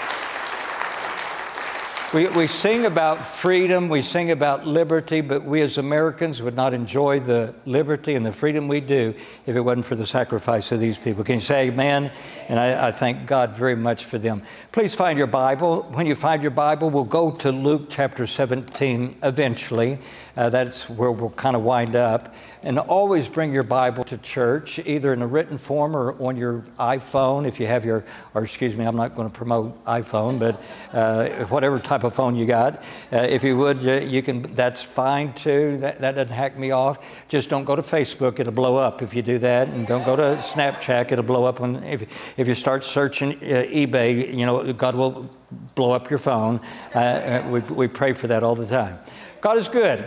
We, 2.13 2.25
we 2.29 2.47
sing 2.47 2.85
about 2.85 3.17
freedom, 3.17 3.89
we 3.89 4.01
sing 4.01 4.31
about 4.31 4.65
liberty, 4.65 5.19
but 5.19 5.43
we 5.43 5.61
as 5.61 5.77
Americans 5.77 6.41
would 6.41 6.55
not 6.55 6.73
enjoy 6.73 7.19
the 7.19 7.53
liberty 7.65 8.15
and 8.15 8.25
the 8.25 8.31
freedom 8.31 8.69
we 8.69 8.79
do 8.79 9.13
if 9.45 9.55
it 9.57 9.59
wasn't 9.59 9.87
for 9.87 9.95
the 9.95 10.05
sacrifice 10.05 10.71
of 10.71 10.79
these 10.79 10.97
people. 10.97 11.25
Can 11.25 11.35
you 11.35 11.41
say 11.41 11.67
amen? 11.67 12.09
And 12.47 12.61
I, 12.61 12.87
I 12.87 12.91
thank 12.93 13.25
God 13.25 13.57
very 13.57 13.75
much 13.75 14.05
for 14.05 14.17
them. 14.17 14.41
Please 14.71 14.95
find 14.95 15.17
your 15.17 15.27
Bible. 15.27 15.81
When 15.81 16.05
you 16.05 16.15
find 16.15 16.41
your 16.41 16.51
Bible, 16.51 16.89
we'll 16.89 17.03
go 17.03 17.31
to 17.31 17.51
Luke 17.51 17.87
chapter 17.89 18.25
17 18.25 19.17
eventually. 19.21 19.99
Uh, 20.37 20.49
that's 20.49 20.89
where 20.89 21.11
we'll 21.11 21.31
kind 21.31 21.57
of 21.57 21.63
wind 21.63 21.97
up. 21.97 22.33
And 22.67 22.77
always 22.79 23.29
bring 23.29 23.53
your 23.53 23.63
Bible 23.63 24.03
to 24.03 24.17
church, 24.17 24.77
either 24.85 25.13
in 25.13 25.21
a 25.21 25.25
written 25.25 25.57
form 25.57 25.95
or 25.95 26.21
on 26.21 26.35
your 26.35 26.65
iPhone 26.77 27.47
if 27.47 27.61
you 27.61 27.65
have 27.65 27.85
your, 27.85 28.03
or 28.33 28.43
excuse 28.43 28.75
me, 28.75 28.83
I'm 28.83 28.97
not 28.97 29.15
going 29.15 29.29
to 29.29 29.33
promote 29.33 29.85
iPhone, 29.85 30.37
but 30.37 30.61
uh, 30.91 31.45
whatever 31.45 31.79
type 31.79 32.03
of 32.03 32.13
phone 32.13 32.35
you 32.35 32.45
got. 32.45 32.83
Uh, 33.13 33.19
if 33.19 33.41
you 33.45 33.55
would, 33.55 33.87
uh, 33.87 34.01
you 34.01 34.21
can, 34.21 34.41
that's 34.53 34.83
fine 34.83 35.31
too. 35.31 35.77
That, 35.77 36.01
that 36.01 36.15
doesn't 36.15 36.33
hack 36.33 36.59
me 36.59 36.71
off. 36.71 37.25
Just 37.29 37.49
don't 37.49 37.63
go 37.63 37.73
to 37.73 37.81
Facebook, 37.81 38.37
it'll 38.37 38.51
blow 38.51 38.75
up 38.75 39.01
if 39.01 39.15
you 39.15 39.21
do 39.21 39.39
that. 39.39 39.69
And 39.69 39.87
don't 39.87 40.03
go 40.03 40.17
to 40.17 40.35
Snapchat, 40.35 41.09
it'll 41.09 41.23
blow 41.23 41.45
up. 41.45 41.61
When, 41.61 41.81
if, 41.85 42.37
if 42.37 42.49
you 42.49 42.53
start 42.53 42.83
searching 42.83 43.31
uh, 43.35 43.63
eBay, 43.71 44.35
you 44.35 44.45
know, 44.45 44.73
God 44.73 44.95
will 44.95 45.29
blow 45.75 45.93
up 45.93 46.09
your 46.09 46.19
phone. 46.19 46.59
Uh, 46.93 46.99
uh, 46.99 47.49
we, 47.49 47.59
we 47.61 47.87
pray 47.87 48.11
for 48.11 48.27
that 48.27 48.43
all 48.43 48.55
the 48.55 48.67
time. 48.67 48.99
God 49.39 49.57
is 49.57 49.69
good. 49.69 50.03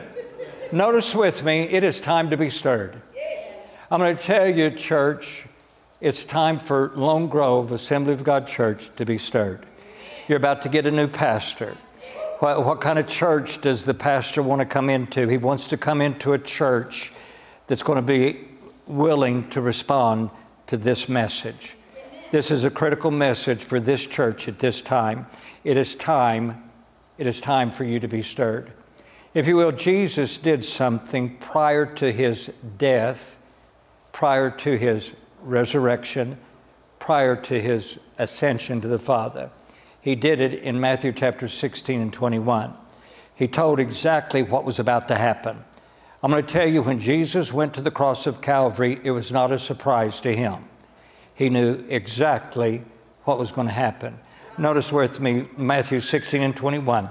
Notice 0.72 1.16
with 1.16 1.44
me, 1.44 1.62
it 1.62 1.82
is 1.82 2.00
time 2.00 2.30
to 2.30 2.36
be 2.36 2.48
stirred. 2.48 2.94
I'm 3.90 3.98
going 3.98 4.16
to 4.16 4.22
tell 4.22 4.46
you, 4.46 4.70
church, 4.70 5.46
it's 6.00 6.24
time 6.24 6.60
for 6.60 6.92
Lone 6.94 7.26
Grove 7.26 7.72
Assembly 7.72 8.12
of 8.12 8.22
God 8.22 8.46
Church 8.46 8.88
to 8.94 9.04
be 9.04 9.18
stirred. 9.18 9.66
You're 10.28 10.38
about 10.38 10.62
to 10.62 10.68
get 10.68 10.86
a 10.86 10.92
new 10.92 11.08
pastor. 11.08 11.76
What, 12.38 12.64
what 12.64 12.80
kind 12.80 13.00
of 13.00 13.08
church 13.08 13.60
does 13.60 13.84
the 13.84 13.94
pastor 13.94 14.44
want 14.44 14.60
to 14.60 14.64
come 14.64 14.88
into? 14.88 15.26
He 15.26 15.38
wants 15.38 15.68
to 15.70 15.76
come 15.76 16.00
into 16.00 16.34
a 16.34 16.38
church 16.38 17.12
that's 17.66 17.82
going 17.82 17.96
to 17.96 18.06
be 18.06 18.46
willing 18.86 19.48
to 19.50 19.60
respond 19.60 20.30
to 20.68 20.76
this 20.76 21.08
message. 21.08 21.74
This 22.30 22.52
is 22.52 22.62
a 22.62 22.70
critical 22.70 23.10
message 23.10 23.58
for 23.58 23.80
this 23.80 24.06
church 24.06 24.46
at 24.46 24.60
this 24.60 24.82
time. 24.82 25.26
It 25.64 25.76
is 25.76 25.96
time, 25.96 26.62
it 27.18 27.26
is 27.26 27.40
time 27.40 27.72
for 27.72 27.82
you 27.82 27.98
to 27.98 28.08
be 28.08 28.22
stirred. 28.22 28.72
If 29.32 29.46
you 29.46 29.54
will, 29.54 29.70
Jesus 29.70 30.38
did 30.38 30.64
something 30.64 31.36
prior 31.36 31.86
to 31.86 32.10
his 32.10 32.48
death, 32.78 33.48
prior 34.12 34.50
to 34.50 34.76
his 34.76 35.14
resurrection, 35.42 36.36
prior 36.98 37.36
to 37.36 37.60
his 37.60 38.00
ascension 38.18 38.80
to 38.80 38.88
the 38.88 38.98
Father. 38.98 39.50
He 40.00 40.16
did 40.16 40.40
it 40.40 40.54
in 40.54 40.80
Matthew 40.80 41.12
chapter 41.12 41.46
16 41.46 42.00
and 42.00 42.12
21. 42.12 42.74
He 43.36 43.46
told 43.46 43.78
exactly 43.78 44.42
what 44.42 44.64
was 44.64 44.80
about 44.80 45.06
to 45.08 45.14
happen. 45.14 45.64
I'm 46.24 46.32
going 46.32 46.44
to 46.44 46.52
tell 46.52 46.66
you, 46.66 46.82
when 46.82 46.98
Jesus 46.98 47.52
went 47.52 47.72
to 47.74 47.80
the 47.80 47.90
cross 47.92 48.26
of 48.26 48.42
Calvary, 48.42 48.98
it 49.04 49.12
was 49.12 49.30
not 49.30 49.52
a 49.52 49.60
surprise 49.60 50.20
to 50.22 50.34
him. 50.34 50.64
He 51.34 51.50
knew 51.50 51.84
exactly 51.88 52.82
what 53.24 53.38
was 53.38 53.52
going 53.52 53.68
to 53.68 53.72
happen. 53.72 54.18
Notice 54.58 54.90
with 54.90 55.20
me 55.20 55.46
Matthew 55.56 56.00
16 56.00 56.42
and 56.42 56.56
21. 56.56 57.08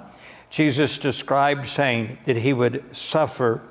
Jesus 0.50 0.98
described 0.98 1.68
saying 1.68 2.18
that 2.26 2.38
he 2.38 2.54
would 2.54 2.96
suffer 2.96 3.62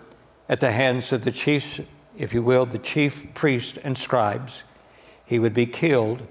at 0.49 0.61
the 0.61 0.71
hands 0.71 1.13
of 1.13 1.25
the 1.25 1.33
chiefs, 1.33 1.81
if 2.17 2.33
you 2.33 2.43
will, 2.43 2.65
the 2.65 2.79
chief 2.79 3.35
priests 3.35 3.77
and 3.79 3.99
scribes. 3.99 4.65
He 5.25 5.39
would 5.39 5.55
be 5.55 5.67
killed. 5.67 6.23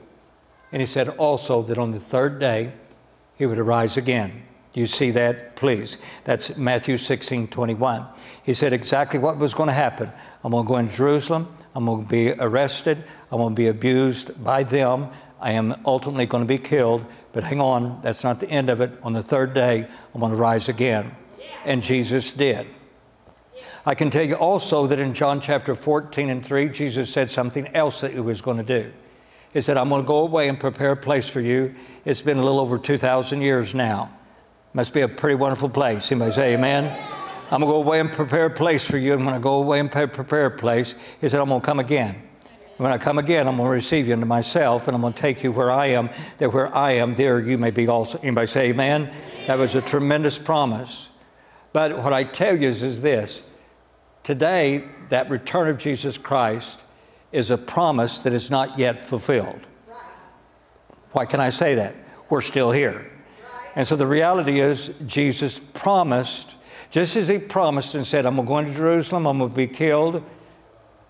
And 0.71 0.81
he 0.81 0.85
said 0.85 1.09
also 1.09 1.61
that 1.63 1.77
on 1.77 1.91
the 1.91 1.99
third 1.99 2.39
day, 2.39 2.73
he 3.37 3.45
would 3.45 3.59
arise 3.59 3.97
again. 3.97 4.43
Do 4.73 4.79
you 4.79 4.87
see 4.87 5.11
that? 5.11 5.55
Please. 5.55 5.97
That's 6.23 6.57
Matthew 6.57 6.97
16 6.97 7.47
21. 7.47 8.05
He 8.43 8.53
said 8.53 8.73
exactly 8.73 9.19
what 9.19 9.37
was 9.37 9.53
going 9.53 9.67
to 9.67 9.73
happen. 9.73 10.11
I'm 10.43 10.51
going 10.51 10.65
to 10.65 10.67
go 10.67 10.77
in 10.77 10.89
Jerusalem. 10.89 11.47
I'm 11.75 11.85
going 11.85 12.03
to 12.03 12.09
be 12.09 12.31
arrested. 12.31 13.03
I'm 13.31 13.37
going 13.39 13.53
to 13.53 13.59
be 13.59 13.67
abused 13.67 14.43
by 14.43 14.63
them. 14.63 15.09
I 15.39 15.51
am 15.51 15.79
ultimately 15.85 16.25
going 16.25 16.43
to 16.43 16.47
be 16.47 16.57
killed. 16.57 17.05
But 17.37 17.43
hang 17.43 17.61
on, 17.61 18.01
that's 18.01 18.23
not 18.23 18.39
the 18.39 18.49
end 18.49 18.67
of 18.67 18.81
it. 18.81 18.97
On 19.03 19.13
the 19.13 19.21
third 19.21 19.53
day, 19.53 19.87
I'm 20.11 20.19
going 20.19 20.31
to 20.31 20.35
rise 20.35 20.69
again. 20.69 21.15
And 21.65 21.83
Jesus 21.83 22.33
did. 22.33 22.65
I 23.85 23.93
can 23.93 24.09
tell 24.09 24.25
you 24.25 24.33
also 24.33 24.87
that 24.87 24.97
in 24.97 25.13
John 25.13 25.39
chapter 25.39 25.75
14 25.75 26.31
and 26.31 26.43
3, 26.43 26.69
Jesus 26.69 27.13
said 27.13 27.29
something 27.29 27.67
else 27.75 28.01
that 28.01 28.13
he 28.13 28.19
was 28.19 28.41
going 28.41 28.57
to 28.57 28.63
do. 28.63 28.91
He 29.53 29.61
said, 29.61 29.77
I'm 29.77 29.87
going 29.89 30.01
to 30.01 30.07
go 30.07 30.25
away 30.25 30.49
and 30.49 30.59
prepare 30.59 30.93
a 30.93 30.97
place 30.97 31.29
for 31.29 31.39
you. 31.39 31.75
It's 32.05 32.23
been 32.23 32.39
a 32.39 32.43
little 32.43 32.59
over 32.59 32.79
2,000 32.79 33.39
years 33.43 33.75
now. 33.75 34.11
Must 34.73 34.91
be 34.91 35.01
a 35.01 35.07
pretty 35.07 35.35
wonderful 35.35 35.69
place. 35.69 36.05
Somebody 36.05 36.31
say 36.31 36.55
amen. 36.55 36.85
I'm 37.51 37.61
going 37.61 37.71
to 37.71 37.73
go 37.75 37.83
away 37.83 37.99
and 37.99 38.11
prepare 38.11 38.47
a 38.47 38.49
place 38.49 38.83
for 38.83 38.97
you. 38.97 39.13
I'm 39.13 39.21
going 39.21 39.35
to 39.35 39.39
go 39.39 39.61
away 39.61 39.79
and 39.79 39.91
prepare 39.91 40.47
a 40.47 40.57
place. 40.57 40.95
He 41.21 41.29
said, 41.29 41.39
I'm 41.39 41.49
going 41.49 41.61
to 41.61 41.65
come 41.67 41.79
again. 41.79 42.26
When 42.77 42.91
I 42.91 42.99
come 42.99 43.17
again, 43.17 43.47
I'm 43.47 43.57
going 43.57 43.67
to 43.67 43.71
receive 43.71 44.07
you 44.07 44.13
into 44.13 44.27
myself, 44.27 44.87
and 44.87 44.93
I'm 44.95 45.01
going 45.01 45.13
to 45.13 45.19
take 45.19 45.43
you 45.43 45.51
where 45.51 45.71
I 45.71 45.87
am, 45.87 46.09
that 46.37 46.53
where 46.53 46.73
I 46.75 46.91
am, 46.93 47.15
there 47.15 47.39
you 47.39 47.57
may 47.57 47.71
be 47.71 47.87
also. 47.87 48.19
Anybody 48.19 48.45
say 48.47 48.69
amen? 48.69 49.11
That 49.47 49.57
was 49.57 49.73
a 49.73 49.81
tremendous 49.81 50.37
promise. 50.37 51.09
But 51.73 51.97
what 52.03 52.13
I 52.13 52.23
tell 52.23 52.55
you 52.55 52.67
is, 52.67 52.83
is 52.83 53.01
this 53.01 53.43
today, 54.21 54.83
that 55.09 55.29
return 55.29 55.69
of 55.69 55.77
Jesus 55.79 56.17
Christ 56.17 56.81
is 57.31 57.49
a 57.49 57.57
promise 57.57 58.21
that 58.21 58.33
is 58.33 58.51
not 58.51 58.77
yet 58.77 59.05
fulfilled. 59.05 59.61
Why 61.13 61.25
can 61.25 61.39
I 61.39 61.49
say 61.49 61.75
that? 61.75 61.95
We're 62.29 62.41
still 62.41 62.71
here. 62.71 63.09
And 63.75 63.87
so 63.87 63.95
the 63.95 64.07
reality 64.07 64.59
is, 64.59 64.93
Jesus 65.05 65.59
promised, 65.59 66.55
just 66.91 67.15
as 67.15 67.27
he 67.27 67.39
promised 67.39 67.95
and 67.95 68.05
said, 68.05 68.25
I'm 68.25 68.43
going 68.45 68.65
to 68.65 68.73
Jerusalem, 68.73 69.25
I'm 69.25 69.39
going 69.39 69.49
to 69.49 69.55
be 69.55 69.67
killed, 69.67 70.23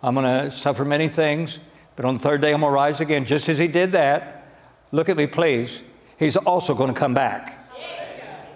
I'm 0.02 0.16
going 0.16 0.26
to 0.26 0.52
suffer 0.52 0.86
many 0.86 1.10
things, 1.10 1.60
but 1.96 2.06
on 2.06 2.16
the 2.16 2.20
third 2.20 2.42
day 2.42 2.54
I'm 2.54 2.62
going 2.62 2.72
to 2.72 2.76
rise 2.76 3.02
again. 3.02 3.26
Just 3.26 3.50
as 3.50 3.58
he 3.58 3.68
did 3.68 3.94
that, 3.94 4.48
look 4.92 5.10
at 5.10 5.18
me, 5.18 5.28
please. 5.28 5.82
He's 6.20 6.38
also 6.38 6.74
going 6.74 6.94
to 6.94 7.00
come 7.00 7.14
back. 7.14 7.66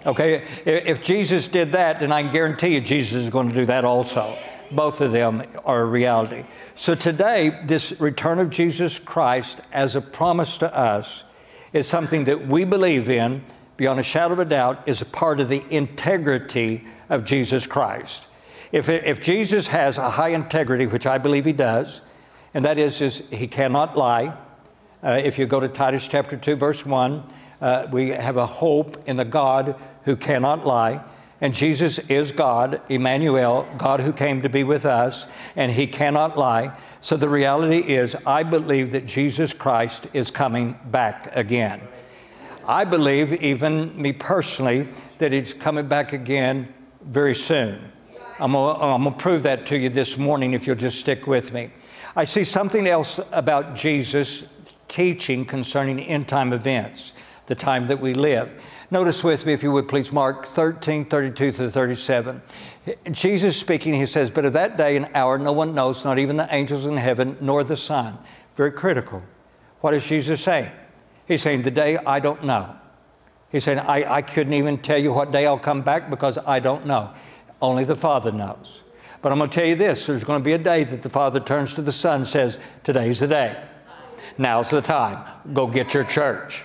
Okay? 0.04 0.44
If 0.64 1.02
Jesus 1.02 1.48
did 1.48 1.72
that, 1.72 2.00
then 2.00 2.12
I 2.12 2.22
can 2.22 2.32
guarantee 2.32 2.74
you 2.74 2.80
Jesus 2.80 3.24
is 3.24 3.30
going 3.30 3.48
to 3.48 3.54
do 3.54 3.66
that 3.66 3.84
also. 3.84 4.36
Both 4.72 5.00
of 5.00 5.12
them 5.12 5.42
are 5.64 5.82
a 5.82 5.84
reality. 5.84 6.44
So 6.74 6.94
today, 6.94 7.60
this 7.64 8.00
return 8.00 8.38
of 8.38 8.50
Jesus 8.50 8.98
Christ 8.98 9.60
as 9.72 9.94
a 9.94 10.00
promise 10.00 10.58
to 10.58 10.74
us 10.74 11.24
is 11.72 11.86
something 11.86 12.24
that 12.24 12.46
we 12.46 12.64
believe 12.64 13.08
in 13.10 13.44
beyond 13.76 14.00
a 14.00 14.02
shadow 14.02 14.32
of 14.32 14.38
a 14.38 14.44
doubt 14.44 14.88
is 14.88 15.02
a 15.02 15.06
part 15.06 15.40
of 15.40 15.48
the 15.48 15.62
integrity 15.70 16.84
of 17.08 17.24
Jesus 17.24 17.66
Christ. 17.66 18.31
If, 18.72 18.88
if 18.88 19.20
Jesus 19.20 19.66
has 19.68 19.98
a 19.98 20.08
high 20.08 20.30
integrity, 20.30 20.86
which 20.86 21.06
I 21.06 21.18
believe 21.18 21.44
he 21.44 21.52
does, 21.52 22.00
and 22.54 22.64
that 22.64 22.78
is, 22.78 23.02
is 23.02 23.28
he 23.28 23.46
cannot 23.46 23.98
lie. 23.98 24.34
Uh, 25.04 25.20
if 25.22 25.38
you 25.38 25.44
go 25.46 25.60
to 25.60 25.68
Titus 25.68 26.08
chapter 26.08 26.38
2, 26.38 26.56
verse 26.56 26.86
1, 26.86 27.22
uh, 27.60 27.86
we 27.92 28.08
have 28.08 28.38
a 28.38 28.46
hope 28.46 29.06
in 29.06 29.18
the 29.18 29.26
God 29.26 29.76
who 30.04 30.16
cannot 30.16 30.66
lie. 30.66 31.04
And 31.42 31.54
Jesus 31.54 32.10
is 32.10 32.32
God, 32.32 32.80
Emmanuel, 32.88 33.68
God 33.76 34.00
who 34.00 34.12
came 34.12 34.40
to 34.42 34.48
be 34.48 34.64
with 34.64 34.86
us, 34.86 35.26
and 35.54 35.70
he 35.70 35.86
cannot 35.86 36.38
lie. 36.38 36.74
So 37.02 37.16
the 37.16 37.28
reality 37.28 37.78
is, 37.78 38.16
I 38.26 38.42
believe 38.42 38.92
that 38.92 39.04
Jesus 39.06 39.52
Christ 39.52 40.06
is 40.14 40.30
coming 40.30 40.78
back 40.86 41.28
again. 41.36 41.80
I 42.66 42.84
believe, 42.84 43.34
even 43.34 44.00
me 44.00 44.12
personally, 44.14 44.88
that 45.18 45.32
he's 45.32 45.52
coming 45.52 45.88
back 45.88 46.14
again 46.14 46.72
very 47.02 47.34
soon. 47.34 47.91
I'm 48.38 48.52
going 48.52 49.04
to 49.04 49.10
prove 49.12 49.42
that 49.42 49.66
to 49.66 49.78
you 49.78 49.88
this 49.88 50.16
morning 50.18 50.54
if 50.54 50.66
you'll 50.66 50.76
just 50.76 51.00
stick 51.00 51.26
with 51.26 51.52
me. 51.52 51.70
I 52.16 52.24
see 52.24 52.44
something 52.44 52.86
else 52.86 53.20
about 53.32 53.74
Jesus 53.74 54.52
teaching 54.88 55.44
concerning 55.44 56.00
end 56.00 56.28
time 56.28 56.52
events, 56.52 57.12
the 57.46 57.54
time 57.54 57.86
that 57.88 58.00
we 58.00 58.14
live. 58.14 58.50
Notice 58.90 59.24
with 59.24 59.46
me, 59.46 59.52
if 59.52 59.62
you 59.62 59.72
would 59.72 59.88
please, 59.88 60.12
Mark 60.12 60.46
13, 60.46 61.06
32 61.06 61.52
to 61.52 61.70
37. 61.70 62.42
Jesus 63.10 63.58
speaking, 63.58 63.94
he 63.94 64.06
says, 64.06 64.30
But 64.30 64.44
of 64.44 64.52
that 64.54 64.76
day 64.76 64.96
and 64.96 65.08
hour 65.14 65.38
no 65.38 65.52
one 65.52 65.74
knows, 65.74 66.04
not 66.04 66.18
even 66.18 66.36
the 66.36 66.52
angels 66.54 66.84
in 66.86 66.96
heaven, 66.96 67.36
nor 67.40 67.64
the 67.64 67.76
Son. 67.76 68.18
Very 68.54 68.72
critical. 68.72 69.22
What 69.80 69.94
is 69.94 70.06
Jesus 70.06 70.42
saying? 70.42 70.70
He's 71.26 71.42
saying, 71.42 71.62
The 71.62 71.70
day 71.70 71.96
I 71.98 72.20
don't 72.20 72.44
know. 72.44 72.76
He's 73.50 73.64
saying, 73.64 73.78
I, 73.78 74.16
I 74.16 74.22
couldn't 74.22 74.54
even 74.54 74.78
tell 74.78 74.98
you 74.98 75.12
what 75.12 75.32
day 75.32 75.46
I'll 75.46 75.58
come 75.58 75.82
back 75.82 76.08
because 76.08 76.38
I 76.38 76.58
don't 76.58 76.86
know. 76.86 77.10
Only 77.62 77.84
the 77.84 77.96
Father 77.96 78.32
knows. 78.32 78.82
But 79.22 79.30
I'm 79.30 79.38
going 79.38 79.48
to 79.48 79.54
tell 79.54 79.66
you 79.66 79.76
this 79.76 80.06
there's 80.06 80.24
going 80.24 80.40
to 80.40 80.44
be 80.44 80.52
a 80.52 80.58
day 80.58 80.84
that 80.84 81.02
the 81.02 81.08
Father 81.08 81.40
turns 81.40 81.74
to 81.74 81.82
the 81.82 81.92
Son 81.92 82.20
and 82.20 82.26
says, 82.26 82.58
Today's 82.82 83.20
the 83.20 83.28
day. 83.28 83.64
Now's 84.36 84.70
the 84.70 84.82
time. 84.82 85.24
Go 85.52 85.68
get 85.68 85.94
your 85.94 86.04
church. 86.04 86.64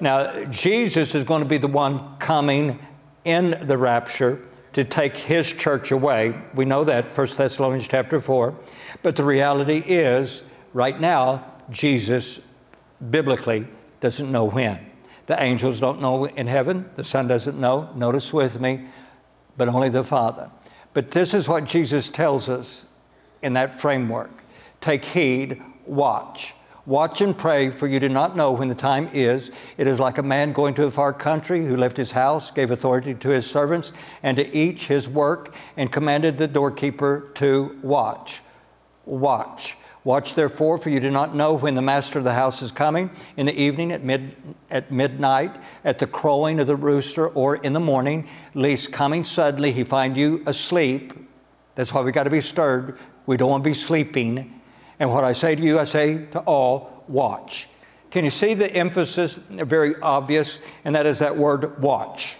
Now, 0.00 0.44
Jesus 0.44 1.14
is 1.14 1.24
going 1.24 1.42
to 1.42 1.48
be 1.48 1.58
the 1.58 1.68
one 1.68 2.18
coming 2.18 2.78
in 3.24 3.66
the 3.66 3.78
rapture 3.78 4.40
to 4.72 4.84
take 4.84 5.16
his 5.16 5.56
church 5.56 5.90
away. 5.90 6.38
We 6.54 6.64
know 6.64 6.84
that, 6.84 7.16
1 7.16 7.28
Thessalonians 7.36 7.88
chapter 7.88 8.20
4. 8.20 8.54
But 9.02 9.16
the 9.16 9.24
reality 9.24 9.78
is, 9.78 10.44
right 10.74 10.98
now, 11.00 11.46
Jesus 11.70 12.52
biblically 13.10 13.66
doesn't 14.00 14.30
know 14.30 14.44
when. 14.44 14.78
The 15.26 15.42
angels 15.42 15.80
don't 15.80 16.00
know 16.00 16.26
in 16.26 16.46
heaven, 16.46 16.88
the 16.96 17.04
Son 17.04 17.26
doesn't 17.26 17.58
know. 17.58 17.90
Notice 17.94 18.32
with 18.32 18.60
me, 18.60 18.86
but 19.56 19.68
only 19.68 19.88
the 19.88 20.04
Father. 20.04 20.50
But 20.92 21.10
this 21.10 21.34
is 21.34 21.48
what 21.48 21.64
Jesus 21.64 22.08
tells 22.08 22.48
us 22.48 22.86
in 23.42 23.52
that 23.54 23.80
framework 23.80 24.30
take 24.80 25.04
heed, 25.04 25.62
watch. 25.84 26.54
Watch 26.84 27.20
and 27.20 27.36
pray, 27.36 27.70
for 27.70 27.88
you 27.88 27.98
do 27.98 28.08
not 28.08 28.36
know 28.36 28.52
when 28.52 28.68
the 28.68 28.74
time 28.74 29.08
is. 29.12 29.50
It 29.76 29.88
is 29.88 29.98
like 29.98 30.18
a 30.18 30.22
man 30.22 30.52
going 30.52 30.74
to 30.74 30.84
a 30.84 30.90
far 30.90 31.12
country 31.12 31.66
who 31.66 31.76
left 31.76 31.96
his 31.96 32.12
house, 32.12 32.52
gave 32.52 32.70
authority 32.70 33.12
to 33.14 33.28
his 33.30 33.50
servants, 33.50 33.92
and 34.22 34.36
to 34.36 34.56
each 34.56 34.86
his 34.86 35.08
work, 35.08 35.52
and 35.76 35.90
commanded 35.90 36.38
the 36.38 36.46
doorkeeper 36.46 37.28
to 37.34 37.76
watch. 37.82 38.40
Watch. 39.04 39.76
Watch 40.06 40.34
therefore, 40.34 40.78
for 40.78 40.88
you 40.88 41.00
do 41.00 41.10
not 41.10 41.34
know 41.34 41.54
when 41.54 41.74
the 41.74 41.82
master 41.82 42.16
of 42.16 42.24
the 42.24 42.32
house 42.32 42.62
is 42.62 42.70
coming, 42.70 43.10
in 43.36 43.46
the 43.46 43.60
evening, 43.60 43.90
at, 43.90 44.04
mid, 44.04 44.36
at 44.70 44.92
midnight, 44.92 45.56
at 45.82 45.98
the 45.98 46.06
crowing 46.06 46.60
of 46.60 46.68
the 46.68 46.76
rooster, 46.76 47.26
or 47.26 47.56
in 47.56 47.72
the 47.72 47.80
morning, 47.80 48.28
lest 48.54 48.92
coming 48.92 49.24
suddenly 49.24 49.72
he 49.72 49.82
find 49.82 50.16
you 50.16 50.44
asleep. 50.46 51.12
That's 51.74 51.92
why 51.92 52.02
we 52.02 52.12
got 52.12 52.22
to 52.22 52.30
be 52.30 52.40
stirred. 52.40 52.96
We 53.26 53.36
don't 53.36 53.50
want 53.50 53.64
to 53.64 53.68
be 53.68 53.74
sleeping. 53.74 54.60
And 55.00 55.10
what 55.10 55.24
I 55.24 55.32
say 55.32 55.56
to 55.56 55.60
you, 55.60 55.80
I 55.80 55.82
say 55.82 56.26
to 56.26 56.38
all, 56.38 57.02
watch. 57.08 57.68
Can 58.12 58.22
you 58.22 58.30
see 58.30 58.54
the 58.54 58.72
emphasis? 58.72 59.38
Very 59.38 59.96
obvious, 60.00 60.60
and 60.84 60.94
that 60.94 61.06
is 61.06 61.18
that 61.18 61.36
word 61.36 61.82
watch. 61.82 62.38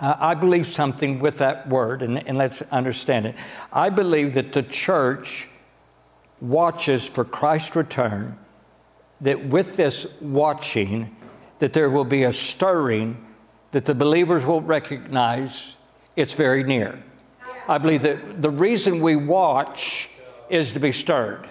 Uh, 0.00 0.14
I 0.18 0.32
believe 0.32 0.66
something 0.66 1.20
with 1.20 1.36
that 1.36 1.68
word, 1.68 2.00
and, 2.00 2.26
and 2.26 2.38
let's 2.38 2.62
understand 2.72 3.26
it. 3.26 3.36
I 3.74 3.90
believe 3.90 4.32
that 4.32 4.54
the 4.54 4.62
church 4.62 5.50
watches 6.40 7.08
for 7.08 7.24
Christ's 7.24 7.76
return, 7.76 8.38
that 9.20 9.44
with 9.44 9.76
this 9.76 10.20
watching, 10.20 11.14
that 11.58 11.72
there 11.72 11.90
will 11.90 12.04
be 12.04 12.24
a 12.24 12.32
stirring 12.32 13.24
that 13.72 13.84
the 13.84 13.94
believers 13.94 14.44
will 14.44 14.60
recognize 14.60 15.76
it's 16.16 16.34
very 16.34 16.64
near. 16.64 17.02
I 17.68 17.78
believe 17.78 18.02
that 18.02 18.40
the 18.40 18.50
reason 18.50 19.00
we 19.00 19.16
watch 19.16 20.10
is 20.48 20.72
to 20.72 20.80
be 20.80 20.92
stirred. 20.92 21.48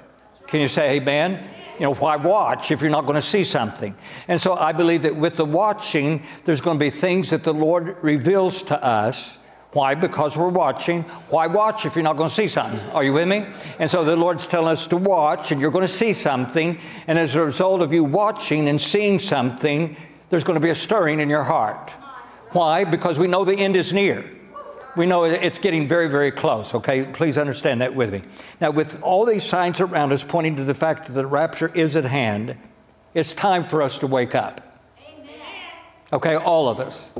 Can 0.48 0.62
you 0.62 0.68
say 0.68 0.98
amen? 0.98 1.44
You 1.76 1.84
know, 1.84 1.94
why 1.94 2.16
watch 2.16 2.72
if 2.72 2.82
you're 2.82 2.90
not 2.90 3.04
going 3.04 3.16
to 3.16 3.22
see 3.22 3.44
something? 3.44 3.96
And 4.28 4.42
so 4.42 4.54
I 4.54 4.72
believe 4.72 5.04
that 5.04 5.16
with 5.16 5.36
the 5.36 5.46
watching, 5.46 6.24
there's 6.44 6.62
going 6.62 6.80
to 6.80 6.84
be 6.84 6.90
things 6.90 7.30
that 7.30 7.44
the 7.44 7.54
Lord 7.54 7.98
reveals 8.02 8.64
to 8.64 8.84
us 8.84 9.38
why? 9.78 9.94
Because 9.94 10.36
we're 10.36 10.50
watching. 10.50 11.04
Why 11.30 11.46
watch 11.46 11.86
if 11.86 11.94
you're 11.96 12.04
not 12.04 12.18
going 12.18 12.30
to 12.30 12.36
see 12.36 12.48
something? 12.48 12.80
Are 12.96 13.04
you 13.04 13.14
with 13.14 13.28
me? 13.28 13.46
And 13.78 13.88
so 13.88 14.04
the 14.04 14.16
Lord's 14.16 14.48
telling 14.48 14.70
us 14.70 14.88
to 14.88 14.98
watch, 14.98 15.52
and 15.52 15.62
you're 15.62 15.70
going 15.70 15.86
to 15.86 15.88
see 15.88 16.14
something. 16.14 16.80
And 17.06 17.20
as 17.20 17.36
a 17.36 17.46
result 17.46 17.84
of 17.84 17.94
you 17.94 18.04
watching 18.04 18.70
and 18.70 18.82
seeing 18.82 19.20
something, 19.20 19.96
there's 20.30 20.44
going 20.44 20.56
to 20.56 20.64
be 20.64 20.72
a 20.72 20.76
stirring 20.76 21.20
in 21.20 21.30
your 21.30 21.44
heart. 21.44 21.92
Why? 22.54 22.86
Because 22.86 23.20
we 23.20 23.28
know 23.28 23.46
the 23.46 23.56
end 23.56 23.76
is 23.76 23.94
near. 23.94 24.26
We 24.96 25.06
know 25.06 25.26
it's 25.26 25.60
getting 25.60 25.88
very, 25.88 26.10
very 26.10 26.32
close, 26.32 26.74
okay? 26.74 27.06
Please 27.06 27.38
understand 27.38 27.82
that 27.82 27.94
with 27.94 28.12
me. 28.12 28.24
Now, 28.60 28.72
with 28.72 29.00
all 29.04 29.26
these 29.28 29.44
signs 29.44 29.80
around 29.80 30.12
us 30.12 30.24
pointing 30.24 30.56
to 30.56 30.64
the 30.64 30.74
fact 30.74 31.06
that 31.06 31.14
the 31.14 31.28
rapture 31.28 31.72
is 31.76 31.96
at 31.96 32.06
hand, 32.06 32.58
it's 33.14 33.36
time 33.36 33.64
for 33.64 33.84
us 33.84 34.00
to 34.00 34.08
wake 34.08 34.34
up. 34.34 34.60
Okay, 36.12 36.36
all 36.36 36.68
of 36.68 36.80
us. 36.80 37.12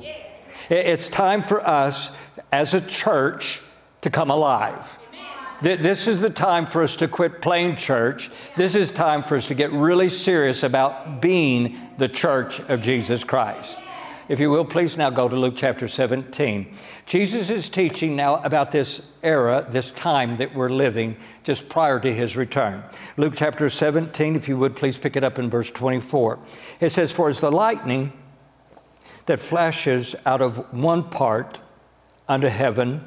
It's 0.70 1.08
time 1.08 1.44
for 1.44 1.66
us 1.66 2.18
as 2.52 2.74
a 2.74 2.88
church 2.88 3.62
to 4.02 4.10
come 4.10 4.30
alive. 4.30 4.98
This 5.62 6.08
is 6.08 6.22
the 6.22 6.30
time 6.30 6.68
for 6.68 6.84
us 6.84 6.98
to 6.98 7.08
quit 7.08 7.42
playing 7.42 7.78
church. 7.78 8.30
This 8.56 8.76
is 8.76 8.92
time 8.92 9.24
for 9.24 9.36
us 9.36 9.48
to 9.48 9.56
get 9.56 9.72
really 9.72 10.10
serious 10.10 10.62
about 10.62 11.20
being 11.20 11.76
the 11.98 12.08
church 12.08 12.60
of 12.70 12.82
Jesus 12.82 13.24
Christ. 13.24 13.80
If 14.30 14.40
you 14.40 14.52
will, 14.52 14.66
please 14.66 14.98
now 14.98 15.10
go 15.10 15.28
to 15.28 15.36
Luke 15.36 15.56
chapter 15.56 15.88
17. 15.88 16.76
Jesus 17.06 17.50
is 17.50 17.70
teaching 17.70 18.16
now 18.16 18.36
about 18.44 18.72
this 18.72 19.18
era, 19.24 19.66
this 19.68 19.90
time 19.90 20.36
that 20.38 20.54
we're 20.54 20.70
living 20.70 21.16
just 21.44 21.70
prior 21.70 22.00
to 22.02 22.14
his 22.14 22.36
return. 22.36 22.84
Luke 23.16 23.34
chapter 23.36 23.70
17, 23.70 24.36
if 24.36 24.50
you 24.50 24.58
would, 24.58 24.76
please 24.76 24.98
pick 24.98 25.16
it 25.16 25.24
up 25.24 25.40
in 25.40 25.50
verse 25.50 25.72
24. 25.72 26.40
It 26.82 26.90
says, 26.90 27.12
For 27.12 27.30
as 27.30 27.40
the 27.40 27.52
lightning 27.52 28.12
that 29.28 29.40
flashes 29.40 30.14
out 30.26 30.42
of 30.42 30.74
one 30.74 31.04
part 31.04 31.62
unto 32.28 32.48
heaven 32.48 33.04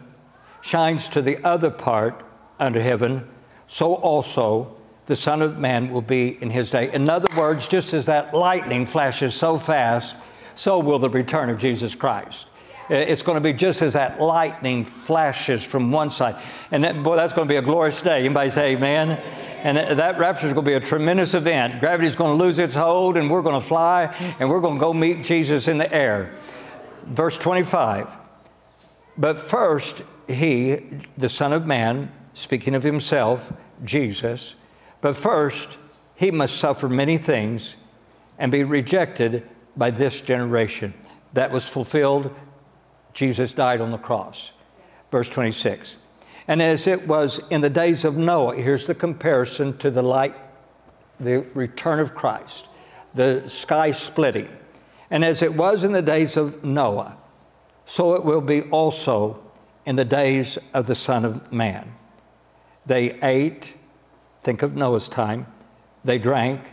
shines 0.61 1.09
to 1.11 1.23
the 1.23 1.43
other 1.45 1.71
part 1.71 2.25
under 2.59 2.81
heaven, 2.81 3.29
so 3.67 3.95
also 3.95 4.77
the 5.07 5.17
Son 5.17 5.43
of 5.43 5.59
Man 5.59 5.91
will 5.91 6.03
be 6.03 6.41
in 6.43 6.51
his 6.51 6.71
day. 6.71 6.93
In 6.93 7.09
other 7.09 7.29
words, 7.37 7.69
just 7.69 7.95
as 7.95 8.07
that 8.07 8.35
lightning 8.35 8.87
flashes 8.87 9.35
so 9.35 9.59
fast, 9.59 10.17
so 10.55 10.79
will 10.79 10.99
the 10.99 11.09
return 11.09 11.51
of 11.51 11.59
Jesus 11.59 11.95
Christ. 11.95 12.49
Uh, 12.91 12.95
it's 12.95 13.23
going 13.23 13.37
to 13.37 13.41
be 13.41 13.53
just 13.53 13.83
as 13.83 13.95
that 13.95 14.21
lightning 14.21 14.85
flashes 14.85 15.65
from 15.65 15.91
one 15.91 16.11
side. 16.11 16.37
And 16.71 16.85
that, 16.85 17.03
boy, 17.03 17.17
that's 17.17 17.33
going 17.33 17.47
to 17.47 17.53
be 17.53 17.57
a 17.57 17.63
glorious 17.63 18.03
day. 18.03 18.21
Anybody 18.25 18.51
say 18.51 18.75
amen? 18.77 19.21
And 19.63 19.77
that 19.99 20.19
rapture 20.19 20.47
is 20.47 20.53
going 20.53 20.65
to 20.65 20.71
be 20.71 20.77
a 20.77 20.81
tremendous 20.81 21.35
event. 21.35 21.81
Gravity 21.81 22.07
is 22.07 22.17
going 22.17 22.37
to 22.37 22.45
lose 22.45 22.59
its 22.59 22.75
hold, 22.75 23.17
and 23.17 23.31
we're 23.31 23.43
going 23.43 23.61
to 23.61 23.67
fly, 23.67 24.15
and 24.39 24.49
we're 24.49 24.61
going 24.61 24.77
to 24.77 24.81
go 24.81 24.93
meet 24.93 25.25
Jesus 25.25 25.69
in 25.69 25.79
the 25.79 25.93
air. 25.93 26.35
Verse 27.05 27.39
25 27.39 28.20
but 29.17 29.39
first, 29.39 30.03
he, 30.29 30.77
the 31.19 31.29
Son 31.29 31.53
of 31.53 31.67
Man, 31.67 32.13
speaking 32.33 32.75
of 32.75 32.83
himself, 32.83 33.53
Jesus, 33.85 34.55
but 35.01 35.17
first, 35.17 35.79
he 36.15 36.31
must 36.31 36.57
suffer 36.57 36.89
many 36.89 37.19
things 37.19 37.77
and 38.39 38.53
be 38.53 38.65
rejected 38.65 39.47
by 39.77 39.91
this 39.91 40.21
generation. 40.23 40.93
That 41.33 41.51
was 41.51 41.69
fulfilled. 41.69 42.35
Jesus 43.13 43.53
died 43.53 43.81
on 43.81 43.91
the 43.91 43.99
cross. 43.99 44.53
Verse 45.11 45.29
26. 45.29 45.97
And 46.49 46.61
as 46.61 46.87
it 46.87 47.07
was 47.07 47.47
in 47.51 47.61
the 47.61 47.71
days 47.71 48.05
of 48.05 48.17
Noah, 48.17 48.57
here's 48.57 48.87
the 48.87 48.95
comparison 48.95 49.77
to 49.79 49.91
the 49.91 50.03
light, 50.03 50.35
the 51.19 51.47
return 51.55 52.01
of 52.01 52.15
Christ, 52.15 52.69
the 53.15 53.49
sky 53.49 53.91
splitting. 53.93 54.49
And 55.11 55.25
as 55.25 55.43
it 55.43 55.55
was 55.55 55.85
in 55.85 55.93
the 55.93 56.03
days 56.03 56.37
of 56.37 56.65
Noah, 56.65 57.17
so 57.91 58.15
it 58.15 58.25
will 58.25 58.41
be 58.41 58.63
also 58.71 59.37
in 59.85 59.97
the 59.97 60.05
days 60.05 60.57
of 60.73 60.87
the 60.87 60.95
Son 60.95 61.25
of 61.25 61.53
Man. 61.53 61.93
They 62.87 63.19
ate, 63.21 63.77
think 64.43 64.63
of 64.63 64.77
Noah's 64.77 65.09
time, 65.09 65.49
they 66.05 66.17
drank, 66.17 66.73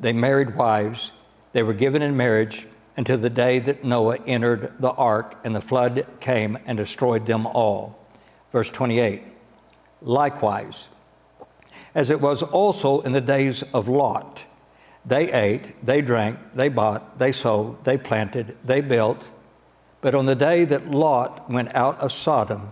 they 0.00 0.12
married 0.12 0.56
wives, 0.56 1.12
they 1.52 1.62
were 1.62 1.74
given 1.74 2.02
in 2.02 2.16
marriage 2.16 2.66
until 2.96 3.18
the 3.18 3.30
day 3.30 3.60
that 3.60 3.84
Noah 3.84 4.18
entered 4.26 4.72
the 4.80 4.90
ark 4.90 5.38
and 5.44 5.54
the 5.54 5.60
flood 5.60 6.04
came 6.18 6.58
and 6.66 6.76
destroyed 6.76 7.26
them 7.26 7.46
all. 7.46 7.96
Verse 8.50 8.68
28 8.68 9.22
Likewise, 10.02 10.88
as 11.94 12.10
it 12.10 12.20
was 12.20 12.42
also 12.42 13.00
in 13.02 13.12
the 13.12 13.20
days 13.20 13.62
of 13.72 13.86
Lot, 13.86 14.44
they 15.06 15.32
ate, 15.32 15.86
they 15.86 16.00
drank, 16.00 16.36
they 16.52 16.68
bought, 16.68 17.20
they 17.20 17.30
sold, 17.30 17.84
they 17.84 17.96
planted, 17.96 18.56
they 18.64 18.80
built 18.80 19.24
but 20.00 20.14
on 20.14 20.26
the 20.26 20.34
day 20.34 20.64
that 20.64 20.90
Lot 20.90 21.50
went 21.50 21.74
out 21.74 21.98
of 22.00 22.12
Sodom, 22.12 22.70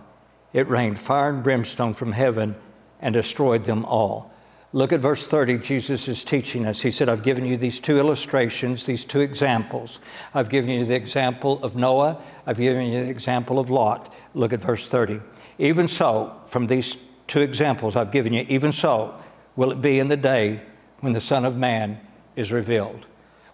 it 0.53 0.67
rained 0.67 0.99
fire 0.99 1.29
and 1.29 1.43
brimstone 1.43 1.93
from 1.93 2.13
heaven 2.13 2.55
and 3.01 3.13
destroyed 3.13 3.65
them 3.65 3.85
all. 3.85 4.33
Look 4.73 4.91
at 4.91 4.99
verse 4.99 5.27
30. 5.27 5.59
Jesus 5.59 6.07
is 6.07 6.23
teaching 6.23 6.65
us. 6.65 6.81
He 6.81 6.91
said, 6.91 7.09
I've 7.09 7.23
given 7.23 7.45
you 7.45 7.57
these 7.57 7.79
two 7.79 7.99
illustrations, 7.99 8.85
these 8.85 9.05
two 9.05 9.21
examples. 9.21 9.99
I've 10.33 10.49
given 10.49 10.69
you 10.69 10.85
the 10.85 10.95
example 10.95 11.63
of 11.63 11.75
Noah, 11.75 12.21
I've 12.45 12.57
given 12.57 12.85
you 12.85 13.03
the 13.03 13.09
example 13.09 13.59
of 13.59 13.69
Lot. 13.69 14.13
Look 14.33 14.53
at 14.53 14.61
verse 14.61 14.89
30. 14.89 15.21
Even 15.57 15.87
so, 15.87 16.39
from 16.49 16.67
these 16.67 17.09
two 17.27 17.41
examples 17.41 17.95
I've 17.95 18.11
given 18.11 18.33
you, 18.33 18.45
even 18.49 18.71
so 18.71 19.15
will 19.55 19.71
it 19.71 19.81
be 19.81 19.99
in 19.99 20.09
the 20.09 20.17
day 20.17 20.61
when 20.99 21.13
the 21.13 21.21
Son 21.21 21.45
of 21.45 21.57
Man 21.57 21.99
is 22.35 22.51
revealed. 22.51 23.05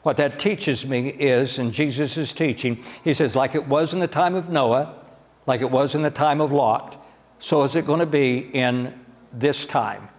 What 0.04 0.18
that 0.18 0.38
teaches 0.38 0.86
me 0.86 1.08
is, 1.08 1.58
in 1.58 1.72
Jesus' 1.72 2.34
teaching, 2.34 2.84
he 3.04 3.14
says, 3.14 3.36
like 3.36 3.56
it 3.56 3.68
was 3.68 3.94
in 3.94 4.00
the 4.00 4.08
time 4.08 4.36
of 4.36 4.50
Noah, 4.50 4.94
like 5.48 5.62
it 5.62 5.72
was 5.72 5.96
in 5.96 6.02
the 6.02 6.12
time 6.12 6.42
of 6.42 6.52
Lot, 6.52 7.04
so 7.40 7.64
is 7.64 7.76
it 7.76 7.86
going 7.86 8.02
to 8.02 8.06
be 8.06 8.38
in 8.38 8.94
this 9.32 9.66
time 9.66 10.10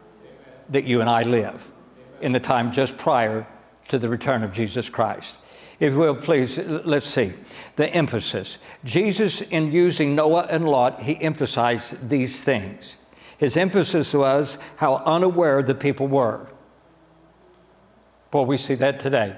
that 0.70 0.84
you 0.84 1.02
and 1.02 1.08
I 1.08 1.22
live, 1.22 1.70
in 2.22 2.32
the 2.32 2.40
time 2.40 2.72
just 2.72 2.96
prior 2.96 3.46
to 3.88 3.98
the 3.98 4.08
return 4.08 4.42
of 4.42 4.52
Jesus 4.52 4.88
Christ. 4.88 5.36
If 5.78 5.92
you 5.92 5.98
will, 5.98 6.14
please, 6.14 6.56
let's 6.58 7.06
see. 7.06 7.32
The 7.76 7.88
emphasis. 7.88 8.58
Jesus, 8.84 9.42
in 9.42 9.70
using 9.70 10.14
Noah 10.14 10.46
and 10.48 10.66
Lot, 10.66 11.02
he 11.02 11.20
emphasized 11.20 12.08
these 12.08 12.42
things. 12.42 12.98
His 13.36 13.56
emphasis 13.56 14.14
was 14.14 14.62
how 14.78 14.96
unaware 15.04 15.62
the 15.62 15.74
people 15.74 16.06
were. 16.06 16.48
Well, 18.32 18.46
we 18.46 18.56
see 18.56 18.76
that 18.76 19.00
today 19.00 19.36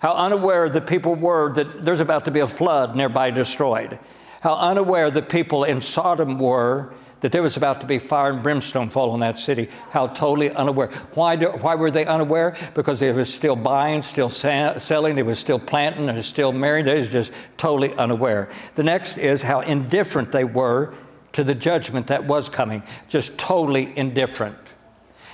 how 0.00 0.12
unaware 0.12 0.68
the 0.68 0.80
people 0.80 1.14
were 1.14 1.52
that 1.54 1.84
there's 1.84 2.00
about 2.00 2.24
to 2.26 2.30
be 2.30 2.40
a 2.40 2.46
flood 2.46 2.94
nearby 2.94 3.30
destroyed. 3.30 3.98
How 4.40 4.54
unaware 4.54 5.10
the 5.10 5.22
people 5.22 5.64
in 5.64 5.80
Sodom 5.80 6.38
were 6.38 6.94
that 7.20 7.32
there 7.32 7.42
was 7.42 7.56
about 7.56 7.80
to 7.80 7.86
be 7.86 7.98
fire 7.98 8.32
and 8.32 8.42
brimstone 8.42 8.88
fall 8.88 9.10
on 9.10 9.20
that 9.20 9.38
city. 9.38 9.68
How 9.90 10.06
totally 10.06 10.50
unaware. 10.52 10.88
Why, 11.14 11.34
do, 11.34 11.46
why 11.46 11.74
were 11.74 11.90
they 11.90 12.06
unaware? 12.06 12.56
Because 12.74 13.00
they 13.00 13.12
were 13.12 13.24
still 13.24 13.56
buying, 13.56 14.02
still 14.02 14.30
sa- 14.30 14.78
selling, 14.78 15.16
they 15.16 15.24
were 15.24 15.34
still 15.34 15.58
planting, 15.58 16.06
they 16.06 16.12
were 16.12 16.22
still 16.22 16.52
marrying. 16.52 16.86
They 16.86 17.00
were 17.00 17.06
just 17.06 17.32
totally 17.56 17.92
unaware. 17.94 18.48
The 18.76 18.84
next 18.84 19.18
is 19.18 19.42
how 19.42 19.60
indifferent 19.60 20.30
they 20.30 20.44
were 20.44 20.94
to 21.32 21.42
the 21.42 21.54
judgment 21.54 22.06
that 22.06 22.24
was 22.24 22.48
coming. 22.48 22.84
Just 23.08 23.38
totally 23.38 23.96
indifferent. 23.96 24.56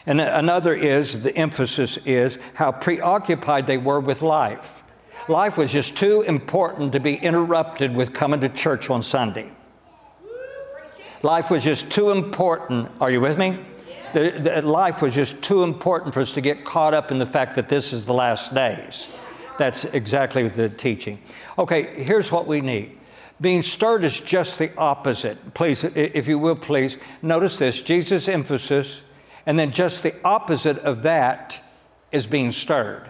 And 0.07 0.21
another 0.21 0.75
is 0.75 1.23
the 1.23 1.35
emphasis 1.37 2.07
is 2.07 2.39
how 2.55 2.73
preoccupied 2.73 3.67
they 3.67 3.79
were 3.79 4.01
with 4.01 4.23
life. 4.23 4.83
Life 5.29 5.57
was 5.57 5.73
just 5.73 5.97
too 5.97 6.23
important 6.23 6.93
to 6.93 7.01
be 7.01 7.15
interrupted 7.15 7.95
with 7.97 8.13
coming 8.13 8.41
to 8.41 8.51
church 8.51 8.91
on 8.91 9.03
Sunday. 9.03 9.51
Life 11.23 11.51
was 11.51 11.65
just 11.65 11.91
too 11.91 12.11
important. 12.11 12.91
Are 13.01 13.11
you 13.11 13.23
with 13.23 13.39
me? 13.39 13.59
The, 14.13 14.31
the, 14.31 14.63
life 14.63 15.01
was 15.01 15.15
just 15.15 15.43
too 15.43 15.63
important 15.63 16.13
for 16.13 16.21
us 16.21 16.35
to 16.35 16.43
get 16.43 16.65
caught 16.65 16.93
up 16.93 17.11
in 17.11 17.19
the 17.19 17.27
fact 17.27 17.55
that 17.55 17.71
this 17.71 17.95
is 17.95 18.05
the 18.05 18.13
last 18.13 18.55
days. 18.55 19.09
That's 19.59 19.87
exactly 19.87 20.47
the 20.49 20.69
teaching. 20.69 21.19
Okay, 21.59 22.03
here's 22.03 22.31
what 22.31 22.47
we 22.47 22.61
need. 22.61 22.99
Being 23.41 23.63
stirred 23.63 24.05
is 24.05 24.21
just 24.21 24.59
the 24.59 24.77
opposite. 24.77 25.55
Please, 25.55 25.83
if 25.83 26.29
you 26.29 26.39
will, 26.39 26.57
please 26.57 26.99
notice 27.23 27.59
this 27.59 27.81
Jesus' 27.81 28.29
emphasis, 28.29 29.03
and 29.47 29.59
then 29.59 29.71
just 29.71 30.03
the 30.03 30.15
opposite 30.25 30.79
of 30.79 31.03
that 31.03 31.61
is 32.13 32.27
being 32.27 32.51
stirred. 32.51 33.05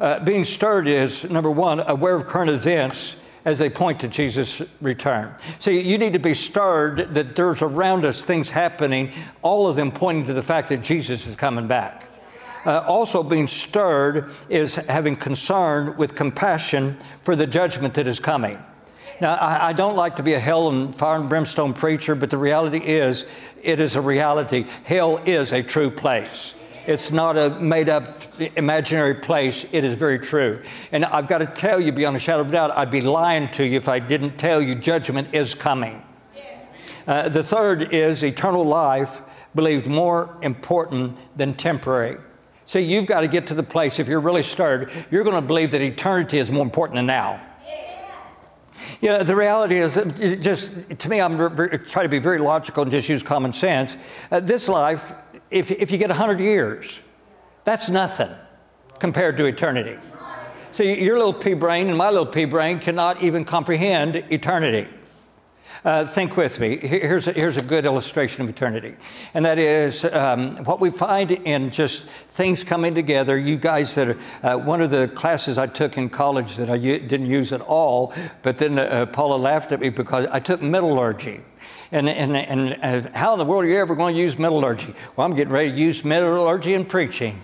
Uh, 0.00 0.18
being 0.20 0.44
stirred 0.44 0.86
is, 0.86 1.30
number 1.30 1.50
one, 1.50 1.80
aware 1.80 2.14
of 2.14 2.26
current 2.26 2.50
events 2.50 3.22
as 3.44 3.58
they 3.58 3.70
point 3.70 4.00
to 4.00 4.08
Jesus' 4.08 4.62
return. 4.80 5.34
See, 5.58 5.80
you 5.80 5.98
need 5.98 6.12
to 6.12 6.18
be 6.18 6.34
stirred 6.34 7.14
that 7.14 7.36
there's 7.36 7.62
around 7.62 8.04
us 8.04 8.24
things 8.24 8.50
happening, 8.50 9.10
all 9.42 9.68
of 9.68 9.76
them 9.76 9.90
pointing 9.90 10.26
to 10.26 10.34
the 10.34 10.42
fact 10.42 10.68
that 10.68 10.82
Jesus 10.82 11.26
is 11.26 11.36
coming 11.36 11.66
back. 11.66 12.08
Uh, 12.64 12.78
also, 12.86 13.22
being 13.24 13.48
stirred 13.48 14.30
is 14.48 14.76
having 14.76 15.16
concern 15.16 15.96
with 15.96 16.14
compassion 16.14 16.96
for 17.22 17.34
the 17.34 17.46
judgment 17.46 17.94
that 17.94 18.06
is 18.06 18.20
coming. 18.20 18.62
Now, 19.22 19.34
I, 19.34 19.68
I, 19.68 19.72
don't 19.72 19.94
like 19.94 20.16
to 20.16 20.24
be 20.24 20.34
a 20.34 20.40
hell 20.40 20.68
and 20.68 20.92
fire 20.92 21.20
and 21.20 21.28
brimstone 21.28 21.74
preacher, 21.74 22.16
but 22.16 22.28
the 22.28 22.36
reality 22.36 22.78
is, 22.78 23.24
it 23.62 23.78
is 23.78 23.94
a 23.94 24.00
reality. 24.00 24.66
Hell 24.82 25.18
is 25.18 25.52
a 25.52 25.62
true 25.62 25.90
place. 25.90 26.58
It's 26.88 27.12
not 27.12 27.36
a 27.36 27.50
made 27.50 27.88
up 27.88 28.04
imaginary 28.56 29.14
place. 29.14 29.72
It 29.72 29.84
is 29.84 29.94
very 29.94 30.18
true. 30.18 30.60
And 30.90 31.04
I've 31.04 31.28
got 31.28 31.38
to 31.38 31.46
tell 31.46 31.78
you, 31.78 31.92
beyond 31.92 32.16
a 32.16 32.18
shadow 32.18 32.40
of 32.40 32.48
a 32.48 32.50
doubt, 32.50 32.72
I'd 32.72 32.90
be 32.90 33.00
lying 33.00 33.48
to 33.50 33.64
you 33.64 33.76
if 33.76 33.88
I 33.88 34.00
didn't 34.00 34.38
tell 34.38 34.60
you 34.60 34.74
judgment 34.74 35.32
is 35.32 35.54
coming. 35.54 36.02
Uh, 37.06 37.28
the 37.28 37.44
third 37.44 37.94
is 37.94 38.24
eternal 38.24 38.64
life 38.64 39.20
believed 39.54 39.86
more 39.86 40.36
important 40.42 41.16
than 41.38 41.54
temporary. 41.54 42.18
See, 42.64 42.80
you've 42.80 43.06
got 43.06 43.20
to 43.20 43.28
get 43.28 43.46
to 43.46 43.54
the 43.54 43.62
place, 43.62 44.00
if 44.00 44.08
you're 44.08 44.18
really 44.18 44.42
stirred, 44.42 44.90
you're 45.12 45.22
going 45.22 45.40
to 45.40 45.46
believe 45.46 45.70
that 45.70 45.80
eternity 45.80 46.38
is 46.38 46.50
more 46.50 46.64
important 46.64 46.96
than 46.96 47.06
now. 47.06 47.40
You 49.02 49.08
know, 49.08 49.22
the 49.22 49.36
reality 49.36 49.76
is, 49.76 49.96
just 50.40 50.98
to 50.98 51.08
me, 51.10 51.20
I'm 51.20 51.36
trying 51.36 52.04
to 52.04 52.08
be 52.08 52.20
very 52.20 52.38
logical 52.38 52.82
and 52.84 52.90
just 52.90 53.08
use 53.08 53.22
common 53.22 53.52
sense. 53.52 53.96
Uh, 54.30 54.40
this 54.40 54.68
life 54.68 55.12
if, 55.52 55.70
if 55.70 55.90
you 55.90 55.98
get 55.98 56.08
100 56.08 56.40
years, 56.40 56.98
that's 57.64 57.90
nothing 57.90 58.30
compared 58.98 59.36
to 59.36 59.44
eternity. 59.44 59.98
See, 60.70 61.04
your 61.04 61.18
little 61.18 61.34
pea 61.34 61.54
brain 61.54 61.88
and 61.88 61.98
my 61.98 62.08
little 62.08 62.26
pea 62.26 62.46
brain 62.46 62.78
cannot 62.78 63.22
even 63.22 63.44
comprehend 63.44 64.16
eternity. 64.16 64.88
Uh, 65.84 66.06
think 66.06 66.36
with 66.36 66.60
me. 66.60 66.76
Here's 66.76 67.26
a, 67.26 67.32
here's 67.32 67.56
a 67.56 67.62
good 67.62 67.84
illustration 67.84 68.42
of 68.42 68.48
eternity. 68.48 68.94
And 69.34 69.44
that 69.44 69.58
is 69.58 70.04
um, 70.04 70.58
what 70.58 70.78
we 70.78 70.90
find 70.90 71.32
in 71.32 71.70
just 71.70 72.04
things 72.04 72.62
coming 72.62 72.94
together. 72.94 73.36
You 73.36 73.56
guys 73.56 73.92
that 73.96 74.08
are, 74.10 74.16
uh, 74.44 74.58
one 74.58 74.80
of 74.80 74.90
the 74.90 75.08
classes 75.08 75.58
I 75.58 75.66
took 75.66 75.98
in 75.98 76.08
college 76.08 76.54
that 76.54 76.70
I 76.70 76.76
u- 76.76 77.00
didn't 77.00 77.26
use 77.26 77.52
at 77.52 77.62
all, 77.62 78.14
but 78.42 78.58
then 78.58 78.78
uh, 78.78 79.06
Paula 79.06 79.34
laughed 79.34 79.72
at 79.72 79.80
me 79.80 79.88
because 79.88 80.28
I 80.28 80.38
took 80.38 80.62
metallurgy. 80.62 81.40
And, 81.90 82.08
and, 82.08 82.36
and 82.36 82.78
uh, 82.80 83.10
how 83.18 83.32
in 83.32 83.40
the 83.40 83.44
world 83.44 83.64
are 83.64 83.68
you 83.68 83.78
ever 83.78 83.96
going 83.96 84.14
to 84.14 84.20
use 84.20 84.38
metallurgy? 84.38 84.94
Well, 85.16 85.26
I'm 85.26 85.34
getting 85.34 85.52
ready 85.52 85.72
to 85.72 85.76
use 85.76 86.04
metallurgy 86.04 86.74
in 86.74 86.84
preaching. 86.84 87.40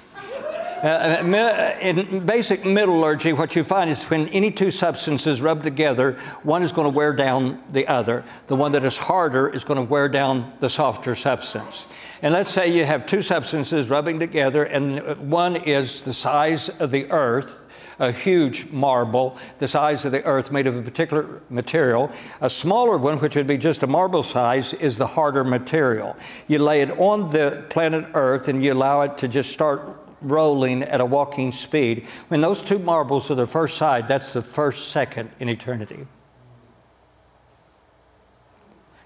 Uh, 0.83 0.87
uh 0.87 1.79
in 1.81 2.25
basic 2.25 2.65
metallurgy, 2.65 3.33
what 3.33 3.57
you 3.57 3.65
find 3.65 3.91
is 3.91 4.05
when 4.05 4.29
any 4.29 4.51
two 4.51 4.71
substances 4.71 5.43
rub 5.43 5.63
together, 5.63 6.13
one 6.43 6.63
is 6.63 6.73
going 6.73 6.91
to 6.91 6.97
wear 6.97 7.13
down 7.13 7.61
the 7.73 7.87
other. 7.89 8.25
The 8.47 8.57
one 8.57 8.73
that 8.73 8.85
is 8.85 8.97
harder 8.97 9.49
is 9.49 9.65
going 9.65 9.79
to 9.85 9.91
wear 9.91 10.09
down 10.09 10.53
the 10.61 10.71
softer 10.71 11.15
substance. 11.15 11.87
And 12.23 12.33
let's 12.33 12.51
say 12.51 12.73
you 12.77 12.85
have 12.85 13.07
two 13.07 13.23
substances 13.23 13.91
rubbing 13.91 14.19
together, 14.19 14.65
and 14.65 15.31
one 15.31 15.57
is 15.57 16.05
the 16.05 16.13
size 16.15 16.69
of 16.81 16.91
the 16.91 17.11
earth, 17.11 17.57
a 18.01 18.13
huge 18.13 18.71
marble 18.71 19.37
the 19.59 19.67
size 19.67 20.05
of 20.05 20.13
the 20.13 20.25
earth 20.25 20.53
made 20.53 20.69
of 20.69 20.77
a 20.77 20.83
particular 20.83 21.41
material. 21.51 22.13
A 22.41 22.51
smaller 22.51 22.97
one, 22.97 23.19
which 23.19 23.35
would 23.35 23.47
be 23.47 23.59
just 23.59 23.83
a 23.83 23.89
marble 23.89 24.23
size, 24.23 24.75
is 24.75 24.99
the 24.99 25.07
harder 25.07 25.43
material. 25.43 26.17
You 26.47 26.61
lay 26.61 26.81
it 26.83 26.91
on 26.99 27.29
the 27.29 27.65
planet 27.69 28.07
Earth 28.15 28.49
and 28.49 28.65
you 28.65 28.73
allow 28.73 29.03
it 29.03 29.19
to 29.19 29.29
just 29.29 29.53
start 29.53 30.08
rolling 30.21 30.83
at 30.83 31.01
a 31.01 31.07
walking 31.07 31.53
speed. 31.53 32.07
When 32.29 32.41
those 32.41 32.63
two 32.63 32.79
marbles 32.79 33.31
are 33.31 33.35
the 33.35 33.47
first 33.47 33.77
side, 33.77 34.09
that's 34.09 34.33
the 34.33 34.43
first 34.43 34.89
second 34.89 35.31
in 35.39 35.49
eternity. 35.49 36.07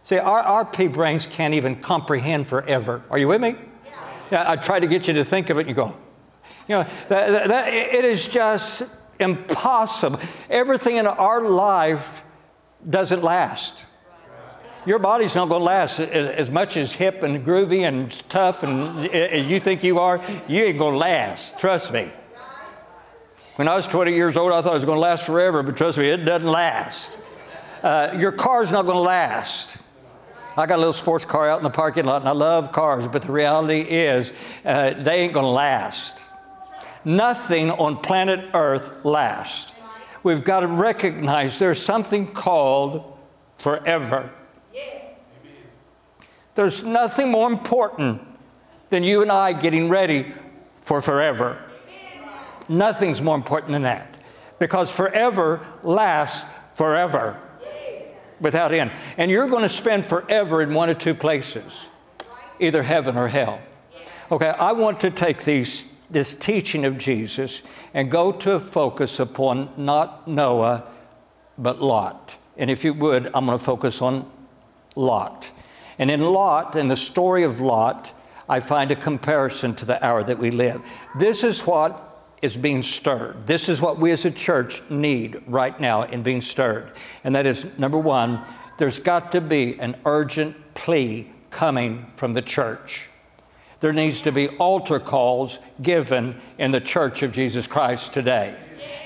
See, 0.02 0.18
our, 0.18 0.40
our 0.40 0.64
pea 0.64 0.88
brains 0.88 1.26
can't 1.26 1.54
even 1.54 1.76
comprehend 1.76 2.48
forever. 2.48 3.02
Are 3.08 3.18
you 3.18 3.28
with 3.28 3.40
me? 3.40 3.54
Yeah. 4.30 4.50
I 4.50 4.56
try 4.56 4.80
to 4.80 4.86
get 4.86 5.06
you 5.06 5.14
to 5.14 5.24
think 5.24 5.50
of 5.50 5.58
it 5.58 5.60
and 5.60 5.68
you 5.68 5.74
go, 5.74 5.96
you 6.66 6.76
know, 6.76 6.84
that, 7.08 7.48
that, 7.48 7.72
it 7.72 8.04
is 8.04 8.26
just 8.26 8.82
impossible. 9.20 10.18
Everything 10.50 10.96
in 10.96 11.06
our 11.06 11.42
life 11.42 12.24
doesn't 12.88 13.22
last. 13.22 13.86
Your 14.84 14.98
body's 14.98 15.36
not 15.36 15.48
going 15.48 15.60
to 15.60 15.64
last 15.64 16.00
as, 16.00 16.26
as, 16.26 16.50
much 16.50 16.76
as 16.76 16.92
hip 16.92 17.22
and 17.22 17.44
groovy 17.46 17.82
and 17.82 18.10
tough 18.28 18.64
and 18.64 19.06
as 19.06 19.48
you 19.48 19.60
think 19.60 19.84
you 19.84 20.00
are. 20.00 20.20
You 20.48 20.64
ain't 20.64 20.78
going 20.78 20.94
to 20.94 20.98
last. 20.98 21.60
Trust 21.60 21.92
me. 21.92 22.10
When 23.56 23.68
I 23.68 23.76
was 23.76 23.86
20 23.86 24.12
years 24.12 24.36
old, 24.36 24.52
I 24.52 24.60
thought 24.60 24.72
it 24.72 24.74
was 24.74 24.84
going 24.84 24.96
to 24.96 25.02
last 25.02 25.24
forever, 25.24 25.62
but 25.62 25.76
trust 25.76 25.98
me, 25.98 26.08
it 26.08 26.24
doesn't 26.24 26.48
last. 26.48 27.16
Uh, 27.80 28.16
your 28.18 28.32
car's 28.32 28.72
not 28.72 28.84
going 28.84 28.96
to 28.96 29.02
last. 29.02 29.78
I 30.56 30.66
got 30.66 30.76
a 30.76 30.78
little 30.78 30.92
sports 30.92 31.24
car 31.24 31.48
out 31.48 31.58
in 31.58 31.64
the 31.64 31.70
parking 31.70 32.04
lot, 32.04 32.22
and 32.22 32.28
I 32.28 32.32
love 32.32 32.72
cars, 32.72 33.06
but 33.06 33.22
the 33.22 33.32
reality 33.32 33.80
is 33.80 34.32
uh, 34.64 34.94
they 34.94 35.20
ain't 35.20 35.32
going 35.32 35.44
to 35.44 35.50
last. 35.50 36.24
Nothing 37.04 37.70
on 37.70 37.98
planet 37.98 38.50
Earth 38.52 39.04
lasts. 39.04 39.72
We've 40.24 40.42
got 40.42 40.60
to 40.60 40.66
recognize 40.66 41.58
there's 41.58 41.80
something 41.80 42.26
called 42.26 43.16
forever. 43.56 44.30
There's 46.54 46.84
nothing 46.84 47.30
more 47.30 47.50
important 47.50 48.20
than 48.90 49.02
you 49.02 49.22
and 49.22 49.32
I 49.32 49.52
getting 49.52 49.88
ready 49.88 50.32
for 50.80 51.00
forever. 51.00 51.58
Nothing's 52.68 53.20
more 53.20 53.34
important 53.34 53.72
than 53.72 53.82
that. 53.82 54.14
Because 54.58 54.92
forever 54.92 55.60
lasts 55.82 56.46
forever 56.74 57.38
without 58.40 58.72
end. 58.72 58.92
And 59.16 59.30
you're 59.30 59.48
going 59.48 59.62
to 59.62 59.68
spend 59.68 60.04
forever 60.06 60.62
in 60.62 60.74
one 60.74 60.88
of 60.90 60.98
two 60.98 61.14
places 61.14 61.86
either 62.60 62.82
heaven 62.82 63.16
or 63.16 63.28
hell. 63.28 63.60
Okay, 64.30 64.48
I 64.48 64.72
want 64.72 65.00
to 65.00 65.10
take 65.10 65.42
these 65.42 65.92
this 66.12 66.34
teaching 66.34 66.84
of 66.84 66.98
Jesus 66.98 67.66
and 67.94 68.10
go 68.10 68.32
to 68.32 68.60
focus 68.60 69.18
upon 69.18 69.70
not 69.76 70.28
Noah, 70.28 70.84
but 71.58 71.82
Lot. 71.82 72.36
And 72.56 72.70
if 72.70 72.84
you 72.84 72.92
would, 72.94 73.30
I'm 73.34 73.46
going 73.46 73.58
to 73.58 73.64
focus 73.64 74.02
on 74.02 74.30
Lot. 74.94 75.50
And 76.02 76.10
in 76.10 76.20
Lot, 76.20 76.74
in 76.74 76.88
the 76.88 76.96
story 76.96 77.44
of 77.44 77.60
Lot, 77.60 78.12
I 78.48 78.58
find 78.58 78.90
a 78.90 78.96
comparison 78.96 79.72
to 79.76 79.84
the 79.84 80.04
hour 80.04 80.24
that 80.24 80.36
we 80.36 80.50
live. 80.50 80.82
This 81.16 81.44
is 81.44 81.64
what 81.64 82.26
is 82.42 82.56
being 82.56 82.82
stirred. 82.82 83.46
This 83.46 83.68
is 83.68 83.80
what 83.80 84.00
we 84.00 84.10
as 84.10 84.24
a 84.24 84.30
church 84.32 84.82
need 84.90 85.40
right 85.46 85.78
now 85.78 86.02
in 86.02 86.24
being 86.24 86.40
stirred. 86.40 86.90
And 87.22 87.36
that 87.36 87.46
is 87.46 87.78
number 87.78 87.98
one, 87.98 88.40
there's 88.78 88.98
got 88.98 89.30
to 89.30 89.40
be 89.40 89.78
an 89.78 89.94
urgent 90.04 90.74
plea 90.74 91.30
coming 91.50 92.10
from 92.16 92.32
the 92.32 92.42
church 92.42 93.06
there 93.82 93.92
needs 93.92 94.22
to 94.22 94.30
be 94.30 94.48
altar 94.58 95.00
calls 95.00 95.58
given 95.82 96.36
in 96.56 96.70
the 96.70 96.80
church 96.80 97.24
of 97.24 97.32
Jesus 97.32 97.66
Christ 97.66 98.14
today. 98.14 98.56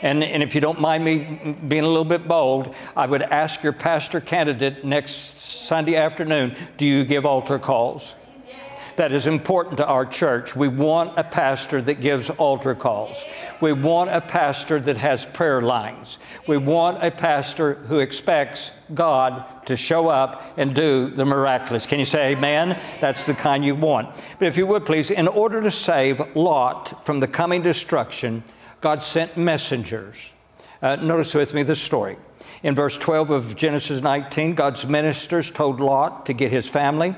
And, 0.03 0.23
and 0.23 0.43
if 0.43 0.55
you 0.55 0.61
don't 0.61 0.81
mind 0.81 1.05
me 1.05 1.57
being 1.67 1.85
a 1.85 1.89
little 1.89 2.05
bit 2.05 2.29
bold, 2.29 2.75
I 2.97 3.07
would 3.07 3.23
ask 3.23 3.63
your 3.63 3.73
pastor 3.73 4.21
candidate 4.21 4.85
next 4.85 5.41
Sunday 5.41 5.97
afternoon 5.97 6.55
do 6.77 6.87
you 6.87 7.05
give 7.05 7.25
altar 7.25 7.59
calls? 7.59 8.17
That 8.97 9.13
is 9.13 9.27
important 9.27 9.77
to 9.77 9.87
our 9.87 10.07
church. 10.07 10.57
We 10.57 10.69
want 10.69 11.19
a 11.19 11.25
pastor 11.25 11.83
that 11.83 12.01
gives 12.01 12.31
altar 12.31 12.75
calls. 12.75 13.23
We 13.61 13.75
want 13.75 14.09
a 14.11 14.23
pastor 14.23 14.81
that 14.81 14.97
has 14.97 15.27
prayer 15.27 15.61
lines. 15.61 16.19
We 16.47 16.57
want 16.57 17.05
a 17.05 17.11
pastor 17.11 17.75
who 17.75 17.99
expects 17.99 18.71
God 18.95 19.45
to 19.67 19.77
show 19.77 20.09
up 20.09 20.43
and 20.57 20.75
do 20.75 21.11
the 21.11 21.27
miraculous. 21.27 21.85
Can 21.85 21.99
you 21.99 22.07
say 22.07 22.33
amen? 22.33 22.81
That's 23.01 23.27
the 23.27 23.35
kind 23.35 23.63
you 23.67 23.75
want. 23.75 24.09
But 24.39 24.49
if 24.49 24.57
you 24.57 24.67
would 24.67 24.87
please, 24.87 25.11
in 25.11 25.29
order 25.29 25.61
to 25.61 25.71
save 25.71 26.35
Lot 26.35 27.05
from 27.05 27.21
the 27.21 27.29
coming 27.29 27.61
destruction, 27.61 28.45
God 28.87 29.03
sent 29.03 29.37
messengers. 29.37 30.33
Uh, 30.81 30.95
notice 30.95 31.35
with 31.35 31.53
me 31.53 31.65
this 31.65 31.83
story. 31.83 32.15
In 32.63 32.77
verse 32.77 32.97
12 32.97 33.31
of 33.31 33.57
Genesis 33.57 34.01
19, 34.01 34.55
God's 34.55 34.89
ministers 34.89 35.51
told 35.51 35.81
Lot 35.81 36.27
to 36.27 36.33
get 36.33 36.53
his 36.53 36.69
family 36.69 37.17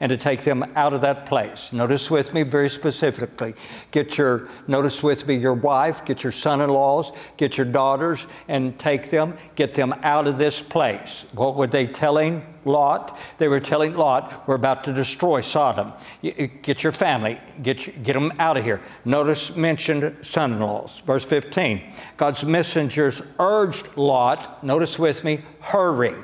and 0.00 0.10
to 0.10 0.16
take 0.16 0.42
them 0.42 0.64
out 0.76 0.92
of 0.92 1.00
that 1.00 1.26
place. 1.26 1.72
Notice 1.72 2.10
with 2.10 2.32
me 2.32 2.42
very 2.44 2.68
specifically. 2.68 3.54
Get 3.90 4.16
your, 4.16 4.48
notice 4.68 5.02
with 5.02 5.26
me 5.26 5.34
your 5.34 5.54
wife, 5.54 6.04
get 6.04 6.22
your 6.22 6.32
son 6.32 6.60
in 6.60 6.70
laws, 6.70 7.10
get 7.36 7.56
your 7.56 7.66
daughters, 7.66 8.26
and 8.46 8.78
take 8.78 9.10
them, 9.10 9.36
get 9.56 9.74
them 9.74 9.92
out 10.02 10.26
of 10.26 10.38
this 10.38 10.62
place. 10.62 11.26
What 11.34 11.56
were 11.56 11.66
they 11.66 11.86
telling 11.86 12.46
Lot? 12.64 13.18
They 13.38 13.48
were 13.48 13.60
telling 13.60 13.96
Lot, 13.96 14.46
we're 14.46 14.54
about 14.54 14.84
to 14.84 14.92
destroy 14.92 15.40
Sodom. 15.40 15.92
Get 16.22 16.84
your 16.84 16.92
family, 16.92 17.40
get, 17.62 18.04
get 18.04 18.12
them 18.12 18.32
out 18.38 18.56
of 18.56 18.64
here. 18.64 18.80
Notice 19.04 19.56
mentioned 19.56 20.16
son 20.24 20.52
in 20.52 20.60
laws. 20.60 21.00
Verse 21.00 21.24
15 21.24 21.82
God's 22.16 22.44
messengers 22.44 23.34
urged 23.40 23.96
Lot, 23.96 24.62
notice 24.62 24.96
with 24.96 25.24
me, 25.24 25.40
hurry. 25.60 26.14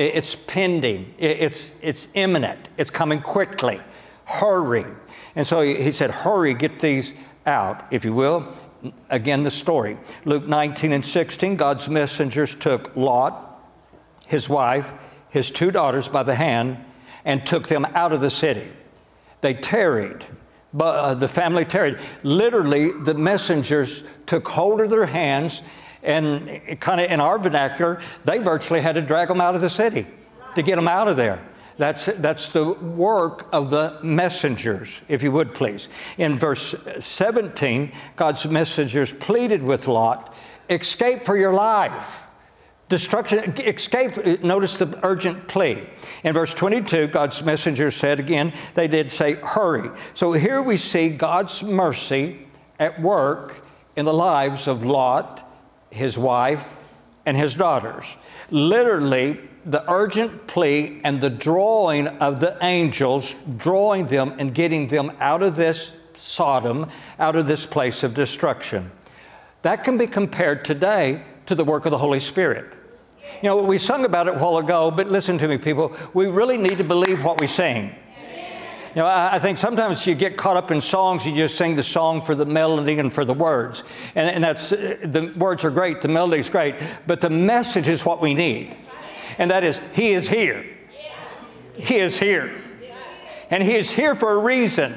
It's 0.00 0.34
pending, 0.34 1.12
it's, 1.18 1.78
it's 1.82 2.16
imminent, 2.16 2.70
it's 2.78 2.90
coming 2.90 3.20
quickly. 3.20 3.82
Hurry. 4.24 4.86
And 5.36 5.46
so 5.46 5.60
he 5.60 5.90
said, 5.90 6.10
Hurry, 6.10 6.54
get 6.54 6.80
these 6.80 7.12
out, 7.44 7.84
if 7.92 8.06
you 8.06 8.14
will. 8.14 8.50
Again, 9.10 9.42
the 9.42 9.50
story. 9.50 9.98
Luke 10.24 10.48
19 10.48 10.94
and 10.94 11.04
16, 11.04 11.56
God's 11.56 11.86
messengers 11.90 12.54
took 12.54 12.96
Lot, 12.96 13.62
his 14.26 14.48
wife, 14.48 14.90
his 15.28 15.50
two 15.50 15.70
daughters 15.70 16.08
by 16.08 16.22
the 16.22 16.34
hand, 16.34 16.78
and 17.26 17.44
took 17.44 17.68
them 17.68 17.84
out 17.92 18.14
of 18.14 18.22
the 18.22 18.30
city. 18.30 18.68
They 19.42 19.52
tarried. 19.52 20.24
But 20.72 20.94
uh, 20.94 21.14
the 21.14 21.28
family 21.28 21.66
tarried. 21.66 21.98
Literally, 22.22 22.90
the 22.90 23.12
messengers 23.12 24.02
took 24.24 24.48
hold 24.48 24.80
of 24.80 24.88
their 24.88 25.04
hands 25.04 25.60
and 26.02 26.80
kind 26.80 27.00
of 27.00 27.10
in 27.10 27.20
our 27.20 27.38
vernacular, 27.38 28.00
they 28.24 28.38
virtually 28.38 28.80
had 28.80 28.94
to 28.94 29.02
drag 29.02 29.28
them 29.28 29.40
out 29.40 29.54
of 29.54 29.60
the 29.60 29.70
city 29.70 30.06
to 30.54 30.62
get 30.62 30.76
them 30.76 30.88
out 30.88 31.08
of 31.08 31.16
there. 31.16 31.40
That's, 31.76 32.06
that's 32.06 32.50
the 32.50 32.74
work 32.74 33.46
of 33.52 33.70
the 33.70 33.98
messengers, 34.02 35.00
if 35.08 35.22
you 35.22 35.32
would 35.32 35.54
please. 35.54 35.88
In 36.18 36.38
verse 36.38 36.74
17, 36.98 37.92
God's 38.16 38.46
messengers 38.50 39.14
pleaded 39.14 39.62
with 39.62 39.88
Lot, 39.88 40.34
escape 40.68 41.22
for 41.22 41.38
your 41.38 41.54
life. 41.54 42.26
Destruction, 42.90 43.54
escape. 43.60 44.42
Notice 44.42 44.76
the 44.76 44.98
urgent 45.02 45.48
plea. 45.48 45.86
In 46.22 46.34
verse 46.34 46.52
22, 46.52 47.06
God's 47.06 47.42
messengers 47.44 47.94
said 47.94 48.20
again, 48.20 48.52
they 48.74 48.88
did 48.88 49.10
say, 49.10 49.34
hurry. 49.34 49.88
So 50.12 50.32
here 50.32 50.60
we 50.60 50.76
see 50.76 51.08
God's 51.08 51.62
mercy 51.62 52.46
at 52.78 53.00
work 53.00 53.64
in 53.96 54.04
the 54.04 54.12
lives 54.12 54.66
of 54.66 54.84
Lot 54.84 55.49
his 55.90 56.16
wife, 56.16 56.74
and 57.26 57.36
his 57.36 57.54
daughters. 57.54 58.16
Literally, 58.50 59.38
the 59.64 59.84
urgent 59.90 60.46
plea 60.46 61.00
and 61.04 61.20
the 61.20 61.30
drawing 61.30 62.08
of 62.08 62.40
the 62.40 62.56
angels, 62.62 63.34
drawing 63.56 64.06
them 64.06 64.34
and 64.38 64.54
getting 64.54 64.86
them 64.86 65.12
out 65.20 65.42
of 65.42 65.56
this 65.56 66.00
Sodom, 66.14 66.90
out 67.18 67.34
of 67.34 67.46
this 67.46 67.64
place 67.64 68.02
of 68.02 68.14
destruction. 68.14 68.90
That 69.62 69.84
can 69.84 69.96
be 69.96 70.06
compared 70.06 70.64
today 70.66 71.22
to 71.46 71.54
the 71.54 71.64
work 71.64 71.86
of 71.86 71.92
the 71.92 71.98
Holy 71.98 72.20
Spirit. 72.20 72.72
You 73.42 73.48
know, 73.48 73.62
we 73.62 73.78
sung 73.78 74.04
about 74.04 74.28
it 74.28 74.34
a 74.34 74.38
while 74.38 74.58
ago, 74.58 74.90
but 74.90 75.08
listen 75.08 75.38
to 75.38 75.48
me, 75.48 75.56
people. 75.56 75.96
We 76.12 76.26
really 76.26 76.58
need 76.58 76.76
to 76.76 76.84
believe 76.84 77.24
what 77.24 77.40
we 77.40 77.46
sing. 77.46 77.94
You 78.94 79.02
know, 79.02 79.06
I, 79.06 79.36
I, 79.36 79.38
think 79.38 79.56
sometimes 79.56 80.04
you 80.04 80.16
get 80.16 80.36
caught 80.36 80.56
up 80.56 80.72
in 80.72 80.80
songs, 80.80 81.24
you 81.24 81.32
just 81.34 81.56
sing 81.56 81.76
the 81.76 81.82
song 81.82 82.22
for 82.22 82.34
the 82.34 82.44
melody 82.44 82.98
and 82.98 83.12
for 83.12 83.24
the 83.24 83.34
words. 83.34 83.84
And, 84.16 84.28
and 84.28 84.42
that's, 84.42 84.70
the 84.70 85.32
words 85.36 85.64
are 85.64 85.70
great, 85.70 86.00
the 86.00 86.08
melody 86.08 86.40
is 86.40 86.50
great, 86.50 86.74
but 87.06 87.20
the 87.20 87.30
message 87.30 87.88
is 87.88 88.04
what 88.04 88.20
we 88.20 88.34
need. 88.34 88.74
And 89.38 89.52
that 89.52 89.62
is, 89.62 89.80
He 89.94 90.10
is 90.10 90.28
here. 90.28 90.66
He 91.76 91.96
is 91.96 92.18
here. 92.18 92.52
And 93.48 93.62
He 93.62 93.76
is 93.76 93.92
here 93.92 94.16
for 94.16 94.32
a 94.32 94.38
reason. 94.38 94.92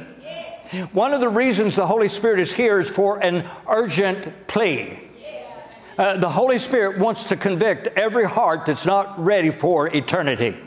One 0.91 1.13
of 1.13 1.21
the 1.21 1.29
reasons 1.29 1.75
the 1.75 1.85
Holy 1.85 2.07
Spirit 2.07 2.39
is 2.39 2.51
here 2.51 2.79
is 2.79 2.89
for 2.89 3.19
an 3.19 3.45
urgent 3.69 4.47
plea. 4.47 4.99
Uh, 5.99 6.17
the 6.17 6.29
Holy 6.29 6.57
Spirit 6.57 6.97
wants 6.97 7.29
to 7.29 7.35
convict 7.35 7.85
every 7.95 8.25
heart 8.25 8.65
that's 8.65 8.87
not 8.87 9.23
ready 9.23 9.51
for 9.51 9.95
eternity. 9.95 10.57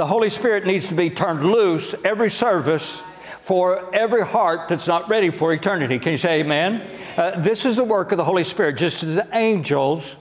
The 0.00 0.06
Holy 0.06 0.30
Spirit 0.30 0.64
needs 0.64 0.88
to 0.88 0.94
be 0.94 1.10
turned 1.10 1.44
loose 1.44 1.94
every 2.06 2.30
service 2.30 3.00
for 3.42 3.94
every 3.94 4.24
heart 4.24 4.66
that's 4.66 4.86
not 4.86 5.10
ready 5.10 5.28
for 5.28 5.52
eternity. 5.52 5.98
Can 5.98 6.12
you 6.12 6.16
say 6.16 6.40
amen? 6.40 6.80
Uh, 7.18 7.38
this 7.38 7.66
is 7.66 7.76
the 7.76 7.84
work 7.84 8.10
of 8.10 8.16
the 8.16 8.24
Holy 8.24 8.44
Spirit. 8.44 8.78
Just 8.78 9.02
as 9.02 9.16
the 9.16 9.28
angels 9.36 10.16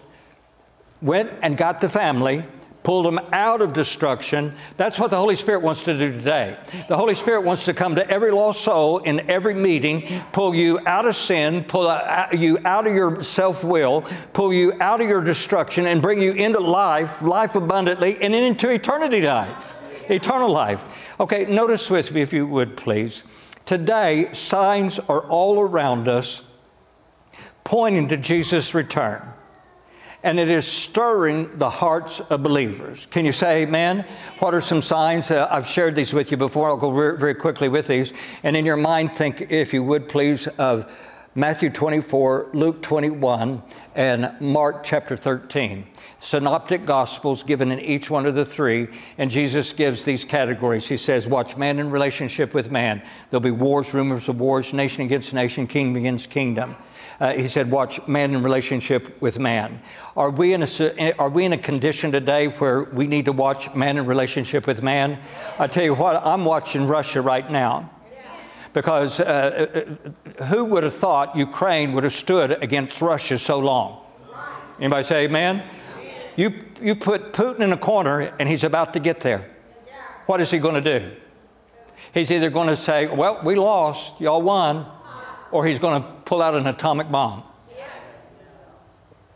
went 1.01 1.32
and 1.41 1.55
got 1.55 1.80
the 1.80 1.88
family, 1.88 2.43
pulled 2.84 3.05
them 3.05 3.19
out 3.32 3.61
of 3.61 3.73
destruction. 3.73 4.53
That's 4.77 4.99
what 4.99 5.11
the 5.11 5.17
Holy 5.17 5.36
Spirit 5.36 5.61
wants 5.61 5.84
to 5.84 5.97
do 5.97 6.11
today. 6.11 6.57
The 6.88 6.95
Holy 6.97 7.15
Spirit 7.15 7.41
wants 7.41 7.65
to 7.65 7.73
come 7.73 7.95
to 7.95 8.09
every 8.09 8.32
lost 8.32 8.61
soul 8.61 8.99
in 8.99 9.30
every 9.30 9.53
meeting, 9.53 10.21
pull 10.32 10.55
you 10.55 10.80
out 10.86 11.05
of 11.05 11.15
sin, 11.15 11.63
pull 11.63 11.84
you 12.34 12.57
out 12.65 12.88
of 12.88 12.93
your 12.93 13.21
self 13.21 13.63
will, 13.63 14.05
pull 14.34 14.53
you 14.53 14.73
out 14.80 15.01
of 15.01 15.07
your 15.07 15.21
destruction, 15.21 15.86
and 15.86 16.01
bring 16.01 16.21
you 16.21 16.32
into 16.32 16.59
life, 16.59 17.21
life 17.21 17.55
abundantly, 17.55 18.17
and 18.21 18.34
into 18.34 18.69
eternity 18.69 19.21
life, 19.21 19.75
eternal 20.09 20.49
life. 20.49 21.15
Okay, 21.19 21.45
notice 21.45 21.89
with 21.89 22.11
me, 22.13 22.21
if 22.21 22.32
you 22.32 22.47
would 22.47 22.77
please. 22.77 23.23
Today, 23.65 24.30
signs 24.34 24.99
are 24.99 25.21
all 25.21 25.59
around 25.59 26.07
us 26.07 26.49
pointing 27.63 28.07
to 28.07 28.17
Jesus' 28.17 28.73
return 28.73 29.21
and 30.24 30.39
it 30.39 30.49
is 30.49 30.67
stirring 30.67 31.57
the 31.57 31.70
hearts 31.70 32.20
of 32.20 32.43
believers. 32.43 33.07
Can 33.07 33.26
you 33.26 33.32
say 33.32 33.63
amen? 33.63 34.05
What 34.39 34.53
are 34.53 34.61
some 34.61 34.82
signs? 34.82 35.32
Uh, 35.32 35.47
I've 35.49 35.67
shared 35.67 35.95
these 35.95 36.13
with 36.13 36.32
you 36.32 36.38
before. 36.38 36.70
I'll 36.70 36.78
go 36.78 36.91
very, 36.91 37.17
very 37.17 37.36
quickly 37.36 37.70
with 37.70 37.88
these. 37.88 38.13
And 38.43 38.55
in 38.57 38.65
your 38.65 38.78
mind, 38.78 39.13
think, 39.13 39.47
if 39.49 39.74
you 39.74 39.84
would 39.84 40.09
please, 40.09 40.47
of 40.47 40.91
Matthew 41.36 41.70
24, 41.70 42.49
Luke 42.53 42.82
21, 42.82 43.61
and 43.95 44.36
Mark 44.41 44.84
chapter 44.84 45.15
13. 45.15 45.86
Synoptic 46.22 46.86
Gospels 46.86 47.43
given 47.43 47.72
in 47.72 47.80
each 47.80 48.09
one 48.09 48.26
of 48.26 48.36
the 48.36 48.43
three, 48.43 48.89
and 49.17 49.32
Jesus 49.32 49.72
gives 49.72 50.03
these 50.03 50.26
categories. 50.26 50.86
He 50.86 50.97
says, 50.97 51.28
Watch 51.28 51.55
man 51.55 51.80
in 51.80 51.91
relationship 51.91 52.53
with 52.53 52.72
man. 52.72 53.01
There'll 53.30 53.39
be 53.39 53.51
wars, 53.51 53.93
rumors 53.93 54.28
of 54.28 54.38
wars, 54.38 54.74
nation 54.74 55.05
against 55.05 55.34
nation, 55.34 55.65
kingdom 55.65 55.95
against 55.95 56.30
kingdom. 56.30 56.76
Uh, 57.20 57.34
he 57.34 57.47
said, 57.47 57.70
Watch 57.70 58.07
man 58.07 58.34
in 58.34 58.43
relationship 58.43 59.22
with 59.22 59.39
man. 59.39 59.82
Are 60.15 60.30
we, 60.30 60.53
in 60.53 60.63
a, 60.63 61.13
are 61.20 61.30
we 61.30 61.45
in 61.45 61.53
a 61.53 61.57
condition 61.57 62.11
today 62.11 62.47
where 62.47 62.84
we 62.84 63.07
need 63.07 63.26
to 63.26 63.34
watch 63.34 63.76
man 63.76 63.97
in 63.97 64.05
relationship 64.05 64.65
with 64.65 64.82
man? 64.82 65.20
I 65.57 65.67
tell 65.67 65.84
you 65.84 65.95
what, 65.95 66.26
I'm 66.26 66.45
watching 66.45 66.88
Russia 66.88 67.22
right 67.22 67.49
now. 67.49 67.89
Because 68.72 69.20
uh, 69.20 69.24
uh, 70.39 70.43
who 70.45 70.65
would 70.65 70.84
have 70.84 70.93
thought 70.93 71.36
Ukraine 71.36 71.93
would 71.93 72.03
have 72.03 72.13
stood 72.13 72.51
against 72.63 73.01
Russia 73.01 73.39
so 73.39 73.59
long? 73.59 74.05
Anybody 74.80 75.03
say 75.03 75.26
amen? 75.26 75.63
You, 76.36 76.51
you 76.82 76.95
put 76.95 77.34
Putin 77.34 77.61
in 77.61 77.74
a 77.74 77.78
corner 77.78 78.34
and 78.39 78.47
he's 78.47 78.63
about 78.63 78.93
to 78.93 78.99
get 78.99 79.20
there. 79.22 79.49
What 80.28 80.39
is 80.39 80.51
he 80.51 80.59
going 80.59 80.82
to 80.82 80.99
do? 80.99 81.11
He's 82.13 82.32
either 82.32 82.49
going 82.49 82.67
to 82.67 82.78
say, 82.78 83.07
Well, 83.07 83.41
we 83.43 83.55
lost, 83.55 84.22
y'all 84.22 84.41
won, 84.41 84.86
or 85.51 85.65
he's 85.65 85.79
going 85.79 86.01
to 86.01 86.09
pull 86.25 86.41
out 86.41 86.55
an 86.55 86.67
atomic 86.67 87.11
bomb. 87.11 87.43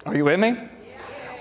Are 0.06 0.16
you 0.16 0.26
with 0.26 0.40
me? 0.40 0.58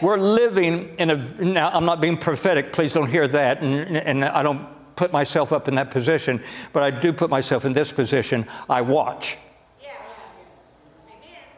We're 0.00 0.18
living 0.18 0.96
in 0.98 1.10
a, 1.10 1.16
now 1.16 1.70
I'm 1.70 1.84
not 1.84 2.00
being 2.00 2.16
prophetic, 2.16 2.72
please 2.72 2.92
don't 2.92 3.08
hear 3.08 3.28
that, 3.28 3.62
and, 3.62 3.96
and 3.96 4.24
I 4.24 4.42
don't 4.42 4.66
put 4.96 5.12
myself 5.12 5.52
up 5.52 5.68
in 5.68 5.76
that 5.76 5.90
position, 5.90 6.40
but 6.72 6.82
I 6.82 6.90
do 6.90 7.12
put 7.12 7.30
myself 7.30 7.64
in 7.64 7.72
this 7.72 7.92
position. 7.92 8.46
I 8.68 8.82
watch. 8.82 9.38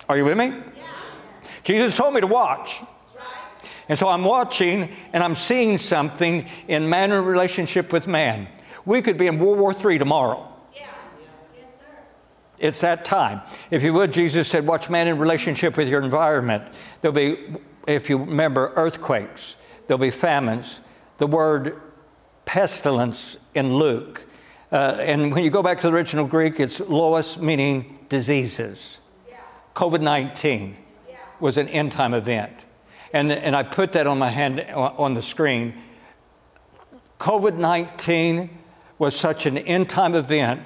Are 0.08 0.16
you 0.16 0.24
with 0.24 0.36
me? 0.36 0.52
Jesus 1.62 1.96
told 1.96 2.14
me 2.14 2.20
to 2.20 2.26
watch. 2.26 2.82
And 3.88 3.98
so 3.98 4.08
I'm 4.08 4.24
watching 4.24 4.90
and 5.12 5.22
I'm 5.22 5.34
seeing 5.34 5.78
something 5.78 6.46
in 6.68 6.88
man 6.88 7.12
in 7.12 7.24
relationship 7.24 7.92
with 7.92 8.06
man. 8.06 8.48
We 8.84 9.02
could 9.02 9.18
be 9.18 9.26
in 9.26 9.38
World 9.38 9.58
War 9.58 9.74
III 9.74 9.98
tomorrow. 9.98 10.53
It's 12.58 12.80
that 12.82 13.04
time. 13.04 13.42
If 13.70 13.82
you 13.82 13.92
would, 13.94 14.12
Jesus 14.12 14.48
said, 14.48 14.66
Watch 14.66 14.88
man 14.88 15.08
in 15.08 15.18
relationship 15.18 15.76
with 15.76 15.88
your 15.88 16.02
environment. 16.02 16.64
There'll 17.00 17.14
be, 17.14 17.36
if 17.86 18.08
you 18.08 18.18
remember, 18.18 18.72
earthquakes, 18.76 19.56
there'll 19.86 20.00
be 20.00 20.10
famines. 20.10 20.80
The 21.18 21.26
word 21.26 21.80
pestilence 22.44 23.38
in 23.54 23.74
Luke. 23.74 24.24
Uh, 24.70 24.96
and 25.00 25.32
when 25.32 25.44
you 25.44 25.50
go 25.50 25.62
back 25.62 25.80
to 25.80 25.88
the 25.88 25.92
original 25.94 26.26
Greek, 26.26 26.58
it's 26.58 26.80
lois, 26.80 27.38
meaning 27.38 27.98
diseases. 28.08 29.00
Yeah. 29.28 29.36
COVID 29.74 30.00
19 30.00 30.76
yeah. 31.08 31.16
was 31.40 31.58
an 31.58 31.68
end 31.68 31.92
time 31.92 32.14
event. 32.14 32.52
And, 33.12 33.30
and 33.30 33.54
I 33.54 33.62
put 33.62 33.92
that 33.92 34.06
on 34.06 34.18
my 34.18 34.30
hand 34.30 34.60
on 34.72 35.14
the 35.14 35.22
screen. 35.22 35.74
COVID 37.18 37.56
19 37.56 38.50
was 38.98 39.16
such 39.16 39.46
an 39.46 39.58
end 39.58 39.88
time 39.88 40.14
event 40.14 40.60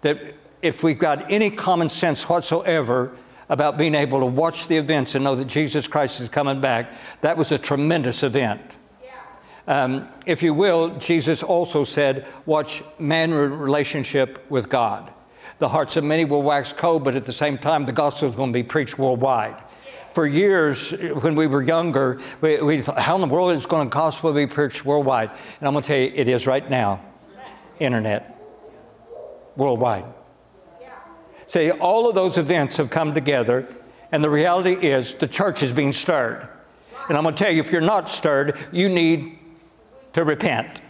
that 0.00 0.18
if 0.66 0.82
we've 0.82 0.98
got 0.98 1.30
any 1.30 1.50
common 1.50 1.88
sense 1.88 2.28
whatsoever 2.28 3.12
about 3.48 3.78
being 3.78 3.94
able 3.94 4.20
to 4.20 4.26
watch 4.26 4.66
the 4.66 4.76
events 4.76 5.14
and 5.14 5.22
know 5.22 5.36
that 5.36 5.46
Jesus 5.46 5.86
Christ 5.86 6.20
is 6.20 6.28
coming 6.28 6.60
back, 6.60 6.90
that 7.20 7.36
was 7.36 7.52
a 7.52 7.58
tremendous 7.58 8.22
event. 8.22 8.60
Um, 9.68 10.08
if 10.26 10.42
you 10.42 10.54
will, 10.54 10.96
Jesus 10.98 11.42
also 11.42 11.84
said, 11.84 12.26
watch 12.44 12.82
man 12.98 13.32
relationship 13.32 14.48
with 14.50 14.68
God. 14.68 15.12
The 15.58 15.68
hearts 15.68 15.96
of 15.96 16.04
many 16.04 16.24
will 16.24 16.42
wax 16.42 16.72
cold, 16.72 17.04
but 17.04 17.16
at 17.16 17.22
the 17.22 17.32
same 17.32 17.58
time, 17.58 17.84
the 17.84 17.92
gospel 17.92 18.28
is 18.28 18.36
going 18.36 18.52
to 18.52 18.58
be 18.58 18.62
preached 18.62 18.98
worldwide. 18.98 19.56
For 20.12 20.26
years, 20.26 20.92
when 21.22 21.34
we 21.34 21.46
were 21.46 21.62
younger, 21.62 22.20
we, 22.40 22.60
we 22.62 22.80
thought, 22.80 22.98
how 22.98 23.14
in 23.16 23.20
the 23.20 23.26
world 23.26 23.56
is 23.56 23.66
going 23.66 23.88
to 23.88 23.92
gospel 23.92 24.32
be 24.32 24.46
preached 24.46 24.84
worldwide? 24.84 25.30
And 25.30 25.68
I'm 25.68 25.74
going 25.74 25.82
to 25.82 25.88
tell 25.88 25.98
you, 25.98 26.12
it 26.14 26.28
is 26.28 26.46
right 26.46 26.68
now. 26.68 27.00
Internet. 27.78 28.36
Worldwide. 29.56 30.04
See, 31.46 31.70
all 31.70 32.08
of 32.08 32.14
those 32.14 32.38
events 32.38 32.76
have 32.76 32.90
come 32.90 33.14
together, 33.14 33.68
and 34.10 34.22
the 34.22 34.30
reality 34.30 34.72
is 34.72 35.14
the 35.14 35.28
church 35.28 35.62
is 35.62 35.72
being 35.72 35.92
stirred. 35.92 36.48
And 37.08 37.16
I'm 37.16 37.22
going 37.22 37.34
to 37.34 37.44
tell 37.44 37.52
you, 37.52 37.60
if 37.60 37.70
you're 37.70 37.80
not 37.80 38.10
stirred, 38.10 38.58
you 38.72 38.88
need 38.88 39.38
to 40.12 40.24
repent. 40.24 40.80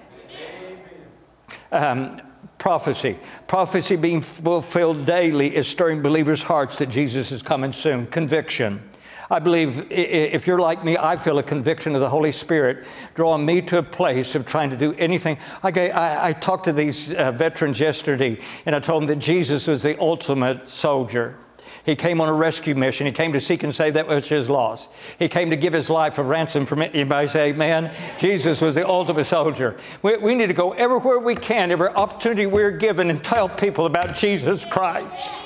Um, 1.70 2.22
prophecy. 2.58 3.18
Prophecy 3.46 3.96
being 3.96 4.22
fulfilled 4.22 5.04
daily 5.04 5.54
is 5.54 5.68
stirring 5.68 6.00
believers' 6.00 6.42
hearts 6.42 6.78
that 6.78 6.88
Jesus 6.88 7.32
is 7.32 7.42
coming 7.42 7.72
soon. 7.72 8.06
Conviction. 8.06 8.80
I 9.28 9.40
believe 9.40 9.90
if 9.90 10.46
you're 10.46 10.60
like 10.60 10.84
me, 10.84 10.96
I 10.96 11.16
feel 11.16 11.38
a 11.38 11.42
conviction 11.42 11.94
of 11.94 12.00
the 12.00 12.08
Holy 12.08 12.32
Spirit 12.32 12.86
drawing 13.14 13.44
me 13.44 13.60
to 13.62 13.78
a 13.78 13.82
place 13.82 14.34
of 14.34 14.46
trying 14.46 14.70
to 14.70 14.76
do 14.76 14.94
anything. 14.94 15.38
I, 15.62 15.70
I, 15.90 16.28
I 16.28 16.32
talked 16.32 16.64
to 16.64 16.72
these 16.72 17.12
uh, 17.12 17.32
veterans 17.32 17.80
yesterday, 17.80 18.38
and 18.64 18.76
I 18.76 18.80
told 18.80 19.02
them 19.02 19.08
that 19.08 19.18
Jesus 19.18 19.66
was 19.66 19.82
the 19.82 19.98
ultimate 20.00 20.68
soldier. 20.68 21.36
He 21.86 21.94
came 21.94 22.20
on 22.20 22.28
a 22.28 22.32
rescue 22.32 22.74
mission. 22.74 23.06
He 23.06 23.12
came 23.12 23.32
to 23.32 23.40
seek 23.40 23.62
and 23.62 23.72
save 23.72 23.94
that 23.94 24.08
which 24.08 24.32
is 24.32 24.50
lost. 24.50 24.90
He 25.20 25.28
came 25.28 25.50
to 25.50 25.56
give 25.56 25.72
his 25.72 25.88
life 25.88 26.18
a 26.18 26.22
ransom 26.22 26.66
from 26.66 26.82
anybody 26.82 27.28
say, 27.28 27.50
Amen. 27.50 27.92
Jesus 28.18 28.60
was 28.60 28.74
the 28.74 28.86
ultimate 28.86 29.24
soldier. 29.24 29.76
We, 30.02 30.16
we 30.16 30.34
need 30.34 30.48
to 30.48 30.52
go 30.52 30.72
everywhere 30.72 31.20
we 31.20 31.36
can, 31.36 31.70
every 31.70 31.88
opportunity 31.88 32.46
we're 32.46 32.72
given, 32.72 33.08
and 33.08 33.22
tell 33.22 33.48
people 33.48 33.86
about 33.86 34.16
Jesus 34.16 34.64
Christ. 34.64 35.40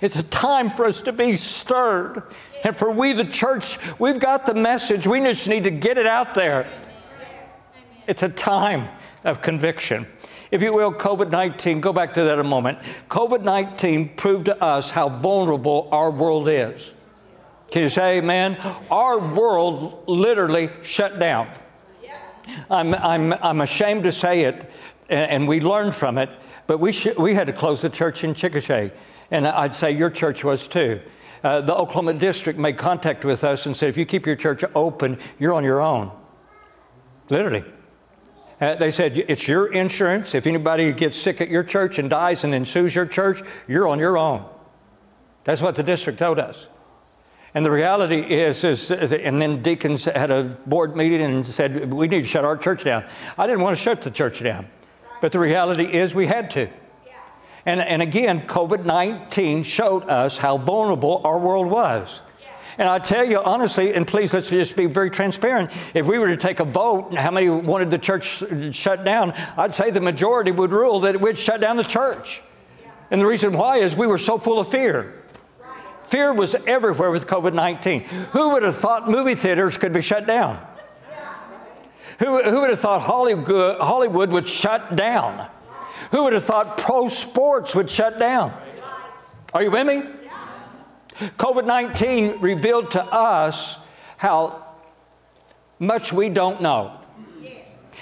It's 0.00 0.18
a 0.20 0.28
time 0.30 0.70
for 0.70 0.84
us 0.84 1.00
to 1.02 1.12
be 1.12 1.36
stirred. 1.36 2.22
And 2.64 2.76
for 2.76 2.90
we, 2.90 3.12
the 3.12 3.24
church, 3.24 3.78
we've 3.98 4.20
got 4.20 4.46
the 4.46 4.54
message. 4.54 5.06
We 5.06 5.20
just 5.20 5.48
need 5.48 5.64
to 5.64 5.70
get 5.70 5.98
it 5.98 6.06
out 6.06 6.34
there. 6.34 6.66
It's 8.06 8.22
a 8.22 8.28
time 8.28 8.88
of 9.24 9.42
conviction. 9.42 10.06
If 10.50 10.60
you 10.60 10.74
will, 10.74 10.92
COVID 10.92 11.30
19, 11.30 11.80
go 11.80 11.92
back 11.92 12.14
to 12.14 12.24
that 12.24 12.38
a 12.38 12.44
moment. 12.44 12.78
COVID 13.08 13.42
19 13.42 14.10
proved 14.10 14.46
to 14.46 14.62
us 14.62 14.90
how 14.90 15.08
vulnerable 15.08 15.88
our 15.90 16.10
world 16.10 16.48
is. 16.48 16.92
Can 17.70 17.82
you 17.82 17.88
say 17.88 18.18
amen? 18.18 18.58
Our 18.90 19.18
world 19.18 20.04
literally 20.06 20.68
shut 20.82 21.18
down. 21.18 21.48
I'm, 22.68 22.94
I'm, 22.94 23.32
I'm 23.32 23.60
ashamed 23.62 24.02
to 24.02 24.12
say 24.12 24.42
it, 24.42 24.70
and, 25.08 25.48
we 25.48 25.60
learned 25.60 25.94
from 25.94 26.18
it, 26.18 26.28
but 26.66 26.78
we, 26.78 26.92
sh- 26.92 27.16
we 27.18 27.34
had 27.34 27.46
to 27.46 27.52
close 27.52 27.82
the 27.82 27.88
church 27.88 28.24
in 28.24 28.34
Chickasha. 28.34 28.92
And 29.30 29.46
I'd 29.46 29.72
say 29.72 29.92
your 29.92 30.10
church 30.10 30.44
was 30.44 30.68
too. 30.68 31.00
Uh, 31.42 31.60
the 31.60 31.74
Oklahoma 31.74 32.14
district 32.14 32.58
made 32.58 32.76
contact 32.76 33.24
with 33.24 33.42
us 33.42 33.66
and 33.66 33.76
said, 33.76 33.88
if 33.88 33.98
you 33.98 34.04
keep 34.04 34.26
your 34.26 34.36
church 34.36 34.62
open, 34.74 35.18
you're 35.38 35.52
on 35.52 35.64
your 35.64 35.80
own. 35.80 36.12
Literally. 37.28 37.64
Uh, 38.60 38.76
they 38.76 38.92
said, 38.92 39.18
it's 39.18 39.48
your 39.48 39.72
insurance. 39.72 40.36
If 40.36 40.46
anybody 40.46 40.92
gets 40.92 41.16
sick 41.16 41.40
at 41.40 41.48
your 41.48 41.64
church 41.64 41.98
and 41.98 42.08
dies 42.08 42.44
and 42.44 42.52
then 42.52 42.64
sues 42.64 42.94
your 42.94 43.06
church, 43.06 43.42
you're 43.66 43.88
on 43.88 43.98
your 43.98 44.16
own. 44.16 44.44
That's 45.44 45.60
what 45.60 45.74
the 45.74 45.82
district 45.82 46.20
told 46.20 46.38
us. 46.38 46.68
And 47.54 47.66
the 47.66 47.70
reality 47.70 48.20
is, 48.20 48.62
is, 48.62 48.90
and 48.90 49.42
then 49.42 49.62
deacons 49.62 50.04
had 50.04 50.30
a 50.30 50.44
board 50.44 50.96
meeting 50.96 51.20
and 51.20 51.44
said, 51.44 51.92
we 51.92 52.06
need 52.06 52.22
to 52.22 52.28
shut 52.28 52.44
our 52.44 52.56
church 52.56 52.84
down. 52.84 53.04
I 53.36 53.48
didn't 53.48 53.62
want 53.62 53.76
to 53.76 53.82
shut 53.82 54.02
the 54.02 54.10
church 54.10 54.42
down. 54.42 54.68
But 55.20 55.32
the 55.32 55.38
reality 55.38 55.84
is 55.84 56.14
we 56.14 56.26
had 56.26 56.50
to. 56.52 56.70
And, 57.64 57.80
and 57.80 58.02
again, 58.02 58.40
COVID 58.42 58.84
19 58.84 59.62
showed 59.62 60.04
us 60.04 60.38
how 60.38 60.56
vulnerable 60.56 61.20
our 61.24 61.38
world 61.38 61.68
was. 61.68 62.20
And 62.78 62.88
I 62.88 62.98
tell 62.98 63.24
you 63.24 63.40
honestly, 63.40 63.94
and 63.94 64.06
please 64.06 64.32
let's 64.32 64.48
just 64.48 64.76
be 64.76 64.86
very 64.86 65.10
transparent. 65.10 65.70
If 65.94 66.06
we 66.06 66.18
were 66.18 66.28
to 66.28 66.36
take 66.36 66.58
a 66.58 66.64
vote, 66.64 67.14
how 67.14 67.30
many 67.30 67.50
wanted 67.50 67.90
the 67.90 67.98
church 67.98 68.42
shut 68.74 69.04
down? 69.04 69.34
I'd 69.56 69.74
say 69.74 69.90
the 69.90 70.00
majority 70.00 70.50
would 70.50 70.72
rule 70.72 71.00
that 71.00 71.20
we'd 71.20 71.36
shut 71.36 71.60
down 71.60 71.76
the 71.76 71.84
church. 71.84 72.42
And 73.10 73.20
the 73.20 73.26
reason 73.26 73.52
why 73.52 73.78
is 73.78 73.94
we 73.94 74.06
were 74.06 74.18
so 74.18 74.38
full 74.38 74.58
of 74.58 74.68
fear. 74.68 75.22
Fear 76.06 76.32
was 76.34 76.54
everywhere 76.66 77.10
with 77.10 77.26
COVID 77.26 77.52
19. 77.52 78.02
Who 78.32 78.52
would 78.52 78.62
have 78.62 78.78
thought 78.78 79.08
movie 79.08 79.34
theaters 79.34 79.76
could 79.76 79.92
be 79.92 80.02
shut 80.02 80.26
down? 80.26 80.58
Who, 82.18 82.42
who 82.42 82.60
would 82.60 82.70
have 82.70 82.80
thought 82.80 83.02
Hollywood, 83.02 83.80
Hollywood 83.80 84.30
would 84.30 84.48
shut 84.48 84.96
down? 84.96 85.48
Who 86.12 86.24
would 86.24 86.32
have 86.32 86.44
thought 86.44 86.78
pro 86.78 87.08
sports 87.08 87.74
would 87.74 87.90
shut 87.90 88.18
down? 88.18 88.54
Are 89.52 89.62
you 89.62 89.70
with 89.70 89.86
me? 89.86 90.02
COVID 91.36 91.66
19 91.66 92.40
revealed 92.40 92.92
to 92.92 93.04
us 93.04 93.86
how 94.16 94.64
much 95.78 96.12
we 96.12 96.28
don't 96.28 96.62
know. 96.62 96.98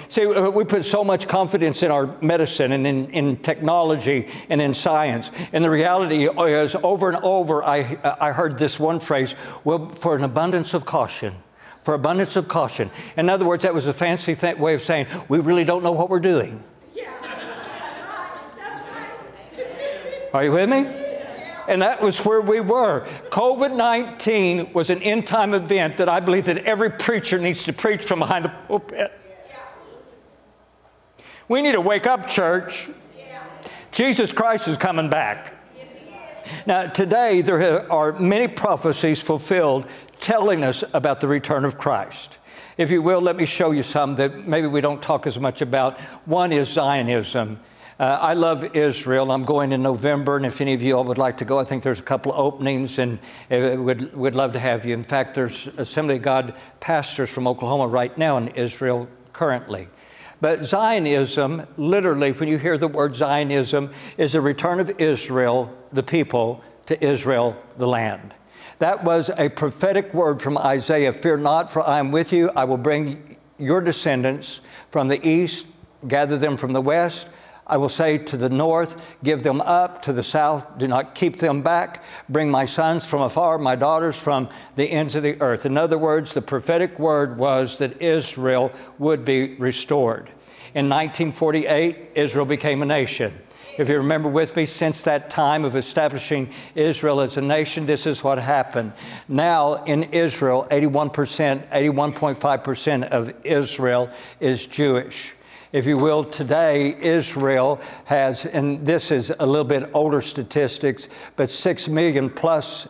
See, 0.08 0.26
uh, 0.26 0.50
we 0.50 0.64
put 0.64 0.84
so 0.84 1.04
much 1.04 1.28
confidence 1.28 1.84
in 1.84 1.92
our 1.92 2.20
medicine 2.20 2.72
and 2.72 2.84
in, 2.84 3.10
in, 3.10 3.36
technology 3.36 4.28
and 4.48 4.60
in 4.60 4.74
science. 4.74 5.30
And 5.52 5.62
the 5.62 5.70
reality 5.70 6.24
is, 6.26 6.74
over 6.74 7.10
and 7.10 7.22
over, 7.22 7.62
I, 7.62 7.96
I 8.20 8.32
heard 8.32 8.58
this 8.58 8.80
one 8.80 8.98
phrase 8.98 9.36
well, 9.62 9.88
for 9.90 10.16
an 10.16 10.24
abundance 10.24 10.74
of 10.74 10.84
caution. 10.84 11.34
For 11.82 11.94
abundance 11.94 12.34
of 12.34 12.48
caution. 12.48 12.90
In 13.16 13.30
other 13.30 13.44
words, 13.44 13.62
that 13.62 13.72
was 13.72 13.86
a 13.86 13.94
fancy 13.94 14.34
th- 14.34 14.56
way 14.58 14.74
of 14.74 14.82
saying, 14.82 15.06
we 15.28 15.38
really 15.38 15.64
don't 15.64 15.84
know 15.84 15.92
what 15.92 16.10
we're 16.10 16.18
doing. 16.18 16.60
Yeah, 16.92 17.04
that's 17.22 17.44
right. 17.44 18.58
That's 18.58 18.80
right. 18.90 20.19
Are 20.32 20.44
you 20.44 20.52
with 20.52 20.68
me? 20.68 20.86
and 21.70 21.82
that 21.82 22.02
was 22.02 22.24
where 22.24 22.40
we 22.40 22.60
were. 22.60 23.06
COVID 23.30 23.76
19 23.76 24.72
was 24.72 24.90
an 24.90 25.00
end 25.02 25.26
time 25.26 25.54
event 25.54 25.98
that 25.98 26.08
I 26.08 26.18
believe 26.18 26.46
that 26.46 26.58
every 26.58 26.90
preacher 26.90 27.38
needs 27.38 27.64
to 27.64 27.72
preach 27.72 28.02
from 28.02 28.18
behind 28.18 28.44
the 28.44 28.48
pulpit. 28.66 29.12
We 31.48 31.62
need 31.62 31.72
to 31.72 31.80
wake 31.80 32.06
up, 32.06 32.26
church. 32.26 32.88
Jesus 33.92 34.32
Christ 34.32 34.68
is 34.68 34.76
coming 34.76 35.10
back. 35.10 35.54
Now, 36.66 36.86
today, 36.86 37.40
there 37.42 37.90
are 37.90 38.12
many 38.18 38.48
prophecies 38.48 39.22
fulfilled 39.22 39.86
telling 40.20 40.64
us 40.64 40.84
about 40.92 41.20
the 41.20 41.28
return 41.28 41.64
of 41.64 41.78
Christ. 41.78 42.38
If 42.76 42.90
you 42.90 43.02
will, 43.02 43.20
let 43.20 43.36
me 43.36 43.46
show 43.46 43.70
you 43.70 43.82
some 43.82 44.16
that 44.16 44.46
maybe 44.46 44.66
we 44.66 44.80
don't 44.80 45.02
talk 45.02 45.26
as 45.26 45.38
much 45.38 45.62
about. 45.62 45.98
One 46.24 46.52
is 46.52 46.68
Zionism. 46.68 47.60
Uh, 48.00 48.18
I 48.18 48.32
love 48.32 48.74
Israel. 48.74 49.30
I'm 49.30 49.44
going 49.44 49.72
in 49.72 49.82
November, 49.82 50.38
and 50.38 50.46
if 50.46 50.62
any 50.62 50.72
of 50.72 50.80
you 50.80 50.96
all 50.96 51.04
would 51.04 51.18
like 51.18 51.36
to 51.36 51.44
go, 51.44 51.58
I 51.58 51.64
think 51.64 51.82
there's 51.82 52.00
a 52.00 52.02
couple 52.02 52.32
of 52.32 52.38
openings, 52.38 52.98
and 52.98 53.18
uh, 53.50 53.76
would 53.76 54.16
would 54.16 54.34
love 54.34 54.54
to 54.54 54.58
have 54.58 54.86
you. 54.86 54.94
In 54.94 55.04
fact, 55.04 55.34
there's 55.34 55.66
Assembly 55.76 56.16
of 56.16 56.22
God 56.22 56.54
pastors 56.80 57.28
from 57.28 57.46
Oklahoma 57.46 57.88
right 57.88 58.16
now 58.16 58.38
in 58.38 58.48
Israel 58.48 59.06
currently. 59.34 59.88
But 60.40 60.62
Zionism, 60.62 61.66
literally, 61.76 62.32
when 62.32 62.48
you 62.48 62.56
hear 62.56 62.78
the 62.78 62.88
word 62.88 63.16
Zionism, 63.16 63.90
is 64.16 64.34
a 64.34 64.40
return 64.40 64.80
of 64.80 64.98
Israel, 64.98 65.70
the 65.92 66.02
people, 66.02 66.64
to 66.86 67.04
Israel, 67.04 67.54
the 67.76 67.86
land. 67.86 68.32
That 68.78 69.04
was 69.04 69.28
a 69.36 69.50
prophetic 69.50 70.14
word 70.14 70.40
from 70.40 70.56
Isaiah 70.56 71.12
Fear 71.12 71.36
not, 71.36 71.70
for 71.70 71.86
I 71.86 71.98
am 71.98 72.12
with 72.12 72.32
you. 72.32 72.48
I 72.56 72.64
will 72.64 72.78
bring 72.78 73.36
your 73.58 73.82
descendants 73.82 74.60
from 74.90 75.08
the 75.08 75.22
east, 75.22 75.66
gather 76.08 76.38
them 76.38 76.56
from 76.56 76.72
the 76.72 76.80
west. 76.80 77.28
I 77.70 77.76
will 77.76 77.88
say 77.88 78.18
to 78.18 78.36
the 78.36 78.48
north, 78.48 79.00
Give 79.22 79.44
them 79.44 79.60
up, 79.60 80.02
to 80.02 80.12
the 80.12 80.24
south, 80.24 80.76
do 80.76 80.88
not 80.88 81.14
keep 81.14 81.38
them 81.38 81.62
back. 81.62 82.02
Bring 82.28 82.50
my 82.50 82.66
sons 82.66 83.06
from 83.06 83.22
afar, 83.22 83.58
my 83.58 83.76
daughters 83.76 84.16
from 84.16 84.48
the 84.74 84.90
ends 84.90 85.14
of 85.14 85.22
the 85.22 85.40
earth. 85.40 85.64
In 85.64 85.78
other 85.78 85.96
words, 85.96 86.34
the 86.34 86.42
prophetic 86.42 86.98
word 86.98 87.38
was 87.38 87.78
that 87.78 88.02
Israel 88.02 88.72
would 88.98 89.24
be 89.24 89.54
restored. 89.54 90.28
In 90.74 90.88
1948, 90.88 92.10
Israel 92.16 92.44
became 92.44 92.82
a 92.82 92.86
nation. 92.86 93.32
If 93.78 93.88
you 93.88 93.98
remember 93.98 94.28
with 94.28 94.56
me, 94.56 94.66
since 94.66 95.04
that 95.04 95.30
time 95.30 95.64
of 95.64 95.76
establishing 95.76 96.50
Israel 96.74 97.20
as 97.20 97.36
a 97.36 97.40
nation, 97.40 97.86
this 97.86 98.04
is 98.04 98.22
what 98.24 98.38
happened. 98.38 98.92
Now 99.28 99.84
in 99.84 100.02
Israel, 100.04 100.66
81%, 100.72 101.70
81.5% 101.70 103.08
of 103.08 103.32
Israel 103.44 104.10
is 104.40 104.66
Jewish 104.66 105.34
if 105.72 105.86
you 105.86 105.96
will, 105.96 106.24
today 106.24 106.96
Israel 107.00 107.80
has, 108.06 108.44
and 108.44 108.84
this 108.84 109.10
is 109.10 109.32
a 109.38 109.46
little 109.46 109.64
bit 109.64 109.88
older 109.94 110.20
statistics, 110.20 111.08
but 111.36 111.48
six 111.48 111.88
million 111.88 112.28
plus, 112.28 112.88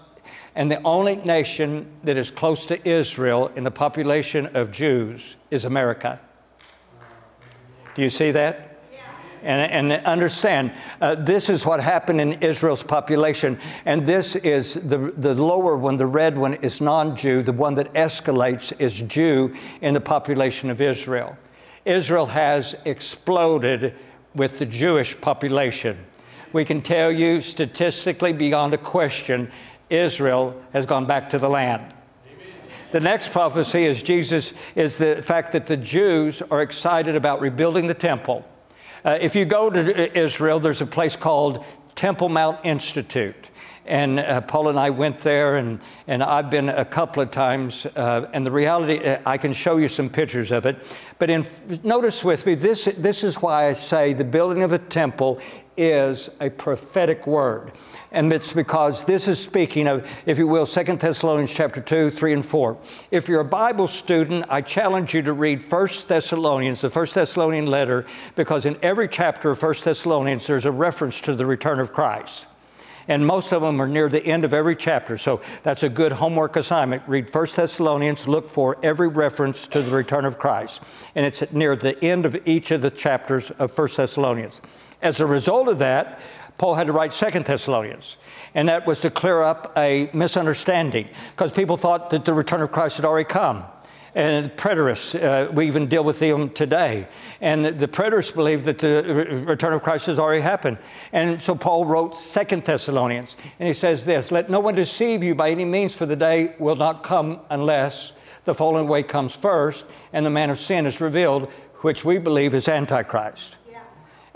and 0.54 0.70
the 0.70 0.82
only 0.82 1.16
nation 1.16 1.86
that 2.04 2.16
is 2.16 2.30
close 2.30 2.66
to 2.66 2.88
Israel 2.88 3.48
in 3.54 3.64
the 3.64 3.70
population 3.70 4.46
of 4.54 4.72
Jews 4.72 5.36
is 5.50 5.64
America. 5.64 6.20
Do 7.94 8.02
you 8.02 8.10
see 8.10 8.30
that? 8.32 8.66
And, 9.42 9.90
and, 9.92 10.04
understand, 10.04 10.72
uh, 11.00 11.14
this 11.14 11.48
is 11.48 11.64
what 11.64 11.80
happened 11.80 12.20
in 12.20 12.34
Israel's 12.42 12.82
population. 12.82 13.58
And 13.86 14.04
this 14.04 14.36
is 14.36 14.74
the, 14.74 15.14
the 15.16 15.34
lower 15.34 15.78
one, 15.78 15.96
the 15.96 16.06
red 16.06 16.36
one, 16.36 16.54
is 16.54 16.82
non 16.82 17.16
Jew. 17.16 17.42
The 17.42 17.52
one 17.52 17.74
that 17.76 17.90
escalates 17.94 18.78
is 18.78 19.00
Jew 19.00 19.56
in 19.80 19.94
the 19.94 20.00
population 20.00 20.68
of 20.68 20.82
Israel. 20.82 21.38
Israel 21.84 22.26
has 22.26 22.76
exploded 22.84 23.94
with 24.34 24.58
the 24.58 24.66
Jewish 24.66 25.20
population. 25.20 25.96
We 26.52 26.64
can 26.64 26.82
tell 26.82 27.12
you 27.12 27.40
statistically, 27.40 28.32
beyond 28.32 28.74
a 28.74 28.78
question, 28.78 29.50
Israel 29.88 30.60
has 30.72 30.86
gone 30.86 31.06
back 31.06 31.30
to 31.30 31.38
the 31.38 31.48
land. 31.48 31.94
The 32.92 33.00
next 33.00 33.30
prophecy 33.30 33.86
is 33.86 34.02
Jesus 34.02 34.52
is 34.74 34.98
the 34.98 35.22
fact 35.22 35.52
that 35.52 35.66
the 35.66 35.76
Jews 35.76 36.42
are 36.42 36.60
excited 36.60 37.14
about 37.14 37.40
rebuilding 37.40 37.86
the 37.86 37.94
temple. 37.94 38.44
Uh, 39.04 39.16
if 39.20 39.36
you 39.36 39.44
go 39.44 39.70
to 39.70 40.18
Israel, 40.18 40.58
there's 40.58 40.80
a 40.80 40.86
place 40.86 41.14
called 41.14 41.64
Temple 41.94 42.28
Mount 42.28 42.58
Institute. 42.64 43.49
And 43.90 44.20
uh, 44.20 44.40
Paul 44.42 44.68
and 44.68 44.78
I 44.78 44.90
went 44.90 45.18
there, 45.18 45.56
and, 45.56 45.80
and 46.06 46.22
I've 46.22 46.48
been 46.48 46.68
a 46.68 46.84
couple 46.84 47.24
of 47.24 47.32
times. 47.32 47.86
Uh, 47.86 48.30
and 48.32 48.46
the 48.46 48.50
reality, 48.52 49.04
uh, 49.04 49.18
I 49.26 49.36
can 49.36 49.52
show 49.52 49.78
you 49.78 49.88
some 49.88 50.08
pictures 50.08 50.52
of 50.52 50.64
it. 50.64 50.96
But 51.18 51.28
in, 51.28 51.44
notice 51.82 52.22
with 52.22 52.46
me, 52.46 52.54
this, 52.54 52.84
this 52.84 53.24
is 53.24 53.42
why 53.42 53.66
I 53.66 53.72
say 53.72 54.12
the 54.12 54.22
building 54.22 54.62
of 54.62 54.70
a 54.70 54.78
temple 54.78 55.40
is 55.76 56.30
a 56.40 56.50
prophetic 56.50 57.26
word. 57.26 57.72
And 58.12 58.32
it's 58.32 58.52
because 58.52 59.06
this 59.06 59.26
is 59.26 59.40
speaking 59.40 59.88
of, 59.88 60.08
if 60.24 60.38
you 60.38 60.46
will, 60.46 60.66
2 60.66 60.84
Thessalonians 60.84 61.52
chapter 61.52 61.80
2, 61.80 62.12
3, 62.12 62.32
and 62.32 62.46
4. 62.46 62.78
If 63.10 63.28
you're 63.28 63.40
a 63.40 63.44
Bible 63.44 63.88
student, 63.88 64.44
I 64.48 64.60
challenge 64.60 65.14
you 65.14 65.22
to 65.22 65.32
read 65.32 65.68
1 65.68 65.88
Thessalonians, 66.06 66.82
the 66.82 66.90
1 66.90 67.06
Thessalonian 67.12 67.66
letter, 67.66 68.06
because 68.36 68.66
in 68.66 68.78
every 68.82 69.08
chapter 69.08 69.50
of 69.50 69.60
1 69.60 69.74
Thessalonians, 69.82 70.46
there's 70.46 70.64
a 70.64 70.70
reference 70.70 71.20
to 71.22 71.34
the 71.34 71.44
return 71.44 71.80
of 71.80 71.92
Christ. 71.92 72.46
And 73.08 73.26
most 73.26 73.52
of 73.52 73.62
them 73.62 73.80
are 73.80 73.88
near 73.88 74.08
the 74.08 74.24
end 74.24 74.44
of 74.44 74.54
every 74.54 74.76
chapter. 74.76 75.16
So 75.18 75.40
that's 75.62 75.82
a 75.82 75.88
good 75.88 76.12
homework 76.12 76.56
assignment. 76.56 77.02
Read 77.06 77.34
1 77.34 77.46
Thessalonians, 77.56 78.28
look 78.28 78.48
for 78.48 78.76
every 78.82 79.08
reference 79.08 79.66
to 79.68 79.82
the 79.82 79.90
return 79.90 80.24
of 80.24 80.38
Christ. 80.38 80.82
And 81.14 81.26
it's 81.26 81.52
near 81.52 81.76
the 81.76 82.02
end 82.04 82.26
of 82.26 82.36
each 82.46 82.70
of 82.70 82.82
the 82.82 82.90
chapters 82.90 83.50
of 83.52 83.76
1 83.76 83.88
Thessalonians. 83.96 84.60
As 85.02 85.20
a 85.20 85.26
result 85.26 85.68
of 85.68 85.78
that, 85.78 86.20
Paul 86.58 86.74
had 86.74 86.88
to 86.88 86.92
write 86.92 87.12
Second 87.12 87.46
Thessalonians. 87.46 88.18
And 88.54 88.68
that 88.68 88.86
was 88.86 89.00
to 89.00 89.10
clear 89.10 89.42
up 89.42 89.72
a 89.76 90.10
misunderstanding 90.12 91.08
because 91.30 91.52
people 91.52 91.76
thought 91.76 92.10
that 92.10 92.24
the 92.24 92.34
return 92.34 92.60
of 92.60 92.70
Christ 92.70 92.98
had 92.98 93.06
already 93.06 93.28
come. 93.28 93.64
And 94.14 94.50
preterists, 94.56 95.14
uh, 95.20 95.52
we 95.52 95.66
even 95.66 95.86
deal 95.86 96.02
with 96.02 96.18
them 96.18 96.50
today. 96.50 97.06
And 97.40 97.64
the, 97.64 97.70
the 97.70 97.88
preterists 97.88 98.34
believe 98.34 98.64
that 98.64 98.78
the 98.78 99.44
return 99.46 99.72
of 99.72 99.82
Christ 99.82 100.06
has 100.06 100.18
already 100.18 100.42
happened. 100.42 100.78
And 101.12 101.40
so 101.40 101.54
Paul 101.54 101.84
wrote 101.84 102.16
Second 102.16 102.64
Thessalonians. 102.64 103.36
And 103.58 103.68
he 103.68 103.74
says 103.74 104.04
this 104.04 104.32
Let 104.32 104.50
no 104.50 104.60
one 104.60 104.74
deceive 104.74 105.22
you 105.22 105.34
by 105.34 105.50
any 105.50 105.64
means, 105.64 105.94
for 105.94 106.06
the 106.06 106.16
day 106.16 106.54
will 106.58 106.76
not 106.76 107.02
come 107.02 107.40
unless 107.50 108.12
the 108.44 108.54
fallen 108.54 108.86
away 108.86 109.02
comes 109.02 109.36
first 109.36 109.86
and 110.12 110.24
the 110.24 110.30
man 110.30 110.50
of 110.50 110.58
sin 110.58 110.86
is 110.86 111.00
revealed, 111.00 111.50
which 111.82 112.04
we 112.04 112.18
believe 112.18 112.54
is 112.54 112.68
Antichrist. 112.68 113.58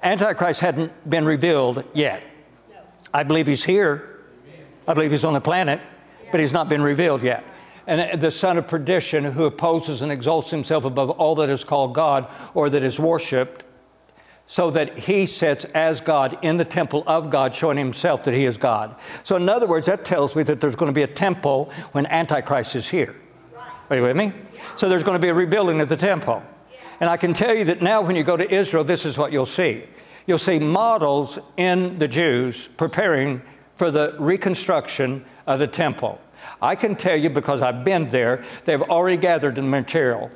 Antichrist 0.02 0.60
hadn't 0.60 1.08
been 1.08 1.24
revealed 1.24 1.84
yet. 1.94 2.22
I 3.12 3.22
believe 3.22 3.46
he's 3.46 3.64
here. 3.64 4.20
I 4.86 4.92
believe 4.92 5.10
he's 5.10 5.24
on 5.24 5.32
the 5.32 5.40
planet, 5.40 5.80
but 6.30 6.40
he's 6.40 6.52
not 6.52 6.68
been 6.68 6.82
revealed 6.82 7.22
yet. 7.22 7.42
And 7.86 8.20
the 8.20 8.30
son 8.30 8.56
of 8.56 8.66
perdition 8.66 9.24
who 9.24 9.44
opposes 9.44 10.00
and 10.02 10.10
exalts 10.10 10.50
himself 10.50 10.84
above 10.84 11.10
all 11.10 11.34
that 11.36 11.50
is 11.50 11.64
called 11.64 11.94
God 11.94 12.26
or 12.54 12.70
that 12.70 12.82
is 12.82 12.98
worshiped, 12.98 13.64
so 14.46 14.70
that 14.70 14.98
he 14.98 15.26
sits 15.26 15.64
as 15.66 16.00
God 16.00 16.38
in 16.42 16.58
the 16.58 16.64
temple 16.64 17.02
of 17.06 17.30
God, 17.30 17.54
showing 17.54 17.78
himself 17.78 18.24
that 18.24 18.34
he 18.34 18.44
is 18.44 18.56
God. 18.56 18.94
So, 19.22 19.36
in 19.36 19.48
other 19.48 19.66
words, 19.66 19.86
that 19.86 20.04
tells 20.04 20.36
me 20.36 20.42
that 20.44 20.60
there's 20.60 20.76
going 20.76 20.90
to 20.90 20.94
be 20.94 21.02
a 21.02 21.06
temple 21.06 21.72
when 21.92 22.06
Antichrist 22.06 22.76
is 22.76 22.88
here. 22.88 23.14
Are 23.90 23.96
you 23.96 24.02
with 24.02 24.16
me? 24.16 24.32
So, 24.76 24.88
there's 24.88 25.02
going 25.02 25.16
to 25.16 25.22
be 25.22 25.28
a 25.28 25.34
rebuilding 25.34 25.80
of 25.80 25.88
the 25.88 25.96
temple. 25.96 26.42
And 27.00 27.10
I 27.10 27.16
can 27.16 27.32
tell 27.32 27.54
you 27.54 27.64
that 27.64 27.82
now, 27.82 28.02
when 28.02 28.16
you 28.16 28.22
go 28.22 28.36
to 28.36 28.54
Israel, 28.54 28.84
this 28.84 29.04
is 29.04 29.18
what 29.18 29.32
you'll 29.32 29.46
see 29.46 29.84
you'll 30.26 30.38
see 30.38 30.58
models 30.58 31.38
in 31.56 31.98
the 31.98 32.08
Jews 32.08 32.68
preparing 32.76 33.42
for 33.76 33.90
the 33.90 34.16
reconstruction 34.18 35.24
of 35.46 35.58
the 35.58 35.66
temple. 35.66 36.18
I 36.60 36.76
can 36.76 36.96
tell 36.96 37.16
you 37.16 37.30
because 37.30 37.62
I've 37.62 37.84
been 37.84 38.08
there, 38.08 38.44
they've 38.64 38.82
already 38.82 39.16
gathered 39.16 39.54
the 39.56 39.62
material. 39.62 40.30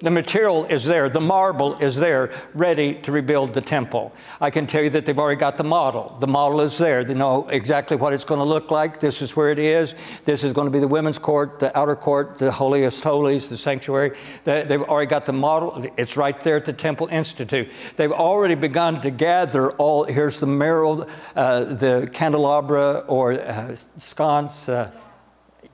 The 0.00 0.10
material 0.10 0.66
is 0.66 0.84
there, 0.84 1.08
the 1.08 1.20
marble 1.20 1.76
is 1.76 1.96
there, 1.96 2.30
ready 2.52 2.94
to 2.96 3.12
rebuild 3.12 3.54
the 3.54 3.62
temple. 3.62 4.12
I 4.40 4.50
can 4.50 4.66
tell 4.66 4.82
you 4.82 4.90
that 4.90 5.06
they've 5.06 5.18
already 5.18 5.40
got 5.40 5.56
the 5.56 5.64
model. 5.64 6.16
The 6.20 6.26
model 6.26 6.60
is 6.60 6.76
there. 6.76 7.02
They 7.02 7.14
know 7.14 7.48
exactly 7.48 7.96
what 7.96 8.12
it's 8.12 8.24
going 8.24 8.40
to 8.40 8.44
look 8.44 8.70
like. 8.70 9.00
This 9.00 9.22
is 9.22 9.34
where 9.34 9.50
it 9.50 9.58
is. 9.58 9.94
This 10.24 10.44
is 10.44 10.52
going 10.52 10.66
to 10.66 10.70
be 10.70 10.80
the 10.80 10.88
women's 10.88 11.18
court, 11.18 11.60
the 11.60 11.76
outer 11.76 11.96
court, 11.96 12.38
the 12.38 12.52
holiest 12.52 13.02
holies, 13.02 13.48
the 13.48 13.56
sanctuary. 13.56 14.16
They've 14.44 14.82
already 14.82 15.08
got 15.08 15.24
the 15.24 15.32
model. 15.32 15.86
It's 15.96 16.16
right 16.16 16.38
there 16.40 16.56
at 16.56 16.66
the 16.66 16.74
Temple 16.74 17.08
Institute. 17.08 17.70
They've 17.96 18.12
already 18.12 18.54
begun 18.54 19.00
to 19.00 19.10
gather 19.10 19.72
all. 19.72 20.04
Here's 20.04 20.40
the 20.40 20.46
mural, 20.46 21.08
uh, 21.34 21.64
the 21.64 22.08
candelabra 22.12 23.04
or 23.06 23.32
uh, 23.32 23.74
sconce. 23.74 24.68
Uh, 24.68 24.90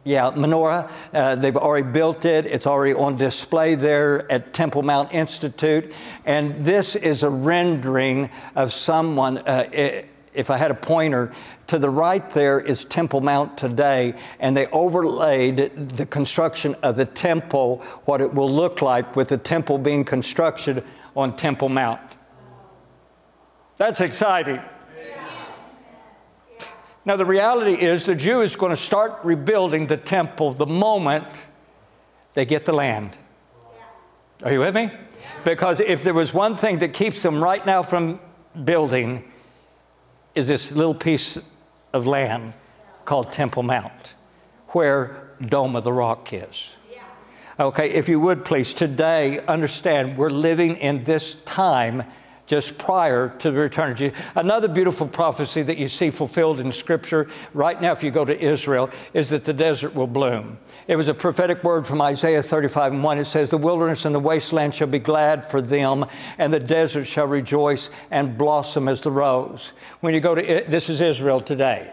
yeah, 0.04 0.32
menorah. 0.32 0.90
Uh, 1.12 1.36
they've 1.36 1.56
already 1.56 1.88
built 1.88 2.24
it. 2.24 2.44
It's 2.46 2.66
already 2.66 2.94
on 2.94 3.16
display 3.16 3.76
there 3.76 4.30
at 4.30 4.52
Temple 4.52 4.82
Mount 4.82 5.12
Institute. 5.12 5.92
And 6.24 6.64
this 6.64 6.96
is 6.96 7.22
a 7.22 7.30
rendering 7.30 8.30
of 8.56 8.72
someone. 8.72 9.38
Uh, 9.38 10.02
if 10.34 10.50
I 10.50 10.56
had 10.56 10.70
a 10.70 10.74
pointer, 10.74 11.32
to 11.68 11.78
the 11.78 11.90
right 11.90 12.28
there 12.30 12.58
is 12.58 12.84
Temple 12.84 13.20
Mount 13.20 13.56
today, 13.56 14.14
and 14.40 14.56
they 14.56 14.66
overlaid 14.66 15.96
the 15.96 16.06
construction 16.06 16.74
of 16.82 16.96
the 16.96 17.04
temple, 17.04 17.78
what 18.04 18.20
it 18.20 18.34
will 18.34 18.52
look 18.52 18.82
like 18.82 19.14
with 19.14 19.28
the 19.28 19.38
temple 19.38 19.78
being 19.78 20.04
constructed 20.04 20.84
on 21.14 21.36
Temple 21.36 21.68
Mount. 21.68 22.16
That's 23.76 24.00
exciting. 24.00 24.60
Now, 27.04 27.16
the 27.16 27.24
reality 27.24 27.74
is 27.74 28.06
the 28.06 28.14
Jew 28.14 28.42
is 28.42 28.54
going 28.54 28.70
to 28.70 28.76
start 28.76 29.18
rebuilding 29.24 29.88
the 29.88 29.96
temple 29.96 30.52
the 30.52 30.66
moment 30.66 31.26
they 32.34 32.44
get 32.44 32.64
the 32.64 32.72
land. 32.72 33.18
Are 34.42 34.52
you 34.52 34.60
with 34.60 34.74
me? 34.74 34.90
Because 35.44 35.80
if 35.80 36.04
there 36.04 36.14
was 36.14 36.32
one 36.32 36.56
thing 36.56 36.78
that 36.78 36.92
keeps 36.92 37.22
them 37.22 37.42
right 37.42 37.64
now 37.66 37.82
from 37.82 38.20
building, 38.64 39.24
is 40.34 40.48
this 40.48 40.76
little 40.76 40.94
piece 40.94 41.50
of 41.92 42.06
land 42.06 42.52
called 43.04 43.32
Temple 43.32 43.62
Mount, 43.62 44.14
where 44.68 45.28
Dome 45.44 45.76
of 45.76 45.84
the 45.84 45.92
Rock 45.92 46.32
is. 46.32 46.76
Okay, 47.60 47.90
if 47.90 48.08
you 48.08 48.18
would 48.18 48.44
please, 48.44 48.72
today 48.72 49.40
understand 49.46 50.16
we're 50.16 50.30
living 50.30 50.76
in 50.76 51.04
this 51.04 51.42
time 51.44 52.04
just 52.52 52.76
prior 52.76 53.30
to 53.38 53.50
the 53.50 53.58
return 53.58 53.92
of 53.92 53.96
Jesus. 53.96 54.18
Another 54.34 54.68
beautiful 54.68 55.08
prophecy 55.08 55.62
that 55.62 55.78
you 55.78 55.88
see 55.88 56.10
fulfilled 56.10 56.60
in 56.60 56.70
Scripture 56.70 57.30
right 57.54 57.80
now, 57.80 57.92
if 57.92 58.02
you 58.02 58.10
go 58.10 58.26
to 58.26 58.38
Israel, 58.38 58.90
is 59.14 59.30
that 59.30 59.46
the 59.46 59.54
desert 59.54 59.94
will 59.94 60.06
bloom. 60.06 60.58
It 60.86 60.96
was 60.96 61.08
a 61.08 61.14
prophetic 61.14 61.64
word 61.64 61.86
from 61.86 62.02
Isaiah 62.02 62.42
35 62.42 62.92
and 62.92 63.02
1. 63.02 63.18
It 63.18 63.24
says, 63.24 63.48
The 63.48 63.56
wilderness 63.56 64.04
and 64.04 64.14
the 64.14 64.20
wasteland 64.20 64.74
shall 64.74 64.88
be 64.88 64.98
glad 64.98 65.50
for 65.50 65.62
them, 65.62 66.04
and 66.36 66.52
the 66.52 66.60
desert 66.60 67.06
shall 67.06 67.26
rejoice 67.26 67.88
and 68.10 68.36
blossom 68.36 68.86
as 68.86 69.00
the 69.00 69.10
rose. 69.10 69.72
When 70.00 70.12
you 70.12 70.20
go 70.20 70.34
to, 70.34 70.42
this 70.68 70.90
is 70.90 71.00
Israel 71.00 71.40
today. 71.40 71.90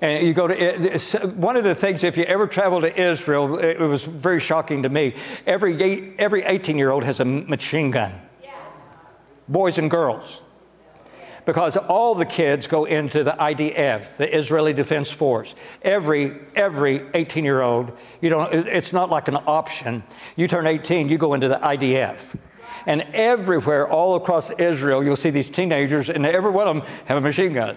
And 0.00 0.26
you 0.26 0.34
go 0.34 0.48
to 0.48 1.28
one 1.36 1.56
of 1.56 1.62
the 1.62 1.76
things, 1.76 2.02
if 2.02 2.16
you 2.16 2.24
ever 2.24 2.48
travel 2.48 2.80
to 2.80 3.00
Israel, 3.00 3.60
it 3.60 3.78
was 3.78 4.02
very 4.02 4.40
shocking 4.40 4.82
to 4.82 4.88
me. 4.88 5.14
Every, 5.46 6.16
every 6.18 6.42
18 6.42 6.76
year 6.76 6.90
old 6.90 7.04
has 7.04 7.20
a 7.20 7.24
machine 7.24 7.92
gun 7.92 8.23
boys 9.48 9.78
and 9.78 9.90
girls. 9.90 10.40
Because 11.46 11.76
all 11.76 12.14
the 12.14 12.24
kids 12.24 12.66
go 12.66 12.86
into 12.86 13.22
the 13.22 13.32
IDF, 13.32 14.16
the 14.16 14.34
Israeli 14.34 14.72
Defense 14.72 15.10
Force. 15.10 15.54
Every 15.82 16.38
every 16.56 17.02
18 17.12 17.44
year 17.44 17.60
old, 17.60 17.92
you 18.22 18.30
don't. 18.30 18.52
It's 18.54 18.94
not 18.94 19.10
like 19.10 19.28
an 19.28 19.36
option. 19.46 20.04
You 20.36 20.48
turn 20.48 20.66
18, 20.66 21.10
you 21.10 21.18
go 21.18 21.34
into 21.34 21.48
the 21.48 21.56
IDF. 21.56 22.34
And 22.86 23.02
everywhere, 23.12 23.88
all 23.88 24.14
across 24.14 24.50
Israel, 24.50 25.04
you'll 25.04 25.16
see 25.16 25.30
these 25.30 25.50
teenagers, 25.50 26.08
and 26.08 26.26
every 26.26 26.50
one 26.50 26.68
of 26.68 26.76
them 26.76 26.86
have 27.06 27.18
a 27.18 27.20
machine 27.20 27.52
gun. 27.52 27.76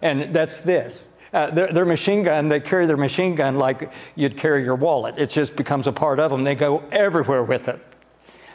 And 0.00 0.34
that's 0.34 0.60
this. 0.62 1.08
Uh, 1.32 1.50
their, 1.50 1.72
their, 1.72 1.84
machine 1.84 2.22
gun, 2.22 2.48
they 2.48 2.60
carry 2.60 2.86
their 2.86 2.96
machine 2.96 3.34
gun 3.34 3.56
like 3.56 3.92
you'd 4.14 4.36
carry 4.36 4.62
your 4.62 4.76
wallet. 4.76 5.18
It 5.18 5.28
just 5.28 5.56
becomes 5.56 5.86
a 5.86 5.92
part 5.92 6.18
of 6.18 6.30
them. 6.30 6.44
They 6.44 6.54
go 6.54 6.82
everywhere 6.90 7.42
with 7.42 7.68
it. 7.68 7.80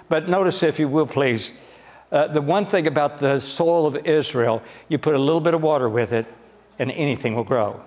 But 0.10 0.28
notice, 0.28 0.64
if 0.64 0.80
you 0.80 0.88
will, 0.88 1.06
please, 1.06 1.60
uh, 2.12 2.28
the 2.28 2.42
one 2.42 2.66
thing 2.66 2.88
about 2.88 3.20
the 3.20 3.40
soil 3.40 3.86
of 3.86 3.96
Israel, 4.06 4.62
you 4.90 4.98
put 4.98 5.16
a 5.16 5.20
little 5.20 5.40
bit 5.40 5.54
of 5.54 5.62
water 5.62 5.88
with 5.88 6.12
it, 6.12 6.26
and 6.78 6.92
anything 6.92 7.36
will 7.36 7.44
grow. 7.44 7.82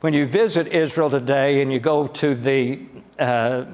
When 0.00 0.14
you 0.14 0.26
visit 0.26 0.66
Israel 0.68 1.10
today 1.10 1.60
and 1.60 1.72
you 1.72 1.78
go 1.78 2.06
to 2.06 2.34
the 2.34 2.80
uh, 3.18 3.64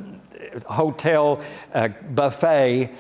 hotel 0.68 1.40
uh, 1.72 1.88
buffet, 1.88 2.90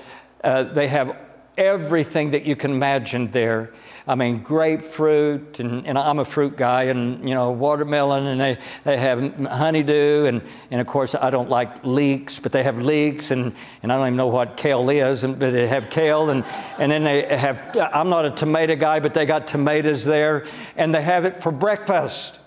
uh, 0.44 0.62
they 0.62 0.88
have 0.88 1.16
everything 1.56 2.30
that 2.30 2.44
you 2.44 2.54
can 2.54 2.70
imagine 2.70 3.28
there. 3.28 3.72
I 4.08 4.14
mean, 4.14 4.38
grapefruit, 4.38 5.58
and, 5.58 5.84
and 5.84 5.98
I'm 5.98 6.20
a 6.20 6.24
fruit 6.24 6.56
guy, 6.56 6.84
and, 6.84 7.28
you 7.28 7.34
know, 7.34 7.50
watermelon, 7.50 8.26
and 8.26 8.40
they, 8.40 8.58
they 8.84 8.98
have 8.98 9.34
honeydew, 9.46 10.26
and, 10.26 10.42
and 10.70 10.80
of 10.80 10.86
course, 10.86 11.16
I 11.16 11.30
don't 11.30 11.50
like 11.50 11.84
leeks, 11.84 12.38
but 12.38 12.52
they 12.52 12.62
have 12.62 12.78
leeks, 12.78 13.32
and, 13.32 13.52
and 13.82 13.92
I 13.92 13.96
don't 13.96 14.06
even 14.06 14.16
know 14.16 14.28
what 14.28 14.56
kale 14.56 14.88
is, 14.90 15.22
but 15.22 15.40
they 15.40 15.66
have 15.66 15.90
kale, 15.90 16.30
and, 16.30 16.44
and 16.78 16.92
then 16.92 17.02
they 17.02 17.36
have, 17.36 17.58
I'm 17.76 18.08
not 18.08 18.24
a 18.24 18.30
tomato 18.30 18.76
guy, 18.76 19.00
but 19.00 19.12
they 19.12 19.26
got 19.26 19.48
tomatoes 19.48 20.04
there, 20.04 20.46
and 20.76 20.94
they 20.94 21.02
have 21.02 21.24
it 21.24 21.42
for 21.42 21.50
breakfast. 21.50 22.38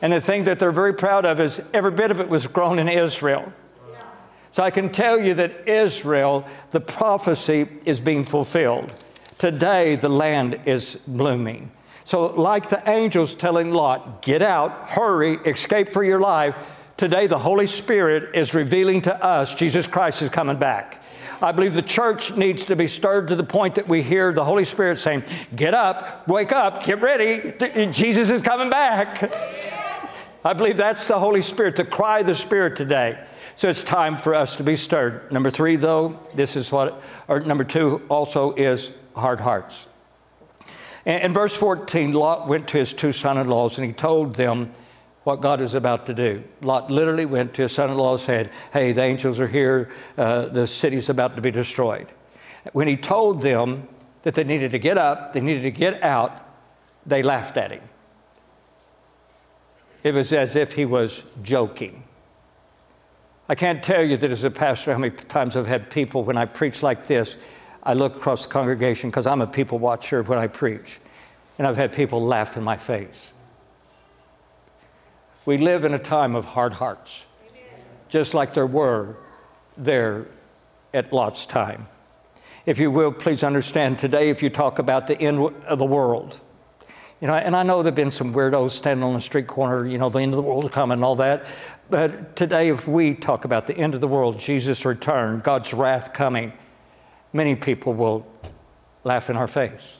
And 0.00 0.12
the 0.12 0.20
thing 0.20 0.44
that 0.44 0.60
they're 0.60 0.70
very 0.70 0.94
proud 0.94 1.26
of 1.26 1.40
is 1.40 1.68
every 1.74 1.90
bit 1.90 2.12
of 2.12 2.20
it 2.20 2.28
was 2.28 2.46
grown 2.46 2.78
in 2.78 2.88
Israel. 2.88 3.52
So 4.52 4.62
I 4.62 4.70
can 4.70 4.90
tell 4.90 5.20
you 5.20 5.34
that 5.34 5.68
Israel, 5.68 6.46
the 6.70 6.80
prophecy 6.80 7.66
is 7.84 7.98
being 7.98 8.24
fulfilled. 8.24 8.94
Today, 9.40 9.96
the 9.96 10.10
land 10.10 10.60
is 10.66 10.96
blooming. 11.06 11.70
So, 12.04 12.26
like 12.26 12.68
the 12.68 12.82
angels 12.86 13.34
telling 13.34 13.72
Lot, 13.72 14.20
get 14.20 14.42
out, 14.42 14.90
hurry, 14.90 15.36
escape 15.46 15.94
for 15.94 16.04
your 16.04 16.20
life, 16.20 16.78
today 16.98 17.26
the 17.26 17.38
Holy 17.38 17.66
Spirit 17.66 18.36
is 18.36 18.54
revealing 18.54 19.00
to 19.00 19.24
us 19.24 19.54
Jesus 19.54 19.86
Christ 19.86 20.20
is 20.20 20.28
coming 20.28 20.58
back. 20.58 21.02
I 21.40 21.52
believe 21.52 21.72
the 21.72 21.80
church 21.80 22.36
needs 22.36 22.66
to 22.66 22.76
be 22.76 22.86
stirred 22.86 23.28
to 23.28 23.34
the 23.34 23.42
point 23.42 23.76
that 23.76 23.88
we 23.88 24.02
hear 24.02 24.30
the 24.34 24.44
Holy 24.44 24.66
Spirit 24.66 24.98
saying, 24.98 25.22
Get 25.56 25.72
up, 25.72 26.28
wake 26.28 26.52
up, 26.52 26.84
get 26.84 27.00
ready, 27.00 27.54
Jesus 27.92 28.28
is 28.28 28.42
coming 28.42 28.68
back. 28.68 29.32
I 30.44 30.52
believe 30.52 30.76
that's 30.76 31.08
the 31.08 31.18
Holy 31.18 31.40
Spirit, 31.40 31.76
to 31.76 31.86
cry 31.86 32.18
of 32.18 32.26
the 32.26 32.34
Spirit 32.34 32.76
today. 32.76 33.18
So 33.56 33.70
it's 33.70 33.84
time 33.84 34.18
for 34.18 34.34
us 34.34 34.56
to 34.56 34.64
be 34.64 34.76
stirred. 34.76 35.32
Number 35.32 35.48
three, 35.50 35.76
though, 35.76 36.20
this 36.34 36.56
is 36.56 36.70
what, 36.70 37.02
or 37.26 37.40
number 37.40 37.64
two 37.64 38.02
also 38.10 38.52
is 38.52 38.92
hard 39.16 39.40
hearts. 39.40 39.88
In 41.04 41.32
verse 41.32 41.56
14, 41.56 42.12
Lot 42.12 42.46
went 42.46 42.68
to 42.68 42.78
his 42.78 42.92
two 42.92 43.12
son 43.12 43.38
in 43.38 43.48
laws 43.48 43.78
and 43.78 43.86
he 43.86 43.92
told 43.92 44.34
them 44.34 44.72
what 45.24 45.40
God 45.40 45.60
is 45.60 45.74
about 45.74 46.06
to 46.06 46.14
do. 46.14 46.42
Lot 46.60 46.90
literally 46.90 47.26
went 47.26 47.54
to 47.54 47.62
his 47.62 47.72
son 47.72 47.90
in 47.90 47.96
law 47.96 48.12
and 48.12 48.20
said, 48.20 48.50
Hey, 48.72 48.92
the 48.92 49.02
angels 49.02 49.40
are 49.40 49.48
here, 49.48 49.90
uh, 50.16 50.46
the 50.46 50.66
city's 50.66 51.08
about 51.08 51.36
to 51.36 51.42
be 51.42 51.50
destroyed. 51.50 52.08
When 52.72 52.88
he 52.88 52.96
told 52.96 53.42
them 53.42 53.88
that 54.22 54.34
they 54.34 54.44
needed 54.44 54.72
to 54.72 54.78
get 54.78 54.98
up, 54.98 55.32
they 55.32 55.40
needed 55.40 55.62
to 55.62 55.70
get 55.70 56.02
out, 56.02 56.46
they 57.06 57.22
laughed 57.22 57.56
at 57.56 57.70
him. 57.70 57.82
It 60.02 60.14
was 60.14 60.32
as 60.32 60.56
if 60.56 60.74
he 60.74 60.84
was 60.84 61.24
joking. 61.42 62.04
I 63.48 63.54
can't 63.54 63.82
tell 63.82 64.02
you 64.02 64.16
that 64.16 64.30
as 64.30 64.44
a 64.44 64.50
pastor 64.50 64.92
how 64.92 64.98
many 64.98 65.14
times 65.14 65.56
I've 65.56 65.66
had 65.66 65.90
people 65.90 66.22
when 66.24 66.36
I 66.36 66.44
preach 66.44 66.82
like 66.82 67.06
this, 67.06 67.36
I 67.90 67.94
look 67.94 68.14
across 68.14 68.46
the 68.46 68.52
congregation 68.52 69.10
because 69.10 69.26
I'm 69.26 69.40
a 69.40 69.48
people 69.48 69.80
watcher 69.80 70.22
when 70.22 70.38
I 70.38 70.46
preach, 70.46 71.00
and 71.58 71.66
I've 71.66 71.76
had 71.76 71.92
people 71.92 72.24
laugh 72.24 72.56
in 72.56 72.62
my 72.62 72.76
face. 72.76 73.34
We 75.44 75.58
live 75.58 75.84
in 75.84 75.92
a 75.92 75.98
time 75.98 76.36
of 76.36 76.44
hard 76.44 76.72
hearts, 76.74 77.26
just 78.08 78.32
like 78.32 78.54
there 78.54 78.64
were 78.64 79.16
there 79.76 80.26
at 80.94 81.12
Lot's 81.12 81.46
time. 81.46 81.88
If 82.64 82.78
you 82.78 82.92
will, 82.92 83.10
please 83.10 83.42
understand 83.42 83.98
today, 83.98 84.30
if 84.30 84.40
you 84.40 84.50
talk 84.50 84.78
about 84.78 85.08
the 85.08 85.20
end 85.20 85.40
of 85.66 85.80
the 85.80 85.84
world, 85.84 86.38
you 87.20 87.26
know, 87.26 87.34
and 87.34 87.56
I 87.56 87.64
know 87.64 87.82
there 87.82 87.90
have 87.90 87.96
been 87.96 88.12
some 88.12 88.32
weirdos 88.32 88.70
standing 88.70 89.02
on 89.02 89.14
the 89.14 89.20
street 89.20 89.48
corner, 89.48 89.84
you 89.84 89.98
know, 89.98 90.10
the 90.10 90.20
end 90.20 90.32
of 90.32 90.36
the 90.36 90.42
world 90.42 90.70
coming 90.70 90.92
and 90.92 91.04
all 91.04 91.16
that. 91.16 91.44
But 91.90 92.36
today, 92.36 92.68
if 92.68 92.86
we 92.86 93.16
talk 93.16 93.44
about 93.44 93.66
the 93.66 93.76
end 93.76 93.96
of 93.96 94.00
the 94.00 94.06
world, 94.06 94.38
Jesus' 94.38 94.84
return, 94.84 95.40
God's 95.40 95.74
wrath 95.74 96.12
coming, 96.12 96.52
many 97.32 97.54
people 97.54 97.92
will 97.94 98.26
laugh 99.04 99.30
in 99.30 99.36
our 99.36 99.48
face. 99.48 99.98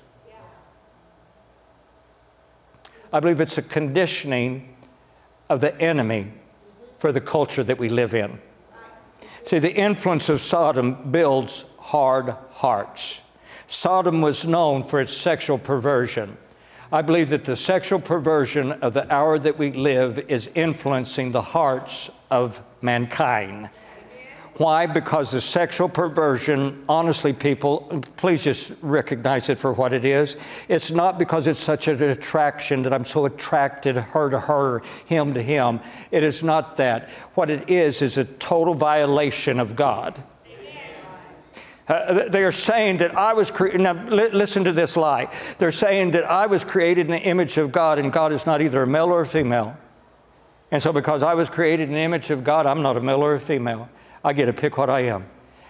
I 3.13 3.21
believe 3.21 3.41
it's 3.41 3.59
a 3.59 3.63
conditioning 3.63 4.75
of 5.49 5.61
the 5.61 5.79
enemy 5.81 6.29
for 6.99 7.11
the 7.11 7.21
culture 7.21 7.65
that 7.65 7.79
we 7.79 7.89
live 7.89 8.15
in. 8.15 8.39
See, 9.43 9.59
the 9.59 9.75
influence 9.75 10.29
of 10.29 10.41
Sodom 10.41 11.11
builds 11.11 11.75
hard 11.81 12.37
hearts. 12.53 13.37
Sodom 13.67 14.21
was 14.21 14.47
known 14.47 14.85
for 14.85 15.01
its 15.01 15.13
sexual 15.13 15.59
perversion. 15.59 16.37
I 16.93 17.03
believe 17.03 17.31
that 17.31 17.45
the 17.45 17.57
sexual 17.57 18.01
perversion 18.01 18.73
of 18.73 18.93
the 18.93 19.13
hour 19.13 19.39
that 19.39 19.59
we 19.59 19.73
live 19.73 20.19
is 20.29 20.51
influencing 20.55 21.33
the 21.33 21.43
hearts 21.43 22.27
of 22.31 22.63
mankind. 22.83 23.71
Why? 24.61 24.85
Because 24.85 25.31
the 25.31 25.41
sexual 25.41 25.89
perversion, 25.89 26.85
honestly, 26.87 27.33
people, 27.33 28.03
please 28.19 28.45
just 28.45 28.77
recognize 28.83 29.49
it 29.49 29.57
for 29.57 29.73
what 29.73 29.95
it 29.95 30.05
is. 30.05 30.37
It's 30.69 30.91
not 30.91 31.19
because 31.19 31.47
it's 31.47 31.59
such 31.59 31.89
an 31.89 32.03
attraction 32.03 32.83
that 32.83 32.93
I'm 32.93 33.07
so 33.07 33.25
attracted, 33.25 33.97
her 33.97 34.29
to 34.29 34.39
her, 34.39 34.83
him 35.07 35.33
to 35.33 35.41
him. 35.41 35.81
It 36.11 36.23
is 36.23 36.43
not 36.43 36.77
that. 36.77 37.09
What 37.33 37.49
it 37.49 37.71
is, 37.71 38.03
is 38.03 38.19
a 38.19 38.27
total 38.27 38.75
violation 38.75 39.61
of 39.61 39.77
God. 39.77 40.23
Uh, 41.89 42.29
they 42.29 42.45
are 42.45 42.53
saying 42.53 42.99
that 42.99 43.17
I 43.17 43.33
was 43.33 43.51
created. 43.51 43.81
Now, 43.81 43.95
li- 43.95 44.29
listen 44.29 44.65
to 44.65 44.73
this 44.73 44.95
lie. 44.95 45.35
They're 45.57 45.73
saying 45.73 46.11
that 46.11 46.31
I 46.31 46.45
was 46.45 46.67
created 46.67 47.07
in 47.07 47.13
the 47.13 47.23
image 47.23 47.57
of 47.57 47.73
God, 47.73 47.99
and 47.99 48.13
God 48.13 48.31
is 48.31 48.45
not 48.45 48.61
either 48.61 48.83
a 48.83 48.87
male 48.87 49.09
or 49.09 49.23
a 49.23 49.27
female. 49.27 49.79
And 50.71 50.83
so, 50.83 50.93
because 50.93 51.23
I 51.23 51.33
was 51.33 51.49
created 51.49 51.89
in 51.89 51.95
the 51.95 52.01
image 52.01 52.29
of 52.29 52.45
God, 52.45 52.67
I'm 52.67 52.83
not 52.83 52.99
a 52.99 53.01
male 53.01 53.25
or 53.25 53.33
a 53.33 53.41
female. 53.41 53.89
I 54.25 54.33
get 54.33 54.47
to 54.47 54.53
pick 54.53 54.77
what 54.77 54.91
I 54.91 55.01
am. 55.01 55.27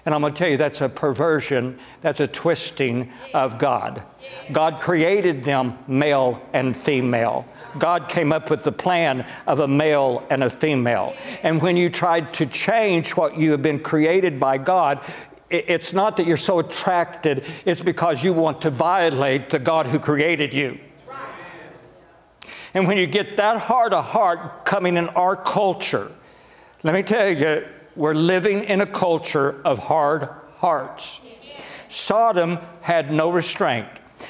And 0.07 0.15
I'm 0.15 0.23
going 0.23 0.33
to 0.33 0.39
tell 0.39 0.49
you, 0.49 0.57
that's 0.57 0.81
a 0.81 0.89
perversion, 0.89 1.79
that's 2.01 2.21
a 2.21 2.27
twisting 2.27 3.13
of 3.35 3.59
God. 3.59 4.03
God 4.51 4.81
created 4.81 5.45
them 5.45 5.79
male 5.87 6.43
and 6.53 6.77
female. 6.77 7.47
God 7.79 8.09
came 8.09 8.33
up 8.33 8.51
with 8.51 8.65
the 8.65 8.73
plan 8.73 9.27
of 9.47 9.61
a 9.61 9.69
male 9.69 10.27
and 10.31 10.43
a 10.43 10.51
female. 10.51 11.15
And 11.43 11.63
when 11.63 11.77
you 11.77 11.91
tried 11.91 12.35
to 12.35 12.47
change 12.47 13.17
what 13.17 13.39
you 13.39 13.53
have 13.53 13.63
been 13.63 13.79
created 13.79 14.41
by 14.41 14.59
God, 14.59 15.01
it's 15.51 15.93
not 15.93 16.17
that 16.17 16.27
you're 16.27 16.37
so 16.37 16.61
attracted, 16.61 17.45
it's 17.65 17.81
because 17.81 18.25
you 18.25 18.33
want 18.33 18.63
to 18.63 18.71
violate 18.71 19.51
the 19.51 19.59
God 19.59 19.87
who 19.87 19.99
created 19.99 20.55
you. 20.55 20.79
And 22.73 22.87
when 22.87 22.99
you 22.99 23.07
get 23.07 23.37
that 23.37 23.61
heart 23.61 23.93
of 23.93 24.05
heart 24.05 24.65
coming 24.65 24.97
in 24.97 25.09
our 25.11 25.35
culture, 25.37 26.11
let 26.85 26.95
me 26.95 27.03
tell 27.03 27.29
you, 27.29 27.67
we're 28.01 28.15
living 28.15 28.65
in 28.65 28.81
a 28.81 28.87
culture 28.87 29.61
of 29.63 29.79
hard 29.79 30.27
hearts. 30.57 31.21
Sodom 31.89 32.59
had 32.81 33.13
no 33.13 33.31
restraint. 33.31 33.89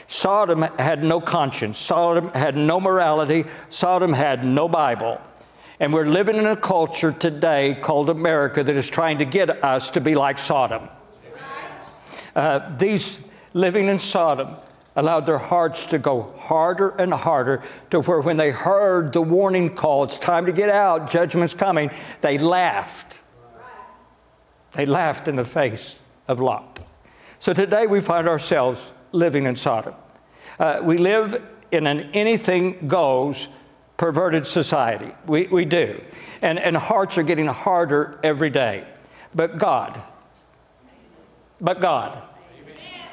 Sodom 0.08 0.62
had 0.62 1.04
no 1.04 1.20
conscience. 1.20 1.78
Sodom 1.78 2.30
had 2.30 2.56
no 2.56 2.80
morality. 2.80 3.44
Sodom 3.68 4.12
had 4.12 4.44
no 4.44 4.68
Bible. 4.68 5.20
And 5.78 5.94
we're 5.94 6.06
living 6.06 6.34
in 6.34 6.46
a 6.46 6.56
culture 6.56 7.12
today 7.12 7.78
called 7.80 8.10
America 8.10 8.64
that 8.64 8.74
is 8.74 8.90
trying 8.90 9.18
to 9.18 9.24
get 9.24 9.62
us 9.62 9.90
to 9.90 10.00
be 10.00 10.16
like 10.16 10.40
Sodom. 10.40 10.88
Uh, 12.34 12.76
these 12.76 13.32
living 13.54 13.86
in 13.86 14.00
Sodom 14.00 14.56
allowed 14.96 15.26
their 15.26 15.38
hearts 15.38 15.86
to 15.86 15.98
go 16.00 16.34
harder 16.36 16.88
and 16.88 17.14
harder 17.14 17.62
to 17.92 18.00
where 18.00 18.20
when 18.20 18.36
they 18.36 18.50
heard 18.50 19.12
the 19.12 19.22
warning 19.22 19.72
call, 19.76 20.02
it's 20.02 20.18
time 20.18 20.46
to 20.46 20.52
get 20.52 20.70
out, 20.70 21.08
judgment's 21.08 21.54
coming, 21.54 21.88
they 22.20 22.36
laughed. 22.36 23.19
They 24.72 24.86
laughed 24.86 25.28
in 25.28 25.36
the 25.36 25.44
face 25.44 25.96
of 26.28 26.40
Lot. 26.40 26.80
So 27.38 27.52
today 27.52 27.86
we 27.86 28.00
find 28.00 28.28
ourselves 28.28 28.92
living 29.12 29.46
in 29.46 29.56
Sodom. 29.56 29.94
Uh, 30.58 30.80
we 30.82 30.98
live 30.98 31.42
in 31.70 31.86
an 31.86 32.10
anything 32.12 32.86
goes 32.86 33.48
perverted 33.96 34.46
society. 34.46 35.12
We, 35.26 35.46
we 35.48 35.64
do. 35.64 36.00
And, 36.42 36.58
and 36.58 36.76
hearts 36.76 37.18
are 37.18 37.22
getting 37.22 37.46
harder 37.46 38.18
every 38.22 38.50
day. 38.50 38.86
But 39.34 39.58
God, 39.58 40.00
but 41.60 41.80
God. 41.80 42.20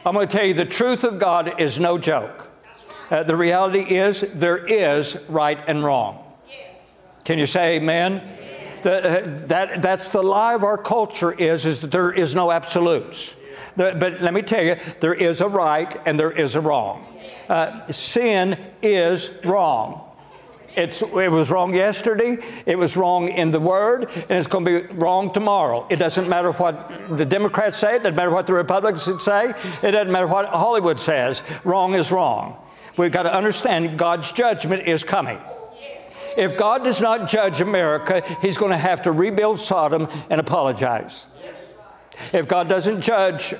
I'm 0.05 0.13
going 0.13 0.27
to 0.27 0.37
tell 0.37 0.45
you 0.45 0.53
the 0.53 0.65
truth 0.65 1.03
of 1.03 1.19
God 1.19 1.59
is 1.59 1.79
no 1.79 1.97
joke. 1.97 2.49
Uh, 3.09 3.23
the 3.23 3.35
reality 3.35 3.79
is 3.79 4.21
there 4.33 4.57
is 4.57 5.23
right 5.29 5.59
and 5.67 5.83
wrong. 5.83 6.23
Can 7.25 7.39
you 7.39 7.45
say 7.45 7.77
amen? 7.77 8.36
Uh, 8.87 9.23
that, 9.47 9.81
that's 9.81 10.11
the 10.11 10.21
lie 10.21 10.53
of 10.53 10.63
our 10.63 10.77
culture 10.77 11.33
is, 11.33 11.65
is 11.65 11.81
that 11.81 11.91
there 11.91 12.11
is 12.11 12.33
no 12.33 12.51
absolutes. 12.51 13.35
But 13.75 14.21
let 14.21 14.33
me 14.33 14.41
tell 14.41 14.63
you, 14.63 14.75
there 15.01 15.13
is 15.13 15.41
a 15.41 15.47
right 15.47 15.95
and 16.05 16.19
there 16.19 16.31
is 16.31 16.55
a 16.55 16.61
wrong. 16.61 17.05
Uh, 17.47 17.85
sin 17.91 18.57
is 18.81 19.39
wrong. 19.45 20.03
It's, 20.75 21.01
it 21.01 21.31
was 21.31 21.49
wrong 21.49 21.73
yesterday, 21.73 22.37
it 22.67 22.77
was 22.77 22.95
wrong 22.95 23.29
in 23.29 23.49
the 23.49 23.59
Word, 23.59 24.11
and 24.13 24.31
it's 24.31 24.45
going 24.45 24.63
to 24.63 24.81
be 24.81 24.93
wrong 24.93 25.33
tomorrow. 25.33 25.87
It 25.89 25.95
doesn't 25.95 26.29
matter 26.29 26.51
what 26.51 26.91
the 27.09 27.25
Democrats 27.25 27.77
say, 27.77 27.95
it 27.95 28.03
doesn't 28.03 28.15
matter 28.15 28.29
what 28.29 28.45
the 28.45 28.53
Republicans 28.53 29.23
say, 29.23 29.55
it 29.81 29.91
doesn't 29.91 30.11
matter 30.11 30.27
what 30.27 30.45
Hollywood 30.49 30.99
says. 30.99 31.41
Wrong 31.63 31.95
is 31.95 32.11
wrong. 32.11 32.57
We've 32.95 33.11
got 33.11 33.23
to 33.23 33.33
understand 33.33 33.97
God's 33.97 34.31
judgment 34.31 34.87
is 34.87 35.03
coming. 35.03 35.39
If 36.37 36.57
God 36.57 36.83
does 36.83 37.01
not 37.01 37.29
judge 37.29 37.61
America, 37.61 38.23
He's 38.41 38.57
going 38.57 38.71
to 38.71 38.77
have 38.77 39.01
to 39.03 39.11
rebuild 39.11 39.59
Sodom 39.59 40.07
and 40.29 40.39
apologize. 40.39 41.27
If 42.33 42.47
God 42.47 42.67
doesn't 42.67 43.01
judge 43.01 43.53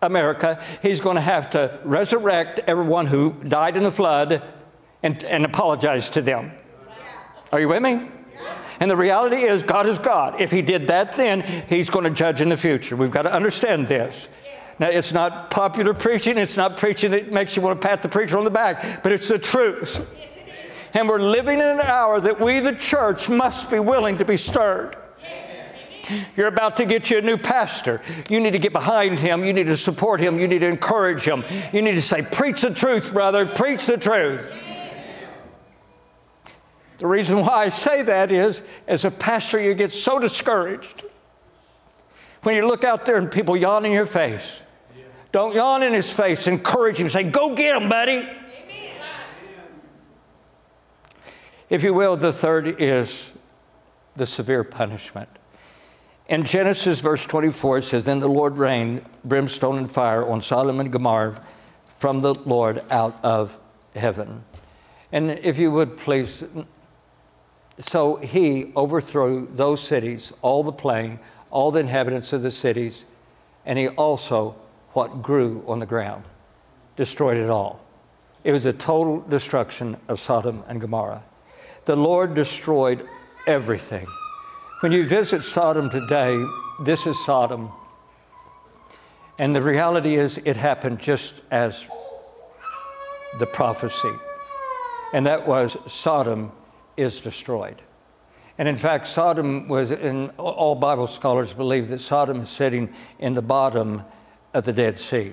America, 0.00 0.62
he's 0.82 1.00
going 1.00 1.16
to 1.16 1.20
have 1.20 1.50
to 1.50 1.78
resurrect 1.84 2.60
everyone 2.66 3.06
who 3.06 3.32
died 3.44 3.76
in 3.76 3.82
the 3.82 3.90
flood 3.90 4.42
and, 5.02 5.22
and 5.24 5.44
apologize 5.44 6.10
to 6.10 6.22
them. 6.22 6.52
Are 7.52 7.60
you 7.60 7.68
with 7.68 7.82
me? 7.82 8.08
And 8.80 8.90
the 8.90 8.96
reality 8.96 9.36
is, 9.36 9.62
God 9.64 9.86
is 9.86 9.98
God. 9.98 10.40
If 10.40 10.52
He 10.52 10.62
did 10.62 10.86
that 10.88 11.16
then, 11.16 11.40
He's 11.68 11.90
going 11.90 12.04
to 12.04 12.10
judge 12.10 12.40
in 12.40 12.48
the 12.48 12.56
future. 12.56 12.96
We've 12.96 13.10
got 13.10 13.22
to 13.22 13.32
understand 13.32 13.88
this. 13.88 14.28
Now, 14.78 14.88
it's 14.88 15.12
not 15.12 15.50
popular 15.50 15.92
preaching, 15.92 16.38
it's 16.38 16.56
not 16.56 16.76
preaching 16.76 17.10
that 17.10 17.32
makes 17.32 17.56
you 17.56 17.62
want 17.62 17.80
to 17.80 17.86
pat 17.86 18.02
the 18.02 18.08
preacher 18.08 18.38
on 18.38 18.44
the 18.44 18.50
back, 18.50 19.02
but 19.02 19.10
it's 19.10 19.26
the 19.26 19.38
truth. 19.38 20.08
And 20.98 21.08
we're 21.08 21.20
living 21.20 21.60
in 21.60 21.64
an 21.64 21.80
hour 21.80 22.20
that 22.20 22.40
we, 22.40 22.58
the 22.58 22.74
church, 22.74 23.28
must 23.28 23.70
be 23.70 23.78
willing 23.78 24.18
to 24.18 24.24
be 24.24 24.36
stirred. 24.36 24.96
You're 26.36 26.48
about 26.48 26.78
to 26.78 26.84
get 26.84 27.08
you 27.08 27.18
a 27.18 27.20
new 27.20 27.36
pastor. 27.36 28.02
You 28.28 28.40
need 28.40 28.50
to 28.50 28.58
get 28.58 28.72
behind 28.72 29.20
him. 29.20 29.44
You 29.44 29.52
need 29.52 29.68
to 29.68 29.76
support 29.76 30.18
him. 30.18 30.40
You 30.40 30.48
need 30.48 30.58
to 30.58 30.66
encourage 30.66 31.22
him. 31.22 31.44
You 31.72 31.82
need 31.82 31.92
to 31.92 32.02
say, 32.02 32.22
Preach 32.32 32.62
the 32.62 32.74
truth, 32.74 33.12
brother. 33.12 33.46
Preach 33.46 33.86
the 33.86 33.96
truth. 33.96 34.52
The 36.98 37.06
reason 37.06 37.42
why 37.42 37.66
I 37.66 37.68
say 37.68 38.02
that 38.02 38.32
is, 38.32 38.64
as 38.88 39.04
a 39.04 39.12
pastor, 39.12 39.60
you 39.60 39.74
get 39.74 39.92
so 39.92 40.18
discouraged 40.18 41.04
when 42.42 42.56
you 42.56 42.66
look 42.66 42.82
out 42.82 43.06
there 43.06 43.18
and 43.18 43.30
people 43.30 43.56
yawn 43.56 43.84
in 43.84 43.92
your 43.92 44.06
face. 44.06 44.64
Don't 45.30 45.54
yawn 45.54 45.84
in 45.84 45.92
his 45.92 46.12
face. 46.12 46.48
Encourage 46.48 46.98
him. 46.98 47.08
Say, 47.08 47.22
Go 47.22 47.54
get 47.54 47.80
him, 47.80 47.88
buddy. 47.88 48.28
If 51.70 51.82
you 51.82 51.92
will, 51.92 52.16
the 52.16 52.32
third 52.32 52.80
is 52.80 53.38
the 54.16 54.26
severe 54.26 54.64
punishment. 54.64 55.28
In 56.28 56.44
Genesis, 56.44 57.00
verse 57.00 57.26
24, 57.26 57.78
it 57.78 57.82
says, 57.82 58.04
Then 58.04 58.20
the 58.20 58.28
Lord 58.28 58.58
rained 58.58 59.02
brimstone 59.24 59.78
and 59.78 59.90
fire 59.90 60.26
on 60.26 60.40
Sodom 60.40 60.80
and 60.80 60.92
Gomorrah 60.92 61.40
from 61.98 62.20
the 62.20 62.34
Lord 62.34 62.80
out 62.90 63.22
of 63.24 63.58
heaven. 63.94 64.44
And 65.10 65.30
if 65.30 65.58
you 65.58 65.70
would 65.70 65.96
please, 65.96 66.44
so 67.78 68.16
he 68.16 68.72
overthrew 68.76 69.48
those 69.52 69.82
cities, 69.82 70.32
all 70.42 70.62
the 70.62 70.72
plain, 70.72 71.18
all 71.50 71.70
the 71.70 71.80
inhabitants 71.80 72.32
of 72.32 72.42
the 72.42 72.50
cities, 72.50 73.06
and 73.64 73.78
he 73.78 73.88
also 73.88 74.54
what 74.92 75.22
grew 75.22 75.64
on 75.66 75.78
the 75.78 75.86
ground, 75.86 76.24
destroyed 76.96 77.36
it 77.36 77.50
all. 77.50 77.80
It 78.44 78.52
was 78.52 78.66
a 78.66 78.72
total 78.72 79.20
destruction 79.20 79.96
of 80.08 80.20
Sodom 80.20 80.62
and 80.68 80.80
Gomorrah. 80.80 81.22
The 81.88 81.96
Lord 81.96 82.34
destroyed 82.34 83.08
everything. 83.46 84.06
When 84.80 84.92
you 84.92 85.06
visit 85.06 85.42
Sodom 85.42 85.88
today, 85.88 86.44
this 86.84 87.06
is 87.06 87.18
Sodom. 87.24 87.70
And 89.38 89.56
the 89.56 89.62
reality 89.62 90.16
is, 90.16 90.36
it 90.44 90.58
happened 90.58 90.98
just 90.98 91.32
as 91.50 91.86
the 93.38 93.46
prophecy. 93.46 94.12
And 95.14 95.24
that 95.24 95.48
was 95.48 95.78
Sodom 95.90 96.52
is 96.98 97.22
destroyed. 97.22 97.80
And 98.58 98.68
in 98.68 98.76
fact, 98.76 99.06
Sodom 99.06 99.66
was, 99.66 99.90
and 99.90 100.30
all 100.36 100.74
Bible 100.74 101.06
scholars 101.06 101.54
believe 101.54 101.88
that 101.88 102.02
Sodom 102.02 102.42
is 102.42 102.50
sitting 102.50 102.92
in 103.18 103.32
the 103.32 103.40
bottom 103.40 104.02
of 104.52 104.64
the 104.64 104.74
Dead 104.74 104.98
Sea. 104.98 105.32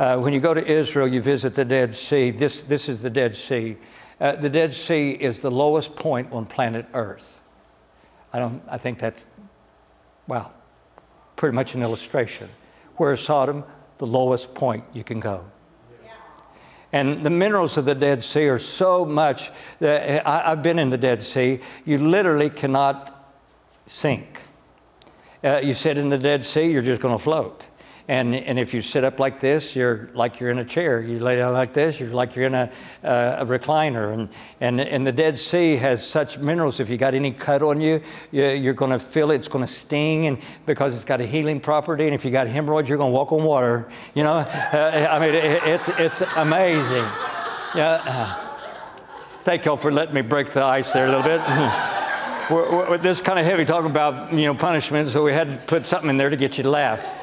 Uh, 0.00 0.18
when 0.18 0.32
you 0.32 0.40
go 0.40 0.52
to 0.52 0.66
Israel, 0.66 1.06
you 1.06 1.22
visit 1.22 1.54
the 1.54 1.64
Dead 1.64 1.94
Sea. 1.94 2.32
This, 2.32 2.64
this 2.64 2.88
is 2.88 3.02
the 3.02 3.10
Dead 3.10 3.36
Sea. 3.36 3.76
Uh, 4.20 4.36
the 4.36 4.50
Dead 4.50 4.72
Sea 4.72 5.12
is 5.12 5.40
the 5.40 5.50
lowest 5.50 5.96
point 5.96 6.32
on 6.32 6.44
planet 6.44 6.86
Earth. 6.92 7.40
I, 8.32 8.38
don't, 8.38 8.62
I 8.68 8.76
think 8.76 8.98
that's, 8.98 9.26
well, 10.26 10.52
pretty 11.36 11.54
much 11.54 11.74
an 11.74 11.82
illustration. 11.82 12.50
Whereas 12.96 13.20
Sodom, 13.20 13.64
the 13.98 14.06
lowest 14.06 14.54
point 14.54 14.84
you 14.92 15.02
can 15.02 15.20
go. 15.20 15.44
And 16.92 17.24
the 17.24 17.30
minerals 17.30 17.76
of 17.76 17.84
the 17.84 17.94
Dead 17.94 18.22
Sea 18.22 18.48
are 18.48 18.58
so 18.58 19.04
much 19.04 19.50
that 19.78 20.26
I, 20.26 20.50
have 20.50 20.62
been 20.62 20.78
in 20.78 20.90
the 20.90 20.98
Dead 20.98 21.22
Sea, 21.22 21.60
you 21.84 21.98
literally 21.98 22.50
cannot 22.50 23.32
sink. 23.86 24.42
Uh, 25.42 25.60
you 25.62 25.72
sit 25.72 25.96
in 25.96 26.08
the 26.08 26.18
Dead 26.18 26.44
Sea, 26.44 26.70
you're 26.70 26.82
just 26.82 27.00
going 27.00 27.16
to 27.16 27.22
float. 27.22 27.66
And, 28.10 28.34
and 28.34 28.58
if 28.58 28.74
you 28.74 28.82
sit 28.82 29.04
up 29.04 29.20
like 29.20 29.38
this, 29.38 29.76
you're 29.76 30.10
like 30.14 30.40
you're 30.40 30.50
in 30.50 30.58
a 30.58 30.64
chair. 30.64 31.00
You 31.00 31.20
lay 31.20 31.36
down 31.36 31.52
like 31.52 31.72
this, 31.72 32.00
you're 32.00 32.08
like 32.08 32.34
you're 32.34 32.46
in 32.46 32.56
a, 32.56 32.68
uh, 33.04 33.36
a 33.38 33.46
recliner. 33.46 34.12
And, 34.12 34.28
and, 34.60 34.80
and 34.80 35.06
the 35.06 35.12
Dead 35.12 35.38
Sea 35.38 35.76
has 35.76 36.04
such 36.04 36.36
minerals. 36.36 36.80
If 36.80 36.90
you 36.90 36.96
got 36.96 37.14
any 37.14 37.30
cut 37.30 37.62
on 37.62 37.80
you, 37.80 38.02
you 38.32 38.68
are 38.68 38.74
going 38.74 38.90
to 38.90 38.98
feel 38.98 39.30
it. 39.30 39.36
It's 39.36 39.46
going 39.46 39.64
to 39.64 39.72
sting 39.72 40.26
and 40.26 40.38
because 40.66 40.92
it's 40.92 41.04
got 41.04 41.20
a 41.20 41.24
healing 41.24 41.60
property. 41.60 42.06
And 42.06 42.12
if 42.12 42.24
you 42.24 42.32
got 42.32 42.48
hemorrhoids, 42.48 42.88
you're 42.88 42.98
going 42.98 43.12
to 43.12 43.16
walk 43.16 43.30
on 43.30 43.44
water. 43.44 43.88
You 44.16 44.24
know, 44.24 44.38
uh, 44.38 45.08
I 45.12 45.20
mean, 45.20 45.32
it, 45.32 45.62
it's, 45.62 45.88
it's 46.00 46.36
amazing. 46.36 47.06
Yeah. 47.76 48.34
Thank 49.44 49.66
y'all 49.66 49.76
for 49.76 49.92
letting 49.92 50.16
me 50.16 50.22
break 50.22 50.48
the 50.50 50.64
ice 50.64 50.92
there 50.94 51.06
a 51.06 51.10
little 51.10 51.22
bit. 51.22 51.40
we're, 52.50 52.90
we're, 52.90 52.98
this 52.98 53.20
kind 53.20 53.38
of 53.38 53.44
heavy 53.44 53.64
talking 53.64 53.88
about, 53.88 54.32
you 54.32 54.46
know, 54.46 54.54
punishment, 54.56 55.10
so 55.10 55.22
we 55.22 55.32
had 55.32 55.46
to 55.46 55.56
put 55.68 55.86
something 55.86 56.10
in 56.10 56.16
there 56.16 56.28
to 56.28 56.36
get 56.36 56.58
you 56.58 56.64
to 56.64 56.70
laugh. 56.70 57.19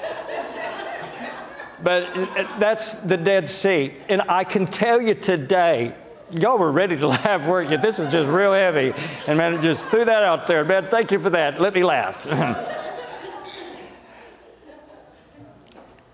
But 1.84 2.12
that's 2.60 2.96
the 2.96 3.18
Dead 3.18 3.48
Sea. 3.50 3.94
And 4.10 4.24
I 4.28 4.44
can 4.44 4.66
tell 4.66 5.00
you 5.00 5.14
today, 5.14 5.94
y'all 6.32 6.58
were 6.58 6.72
ready 6.72 6.98
to 6.98 7.08
laugh, 7.10 7.48
weren't 7.48 7.70
you? 7.70 7.78
This 7.78 8.00
is 8.00 8.12
just 8.12 8.30
real 8.30 8.54
heavy. 8.54 8.94
And 9.28 9.38
man, 9.38 9.62
just 9.62 9.86
threw 9.88 10.06
that 10.06 10.24
out 10.24 10.48
there. 10.48 10.66
Man, 10.66 10.88
thank 10.90 11.12
you 11.12 11.20
for 11.20 11.30
that. 11.30 11.62
Let 11.62 11.76
me 11.76 11.84
laugh. 11.84 12.24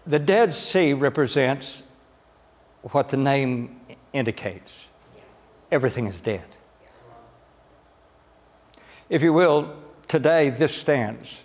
the 0.06 0.20
Dead 0.20 0.52
Sea 0.52 0.94
represents 0.94 1.84
what 2.82 3.08
the 3.10 3.18
name 3.18 3.80
indicates 4.12 4.90
everything 5.72 6.06
is 6.06 6.22
dead. 6.22 6.46
If 9.10 9.24
you 9.24 9.34
will, 9.34 9.76
today 10.08 10.52
this 10.52 10.76
stands. 10.76 11.44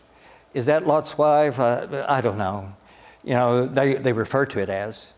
Is 0.53 0.67
that 0.67 0.87
Lot's 0.87 1.17
wife? 1.17 1.59
Uh, 1.59 2.05
I 2.09 2.21
don't 2.21 2.37
know 2.37 2.75
you 3.29 3.35
know, 3.35 3.67
they, 3.67 3.97
they 3.97 4.15
refer 4.15 4.47
to 4.47 4.59
it 4.59 4.71
as, 4.71 5.13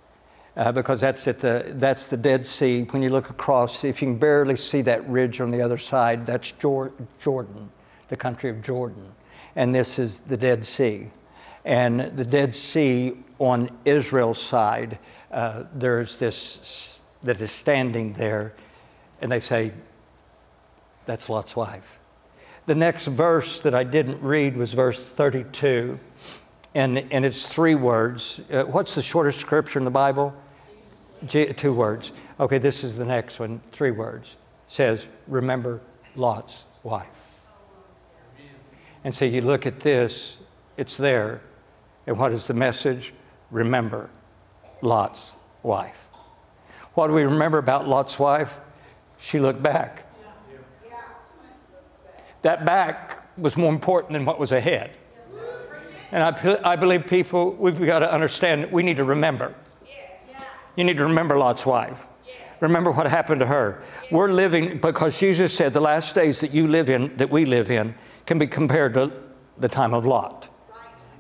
uh, 0.57 0.73
because 0.73 1.01
that's, 1.01 1.29
at 1.29 1.39
the, 1.39 1.65
that's 1.77 2.09
the 2.09 2.17
Dead 2.17 2.45
Sea. 2.45 2.83
When 2.83 3.03
you 3.03 3.11
look 3.11 3.31
across, 3.31 3.85
if 3.85 4.03
you 4.03 4.09
can 4.09 4.19
barely 4.19 4.57
see 4.57 4.83
that 4.83 5.09
ridge 5.09 5.41
on 5.41 5.53
the 5.53 5.63
other 5.63 5.79
side, 5.79 6.27
that's 6.27 6.51
Jor- 6.51 6.93
Jordan, 7.21 7.71
the 8.09 8.17
country 8.17 8.51
of 8.51 8.63
Jordan. 8.63 9.13
And 9.55 9.73
this 9.73 10.01
is 10.01 10.23
the 10.23 10.37
Dead 10.37 10.65
Sea. 10.65 11.07
And 11.65 12.01
the 12.01 12.25
Dead 12.25 12.53
Sea 12.53 13.13
on 13.39 13.71
Israel's 13.85 14.43
side, 14.43 14.99
uh, 15.31 15.65
there's 15.73 16.19
this 16.19 16.99
that 17.23 17.41
is 17.41 17.53
standing 17.53 18.15
there, 18.15 18.55
and 19.21 19.31
they 19.31 19.39
say, 19.39 19.71
that's 21.05 21.29
Lot's 21.29 21.55
wife. 21.55 22.01
The 22.67 22.75
next 22.75 23.07
verse 23.07 23.63
that 23.63 23.75
I 23.77 23.85
didn't 23.85 24.21
read 24.21 24.57
was 24.57 24.73
verse 24.73 25.09
32 25.09 26.01
and, 26.75 26.99
and 27.13 27.25
it's 27.25 27.53
three 27.53 27.75
words. 27.75 28.41
Uh, 28.51 28.65
what's 28.65 28.95
the 28.95 29.03
shortest 29.03 29.41
scripture 29.41 29.79
in 29.79 29.85
the 29.85 29.91
Bible? 29.91 30.35
Two 31.27 31.75
words. 31.75 32.13
Okay, 32.39 32.59
this 32.59 32.85
is 32.85 32.97
the 32.97 33.05
next 33.05 33.39
one. 33.41 33.61
Three 33.73 33.91
words. 33.91 34.37
It 34.65 34.71
says, 34.71 35.07
remember 35.27 35.81
Lot's 36.17 36.65
wife. 36.83 37.11
And 39.05 39.15
so 39.15 39.25
you 39.25 39.41
look 39.43 39.67
at 39.67 39.81
this, 39.81 40.41
it's 40.77 40.97
there. 40.97 41.41
And 42.07 42.19
what 42.19 42.33
is 42.33 42.47
the 42.47 42.55
message? 42.55 43.13
Remember 43.51 44.09
Lot's 44.83 45.37
wife. 45.63 45.97
What 46.95 47.09
do 47.09 47.13
we 47.13 47.25
remember 47.25 47.59
about 47.59 47.89
Lot's 47.89 48.19
wife? 48.19 48.57
She 49.19 49.39
looked 49.39 49.63
back. 49.63 50.07
That 52.43 52.65
back 52.65 53.27
was 53.37 53.57
more 53.57 53.71
important 53.71 54.15
than 54.15 54.25
what 54.25 54.39
was 54.39 54.53
ahead. 54.53 54.97
And 56.13 56.23
I, 56.23 56.73
I 56.73 56.77
believe 56.77 57.07
people, 57.07 57.53
we've 57.53 57.79
got 57.79 58.01
to 58.01 58.13
understand, 58.13 58.73
we 58.73 58.83
need 58.83 58.97
to 58.97 59.05
remember. 59.05 59.55
You 60.77 60.85
need 60.85 60.97
to 60.97 61.05
remember 61.05 61.37
Lot's 61.37 61.65
wife. 61.65 62.07
Remember 62.61 62.91
what 62.91 63.07
happened 63.07 63.41
to 63.41 63.47
her. 63.47 63.83
We're 64.11 64.33
living, 64.33 64.79
because 64.79 65.19
Jesus 65.19 65.57
said 65.57 65.73
the 65.73 65.81
last 65.81 66.15
days 66.15 66.41
that 66.41 66.53
you 66.53 66.69
live 66.69 66.91
in, 66.91 67.17
that 67.17 67.31
we 67.31 67.45
live 67.45 67.71
in, 67.71 67.95
can 68.27 68.39
be 68.39 68.47
compared 68.47 68.95
to 68.95 69.13
the 69.59 69.69
time 69.69 69.95
of 69.95 70.05
Lot. 70.05 70.49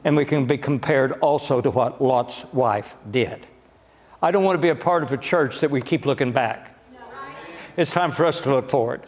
And 0.04 0.16
we 0.16 0.24
can 0.24 0.46
be 0.46 0.58
compared 0.58 1.12
also 1.20 1.60
to 1.60 1.70
what 1.70 2.00
Lot's 2.00 2.52
wife 2.52 2.96
did. 3.10 3.46
I 4.22 4.30
don't 4.30 4.44
want 4.44 4.56
to 4.56 4.62
be 4.62 4.68
a 4.68 4.74
part 4.74 5.02
of 5.02 5.12
a 5.12 5.16
church 5.16 5.60
that 5.60 5.70
we 5.70 5.80
keep 5.80 6.04
looking 6.04 6.32
back. 6.32 6.76
It's 7.76 7.92
time 7.92 8.12
for 8.12 8.26
us 8.26 8.42
to 8.42 8.50
look 8.50 8.68
forward. 8.68 9.06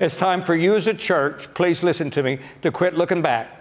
It's 0.00 0.16
time 0.16 0.42
for 0.42 0.54
you 0.54 0.74
as 0.74 0.86
a 0.86 0.94
church, 0.94 1.52
please 1.54 1.82
listen 1.84 2.10
to 2.12 2.22
me, 2.22 2.38
to 2.62 2.72
quit 2.72 2.94
looking 2.94 3.22
back 3.22 3.57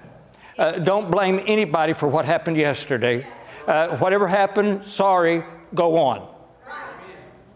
uh, 0.58 0.80
don't 0.80 1.12
blame 1.12 1.40
anybody 1.46 1.94
for 1.94 2.08
what 2.08 2.26
happened 2.26 2.58
yesterday. 2.58 3.26
Uh, 3.68 3.98
whatever 3.98 4.28
happened, 4.28 4.84
sorry, 4.84 5.44
go 5.74 5.98
on. 5.98 6.28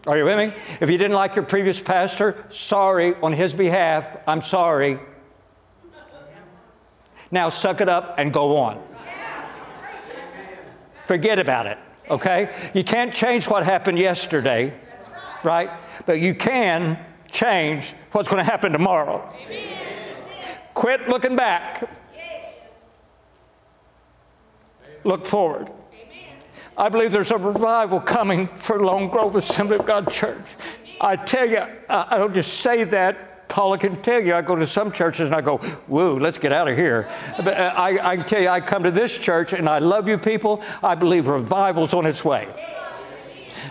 Are 0.06 0.18
you 0.18 0.24
with 0.24 0.36
me? 0.36 0.54
If 0.80 0.90
you 0.90 0.98
didn't 0.98 1.14
like 1.14 1.36
your 1.36 1.44
previous 1.44 1.80
pastor, 1.80 2.44
sorry 2.48 3.14
on 3.22 3.32
his 3.32 3.54
behalf, 3.54 4.16
I'm 4.26 4.42
sorry. 4.42 4.98
Now 7.30 7.48
suck 7.48 7.80
it 7.80 7.88
up 7.88 8.18
and 8.18 8.32
go 8.32 8.56
on. 8.56 8.82
Forget 11.06 11.38
about 11.38 11.66
it, 11.66 11.78
okay? 12.10 12.52
You 12.74 12.84
can't 12.84 13.12
change 13.12 13.48
what 13.48 13.64
happened 13.64 13.98
yesterday, 13.98 14.74
right? 15.42 15.70
But 16.04 16.20
you 16.20 16.34
can 16.34 16.98
change 17.30 17.92
what's 18.12 18.28
going 18.28 18.44
to 18.44 18.50
happen 18.50 18.72
tomorrow. 18.72 19.28
Quit 20.74 21.08
looking 21.08 21.36
back. 21.36 21.88
Look 25.04 25.26
forward. 25.26 25.70
I 26.76 26.88
believe 26.88 27.12
there's 27.12 27.30
a 27.30 27.38
revival 27.38 28.00
coming 28.00 28.46
for 28.46 28.82
Lone 28.82 29.08
Grove 29.08 29.36
Assembly 29.36 29.76
of 29.76 29.86
God 29.86 30.10
Church. 30.10 30.56
I 31.00 31.16
tell 31.16 31.48
you, 31.48 31.62
I 31.88 32.16
don't 32.16 32.32
just 32.32 32.60
say 32.60 32.84
that. 32.84 33.48
Paula 33.48 33.76
can 33.76 34.00
tell 34.00 34.22
you, 34.22 34.34
I 34.34 34.40
go 34.40 34.56
to 34.56 34.66
some 34.66 34.90
churches 34.90 35.26
and 35.26 35.34
I 35.34 35.42
go, 35.42 35.60
woo, 35.86 36.18
let's 36.18 36.38
get 36.38 36.54
out 36.54 36.68
of 36.68 36.76
here. 36.76 37.06
But 37.36 37.58
uh, 37.58 37.74
I, 37.76 38.12
I 38.12 38.16
can 38.16 38.24
tell 38.24 38.40
you, 38.40 38.48
I 38.48 38.60
come 38.62 38.84
to 38.84 38.90
this 38.90 39.18
church 39.18 39.52
and 39.52 39.68
I 39.68 39.78
love 39.78 40.08
you 40.08 40.16
people. 40.16 40.62
I 40.82 40.94
believe 40.94 41.28
revival's 41.28 41.92
on 41.92 42.06
its 42.06 42.24
way. 42.24 42.48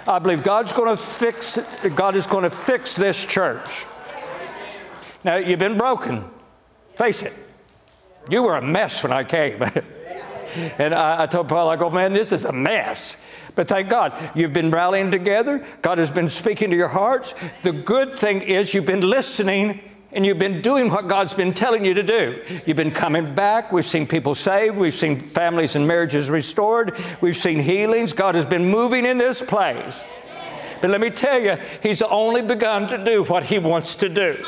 I 0.08 0.20
believe 0.20 0.44
God's 0.44 0.72
going 0.72 0.96
to 0.96 1.02
fix, 1.02 1.58
God 1.96 2.16
is 2.16 2.28
going 2.28 2.44
to 2.44 2.52
fix 2.52 2.96
this 2.96 3.26
church. 3.26 3.86
Now, 5.24 5.38
you've 5.38 5.60
been 5.60 5.80
broken. 5.80 6.26
Face 6.96 7.24
it. 7.24 7.34
You 8.30 8.44
were 8.44 8.58
a 8.58 8.62
mess 8.62 9.02
when 9.02 9.12
I 9.12 9.24
came. 9.24 9.64
and 10.78 10.94
I, 10.94 11.24
I 11.24 11.26
told 11.26 11.50
Paul, 11.50 11.70
I 11.70 11.76
go, 11.76 11.90
man, 11.90 12.14
this 12.14 12.32
is 12.32 12.46
a 12.46 12.52
mess. 12.52 13.24
But 13.56 13.68
thank 13.68 13.90
God, 13.90 14.14
you've 14.36 14.54
been 14.54 14.72
rallying 14.72 15.12
together. 15.12 15.66
God 15.82 15.98
has 15.98 16.10
been 16.10 16.30
speaking 16.30 16.72
to 16.72 16.78
your 16.78 16.88
hearts. 16.88 17.36
The 17.64 17.74
good 17.74 18.18
thing 18.18 18.42
is 18.42 18.74
you've 18.74 18.86
been 18.86 19.02
listening 19.02 19.82
and 20.14 20.26
you've 20.26 20.40
been 20.40 20.62
doing 20.62 20.90
what 20.90 21.08
God's 21.08 21.34
been 21.34 21.54
telling 21.54 21.86
you 21.86 21.94
to 21.94 22.04
do. 22.04 22.44
You've 22.66 22.78
been 22.78 22.92
coming 22.92 23.34
back. 23.34 23.72
We've 23.72 23.86
seen 23.86 24.08
people 24.08 24.36
saved. 24.36 24.78
We've 24.78 24.94
seen 24.94 25.20
families 25.20 25.76
and 25.76 25.88
marriages 25.88 26.30
restored. 26.30 26.98
We've 27.22 27.36
seen 27.36 27.60
healings. 27.60 28.14
God 28.14 28.36
has 28.36 28.46
been 28.46 28.66
moving 28.66 29.06
in 29.06 29.18
this 29.18 29.42
place. 29.42 30.10
But 30.82 30.90
let 30.90 31.00
me 31.00 31.12
tell 31.12 31.40
you, 31.40 31.58
He's 31.82 32.02
only 32.02 32.42
begun 32.42 32.90
to 32.90 33.04
do 33.04 33.24
what 33.24 33.44
He 33.44 33.60
wants 33.60 33.96
to 33.98 34.10
do. 34.10 34.44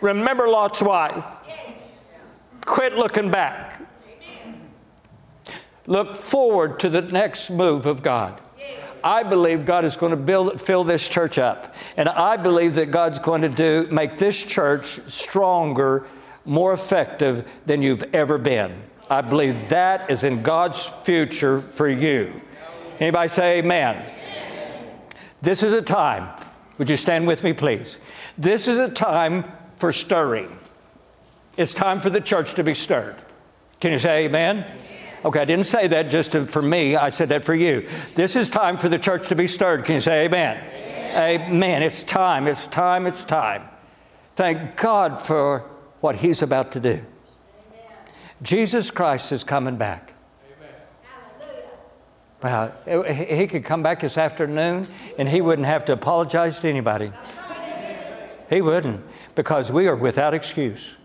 Remember 0.00 0.48
Lot's 0.48 0.82
wife. 0.82 1.24
Quit 2.64 2.96
looking 2.96 3.30
back. 3.30 3.80
Look 5.88 6.16
forward 6.16 6.80
to 6.80 6.90
the 6.90 7.00
next 7.00 7.48
move 7.48 7.86
of 7.86 8.02
God. 8.02 8.38
I 9.02 9.22
believe 9.22 9.64
God 9.64 9.86
is 9.86 9.96
going 9.96 10.10
to 10.10 10.18
build, 10.18 10.60
fill 10.60 10.84
this 10.84 11.08
church 11.08 11.38
up. 11.38 11.74
And 11.96 12.10
I 12.10 12.36
believe 12.36 12.74
that 12.74 12.90
God's 12.90 13.18
going 13.18 13.40
to 13.40 13.48
do, 13.48 13.88
make 13.90 14.18
this 14.18 14.44
church 14.44 14.84
stronger, 14.84 16.04
more 16.44 16.74
effective 16.74 17.48
than 17.64 17.80
you've 17.80 18.04
ever 18.14 18.36
been. 18.36 18.82
I 19.08 19.22
believe 19.22 19.70
that 19.70 20.10
is 20.10 20.24
in 20.24 20.42
God's 20.42 20.84
future 20.84 21.58
for 21.58 21.88
you. 21.88 22.38
Anybody 23.00 23.28
say 23.28 23.60
amen? 23.60 23.96
amen? 23.96 25.00
This 25.40 25.62
is 25.62 25.72
a 25.72 25.80
time, 25.80 26.28
would 26.76 26.90
you 26.90 26.98
stand 26.98 27.26
with 27.26 27.42
me, 27.42 27.54
please? 27.54 27.98
This 28.36 28.68
is 28.68 28.78
a 28.78 28.90
time 28.90 29.50
for 29.76 29.90
stirring. 29.90 30.54
It's 31.56 31.72
time 31.72 32.02
for 32.02 32.10
the 32.10 32.20
church 32.20 32.54
to 32.54 32.62
be 32.62 32.74
stirred. 32.74 33.16
Can 33.80 33.92
you 33.92 33.98
say 33.98 34.26
amen? 34.26 34.66
Okay, 35.28 35.40
I 35.40 35.44
didn't 35.44 35.66
say 35.66 35.88
that 35.88 36.08
just 36.08 36.32
to, 36.32 36.46
for 36.46 36.62
me, 36.62 36.96
I 36.96 37.10
said 37.10 37.28
that 37.28 37.44
for 37.44 37.54
you. 37.54 37.86
This 38.14 38.34
is 38.34 38.48
time 38.48 38.78
for 38.78 38.88
the 38.88 38.98
church 38.98 39.28
to 39.28 39.34
be 39.34 39.46
stirred. 39.46 39.84
Can 39.84 39.96
you 39.96 40.00
say 40.00 40.24
amen? 40.24 40.56
Amen. 40.56 41.52
amen. 41.52 41.82
It's 41.82 42.02
time, 42.02 42.46
it's 42.46 42.66
time, 42.66 43.06
it's 43.06 43.26
time. 43.26 43.68
Thank 44.36 44.78
God 44.78 45.26
for 45.26 45.68
what 46.00 46.16
He's 46.16 46.40
about 46.40 46.72
to 46.72 46.80
do. 46.80 46.88
Amen. 46.88 47.04
Jesus 48.40 48.90
Christ 48.90 49.30
is 49.30 49.44
coming 49.44 49.76
back. 49.76 50.14
Wow, 52.42 52.72
he 52.86 53.46
could 53.48 53.66
come 53.66 53.82
back 53.82 54.00
this 54.00 54.16
afternoon 54.16 54.88
and 55.18 55.28
he 55.28 55.42
wouldn't 55.42 55.66
have 55.66 55.84
to 55.86 55.92
apologize 55.92 56.58
to 56.60 56.70
anybody. 56.70 57.12
He 58.48 58.62
wouldn't, 58.62 59.04
because 59.34 59.70
we 59.70 59.88
are 59.88 59.96
without 59.96 60.32
excuse. 60.32 60.96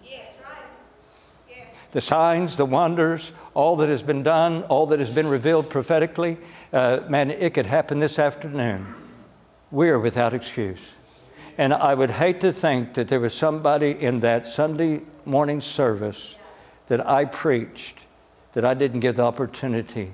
The 1.91 2.01
signs, 2.01 2.57
the 2.57 2.65
wonders, 2.65 3.33
all 3.53 3.75
that 3.77 3.89
has 3.89 4.03
been 4.03 4.23
done, 4.23 4.63
all 4.63 4.88
that 4.88 4.99
has 4.99 5.09
been 5.09 5.27
revealed 5.27 5.69
prophetically, 5.69 6.38
uh, 6.71 7.01
man, 7.07 7.30
it 7.31 7.53
could 7.53 7.67
happen 7.67 7.99
this 7.99 8.17
afternoon. 8.17 8.95
We 9.71 9.89
are 9.89 9.99
without 9.99 10.34
excuse. 10.34 10.95
And 11.57 11.73
I 11.73 11.93
would 11.93 12.11
hate 12.11 12.41
to 12.41 12.51
think 12.51 12.95
that 12.95 13.09
there 13.09 13.19
was 13.19 13.34
somebody 13.34 13.91
in 13.91 14.21
that 14.21 14.45
Sunday 14.45 15.01
morning 15.25 15.61
service 15.61 16.38
that 16.88 17.05
I 17.07 17.25
preached 17.25 18.05
that 18.53 18.65
I 18.65 18.73
didn't 18.73 19.01
give 19.01 19.15
the 19.15 19.23
opportunity 19.23 20.13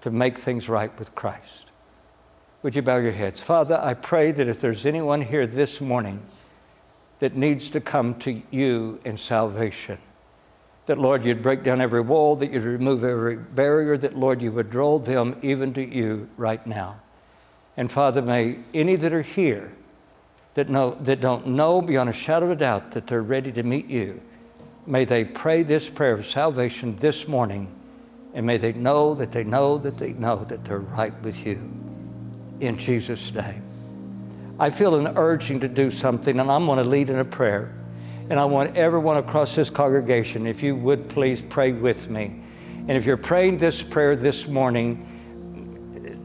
to 0.00 0.10
make 0.10 0.38
things 0.38 0.68
right 0.68 0.96
with 0.98 1.14
Christ. 1.14 1.66
Would 2.62 2.74
you 2.74 2.82
bow 2.82 2.96
your 2.96 3.12
heads? 3.12 3.40
Father, 3.40 3.78
I 3.82 3.94
pray 3.94 4.32
that 4.32 4.48
if 4.48 4.60
there's 4.60 4.86
anyone 4.86 5.20
here 5.20 5.46
this 5.46 5.80
morning 5.80 6.20
that 7.18 7.34
needs 7.34 7.70
to 7.70 7.80
come 7.80 8.14
to 8.20 8.42
you 8.50 9.00
in 9.04 9.16
salvation, 9.16 9.98
that, 10.88 10.96
Lord, 10.96 11.22
you'd 11.22 11.42
break 11.42 11.64
down 11.64 11.82
every 11.82 12.00
wall, 12.00 12.34
that 12.36 12.50
you'd 12.50 12.62
remove 12.62 13.04
every 13.04 13.36
barrier, 13.36 13.98
that, 13.98 14.16
Lord, 14.16 14.40
you 14.40 14.50
would 14.52 14.70
draw 14.70 14.98
them 14.98 15.36
even 15.42 15.74
to 15.74 15.84
you 15.84 16.30
right 16.38 16.66
now. 16.66 16.98
And 17.76 17.92
Father, 17.92 18.22
may 18.22 18.56
any 18.72 18.96
that 18.96 19.12
are 19.12 19.20
here 19.20 19.70
that, 20.54 20.70
know, 20.70 20.92
that 21.02 21.20
don't 21.20 21.46
know 21.46 21.82
beyond 21.82 22.08
a 22.08 22.14
shadow 22.14 22.46
of 22.46 22.52
a 22.52 22.56
doubt 22.56 22.92
that 22.92 23.06
they're 23.06 23.22
ready 23.22 23.52
to 23.52 23.62
meet 23.62 23.86
you, 23.86 24.22
may 24.86 25.04
they 25.04 25.26
pray 25.26 25.62
this 25.62 25.90
prayer 25.90 26.14
of 26.14 26.24
salvation 26.24 26.96
this 26.96 27.28
morning, 27.28 27.70
and 28.32 28.46
may 28.46 28.56
they 28.56 28.72
know 28.72 29.14
that 29.14 29.30
they 29.30 29.44
know 29.44 29.76
that 29.76 29.98
they 29.98 30.14
know 30.14 30.42
that 30.44 30.64
they're 30.64 30.78
right 30.78 31.12
with 31.22 31.46
you. 31.46 31.70
In 32.60 32.78
Jesus' 32.78 33.34
name. 33.34 33.62
I 34.58 34.70
feel 34.70 34.94
an 34.94 35.18
urging 35.18 35.60
to 35.60 35.68
do 35.68 35.90
something, 35.90 36.40
and 36.40 36.50
I'm 36.50 36.64
going 36.64 36.78
to 36.78 36.84
lead 36.84 37.10
in 37.10 37.18
a 37.18 37.26
prayer. 37.26 37.74
And 38.30 38.38
I 38.38 38.44
want 38.44 38.76
everyone 38.76 39.16
across 39.16 39.54
this 39.54 39.70
congregation, 39.70 40.46
if 40.46 40.62
you 40.62 40.76
would 40.76 41.08
please 41.08 41.40
pray 41.40 41.72
with 41.72 42.10
me. 42.10 42.42
And 42.86 42.90
if 42.90 43.06
you're 43.06 43.16
praying 43.16 43.58
this 43.58 43.82
prayer 43.82 44.16
this 44.16 44.48
morning 44.48 45.06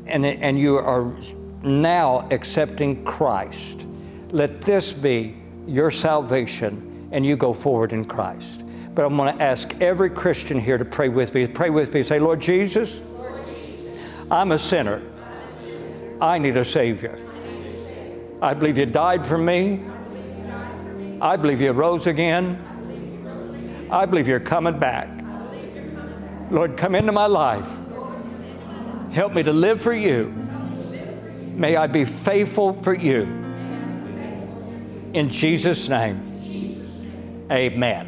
and, 0.06 0.26
and 0.26 0.60
you 0.60 0.78
are 0.78 1.16
now 1.62 2.28
accepting 2.30 3.06
Christ, 3.06 3.86
let 4.32 4.62
this 4.62 4.92
be 4.92 5.38
your 5.66 5.92
salvation 5.92 7.10
and 7.12 7.26
you 7.26 7.38
go 7.38 7.54
forward 7.54 7.94
in 7.94 8.04
Christ. 8.04 8.64
But 8.94 9.06
I'm 9.06 9.16
going 9.16 9.38
to 9.38 9.44
ask 9.44 9.82
every 9.82 10.10
Christian 10.10 10.60
here 10.60 10.78
to 10.78 10.86
pray 10.86 11.10
with 11.10 11.34
me. 11.34 11.48
Pray 11.48 11.70
with 11.70 11.94
me. 11.94 12.04
Say, 12.04 12.20
Lord 12.20 12.42
Jesus, 12.42 13.02
Lord 13.02 13.46
Jesus 13.48 14.32
I'm 14.32 14.52
a 14.52 14.60
sinner. 14.60 15.02
I 16.20 16.38
need 16.38 16.58
a 16.58 16.66
Savior. 16.66 17.20
I 18.42 18.54
believe 18.54 18.78
you 18.78 18.86
died 18.86 19.26
for 19.26 19.38
me. 19.38 19.84
I 21.24 21.38
believe 21.38 21.62
you 21.62 21.72
rose 21.72 22.06
again. 22.06 22.60
I 23.90 24.06
believe 24.06 24.28
you're 24.28 24.42
coming 24.42 24.78
back. 24.78 25.08
Lord, 26.52 26.76
come 26.76 26.96
into 26.96 27.14
my 27.14 27.28
life. 27.28 27.66
Help 29.14 29.32
me 29.32 29.42
to 29.44 29.54
live 29.54 29.80
for 29.80 29.94
you. 29.94 30.34
May 31.56 31.78
I 31.78 31.88
be 31.88 32.04
faithful 32.04 32.74
for 32.74 32.94
you. 32.94 33.22
In 35.14 35.30
Jesus' 35.30 35.88
name, 35.88 36.20
amen. 37.50 38.08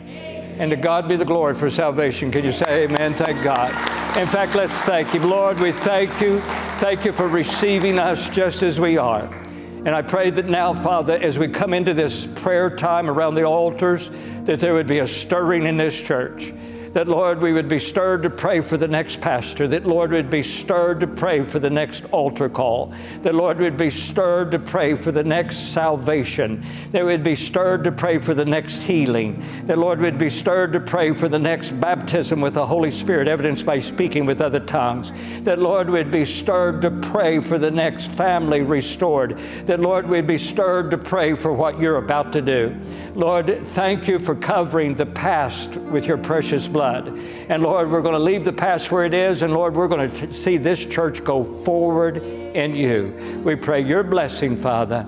And 0.60 0.70
to 0.72 0.76
God 0.76 1.08
be 1.08 1.16
the 1.16 1.24
glory 1.24 1.54
for 1.56 1.70
salvation. 1.70 2.32
Can 2.32 2.44
you 2.44 2.52
say 2.52 2.84
amen? 2.84 3.14
Thank 3.14 3.42
God. 3.46 3.70
In 4.18 4.28
fact, 4.28 4.56
let's 4.56 4.84
thank 4.84 5.08
Him. 5.12 5.24
Lord, 5.24 5.58
we 5.62 5.72
thank 5.72 6.10
you. 6.20 6.42
Thank 6.80 7.06
you 7.06 7.14
for 7.14 7.30
receiving 7.30 7.98
us 7.98 8.30
just 8.30 8.62
as 8.62 8.78
we 8.78 8.98
are. 8.98 9.45
And 9.86 9.94
I 9.94 10.02
pray 10.02 10.32
that 10.32 10.48
now, 10.48 10.74
Father, 10.74 11.14
as 11.14 11.38
we 11.38 11.48
come 11.48 11.72
into 11.72 11.94
this 11.94 12.26
prayer 12.26 12.76
time 12.76 13.08
around 13.08 13.36
the 13.36 13.44
altars, 13.44 14.10
that 14.46 14.60
there 14.60 14.74
would 14.74 14.88
be 14.88 14.98
a 14.98 15.08
stirring 15.08 15.68
in 15.68 15.78
this 15.78 16.02
church 16.02 16.52
that, 16.96 17.10
Lord, 17.10 17.42
we 17.42 17.52
would 17.52 17.68
be 17.68 17.78
stirred 17.78 18.24
to 18.24 18.30
pray 18.30 18.62
for 18.62 18.78
the 18.78 18.88
next 18.88 19.20
pastor, 19.20 19.68
that, 19.68 19.86
Lord, 19.86 20.14
we'd 20.14 20.30
be 20.30 20.42
stirred 20.42 21.02
to 21.02 21.08
pray 21.08 21.44
for 21.44 21.60
the 21.60 21.70
next 21.70 22.06
altar 22.14 22.48
call, 22.48 22.94
that, 23.22 23.36
Lord, 23.36 23.60
we'd 23.60 23.76
be 23.76 23.90
stirred 23.90 24.52
to 24.52 24.60
pray 24.60 24.96
for 24.96 25.12
the 25.12 25.22
next 25.22 25.74
salvation, 25.74 26.64
that 26.94 27.04
we'd 27.04 27.22
be 27.22 27.36
stirred 27.36 27.84
to 27.84 27.92
pray 27.92 28.18
for 28.18 28.34
the 28.34 28.46
next 28.46 28.84
healing, 28.84 29.44
that, 29.66 29.78
Lord, 29.78 30.00
we'd 30.00 30.18
be 30.18 30.30
stirred 30.30 30.72
to 30.72 30.80
pray 30.80 31.12
for 31.12 31.28
the 31.28 31.38
next 31.38 31.72
baptism 31.72 32.40
with 32.40 32.54
the 32.54 32.66
Holy 32.66 32.92
Spirit, 32.92 33.28
evidenced 33.28 33.66
by 33.66 33.80
speaking 33.80 34.26
with 34.26 34.40
other 34.40 34.62
tongues, 34.62 35.12
that, 35.44 35.60
Lord, 35.60 35.90
we'd 35.90 36.12
be 36.12 36.24
stirred 36.24 36.82
to 36.84 36.92
pray 36.92 37.42
for 37.42 37.60
the 37.60 37.72
next 37.72 38.06
family 38.14 38.62
restored, 38.62 39.38
that, 39.66 39.82
Lord, 39.82 40.08
we'd 40.08 40.28
be 40.28 40.38
stirred 40.38 40.92
to 40.92 40.98
pray 40.98 41.34
for 41.34 41.52
what 41.52 41.78
you're 41.78 41.98
about 41.98 42.32
to 42.32 42.42
do. 42.42 42.74
Lord, 43.16 43.66
thank 43.70 44.10
you 44.10 44.20
for 44.20 44.36
covering 44.36 44.94
the 44.94 45.06
past 45.06 45.78
with 45.78 46.06
your 46.06 46.18
precious 46.18 46.68
blood. 46.68 47.08
And 47.48 47.64
Lord, 47.64 47.90
we're 47.90 48.02
going 48.02 48.14
to 48.14 48.20
leave 48.20 48.44
the 48.44 48.52
past 48.52 48.92
where 48.92 49.06
it 49.06 49.14
is, 49.14 49.42
and 49.42 49.54
Lord, 49.54 49.74
we're 49.74 49.88
going 49.88 50.12
to 50.12 50.34
see 50.34 50.58
this 50.58 50.84
church 50.86 51.24
go 51.24 51.46
forward 51.46 52.18
in 52.18 52.76
you. 52.76 53.42
We 53.46 53.56
pray 53.56 53.80
your 53.80 54.04
blessing, 54.04 54.58
Father, 54.58 55.08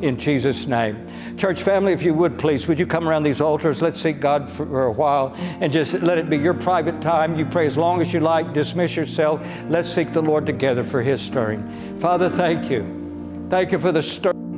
in 0.00 0.16
Jesus' 0.16 0.68
name. 0.68 1.08
Church 1.36 1.64
family, 1.64 1.92
if 1.92 2.02
you 2.04 2.14
would 2.14 2.38
please, 2.38 2.68
would 2.68 2.78
you 2.78 2.86
come 2.86 3.08
around 3.08 3.24
these 3.24 3.40
altars? 3.40 3.82
Let's 3.82 4.00
seek 4.00 4.20
God 4.20 4.48
for 4.48 4.84
a 4.84 4.92
while 4.92 5.34
and 5.60 5.72
just 5.72 5.94
let 6.02 6.18
it 6.18 6.30
be 6.30 6.36
your 6.36 6.54
private 6.54 7.02
time. 7.02 7.36
You 7.36 7.46
pray 7.46 7.66
as 7.66 7.76
long 7.76 8.00
as 8.00 8.12
you 8.12 8.20
like, 8.20 8.52
dismiss 8.52 8.94
yourself. 8.94 9.44
Let's 9.68 9.88
seek 9.88 10.10
the 10.10 10.22
Lord 10.22 10.46
together 10.46 10.84
for 10.84 11.02
His 11.02 11.20
stirring. 11.20 11.68
Father, 11.98 12.28
thank 12.28 12.70
you. 12.70 13.48
Thank 13.48 13.72
you 13.72 13.80
for 13.80 13.90
the 13.90 14.02
stirring. 14.02 14.49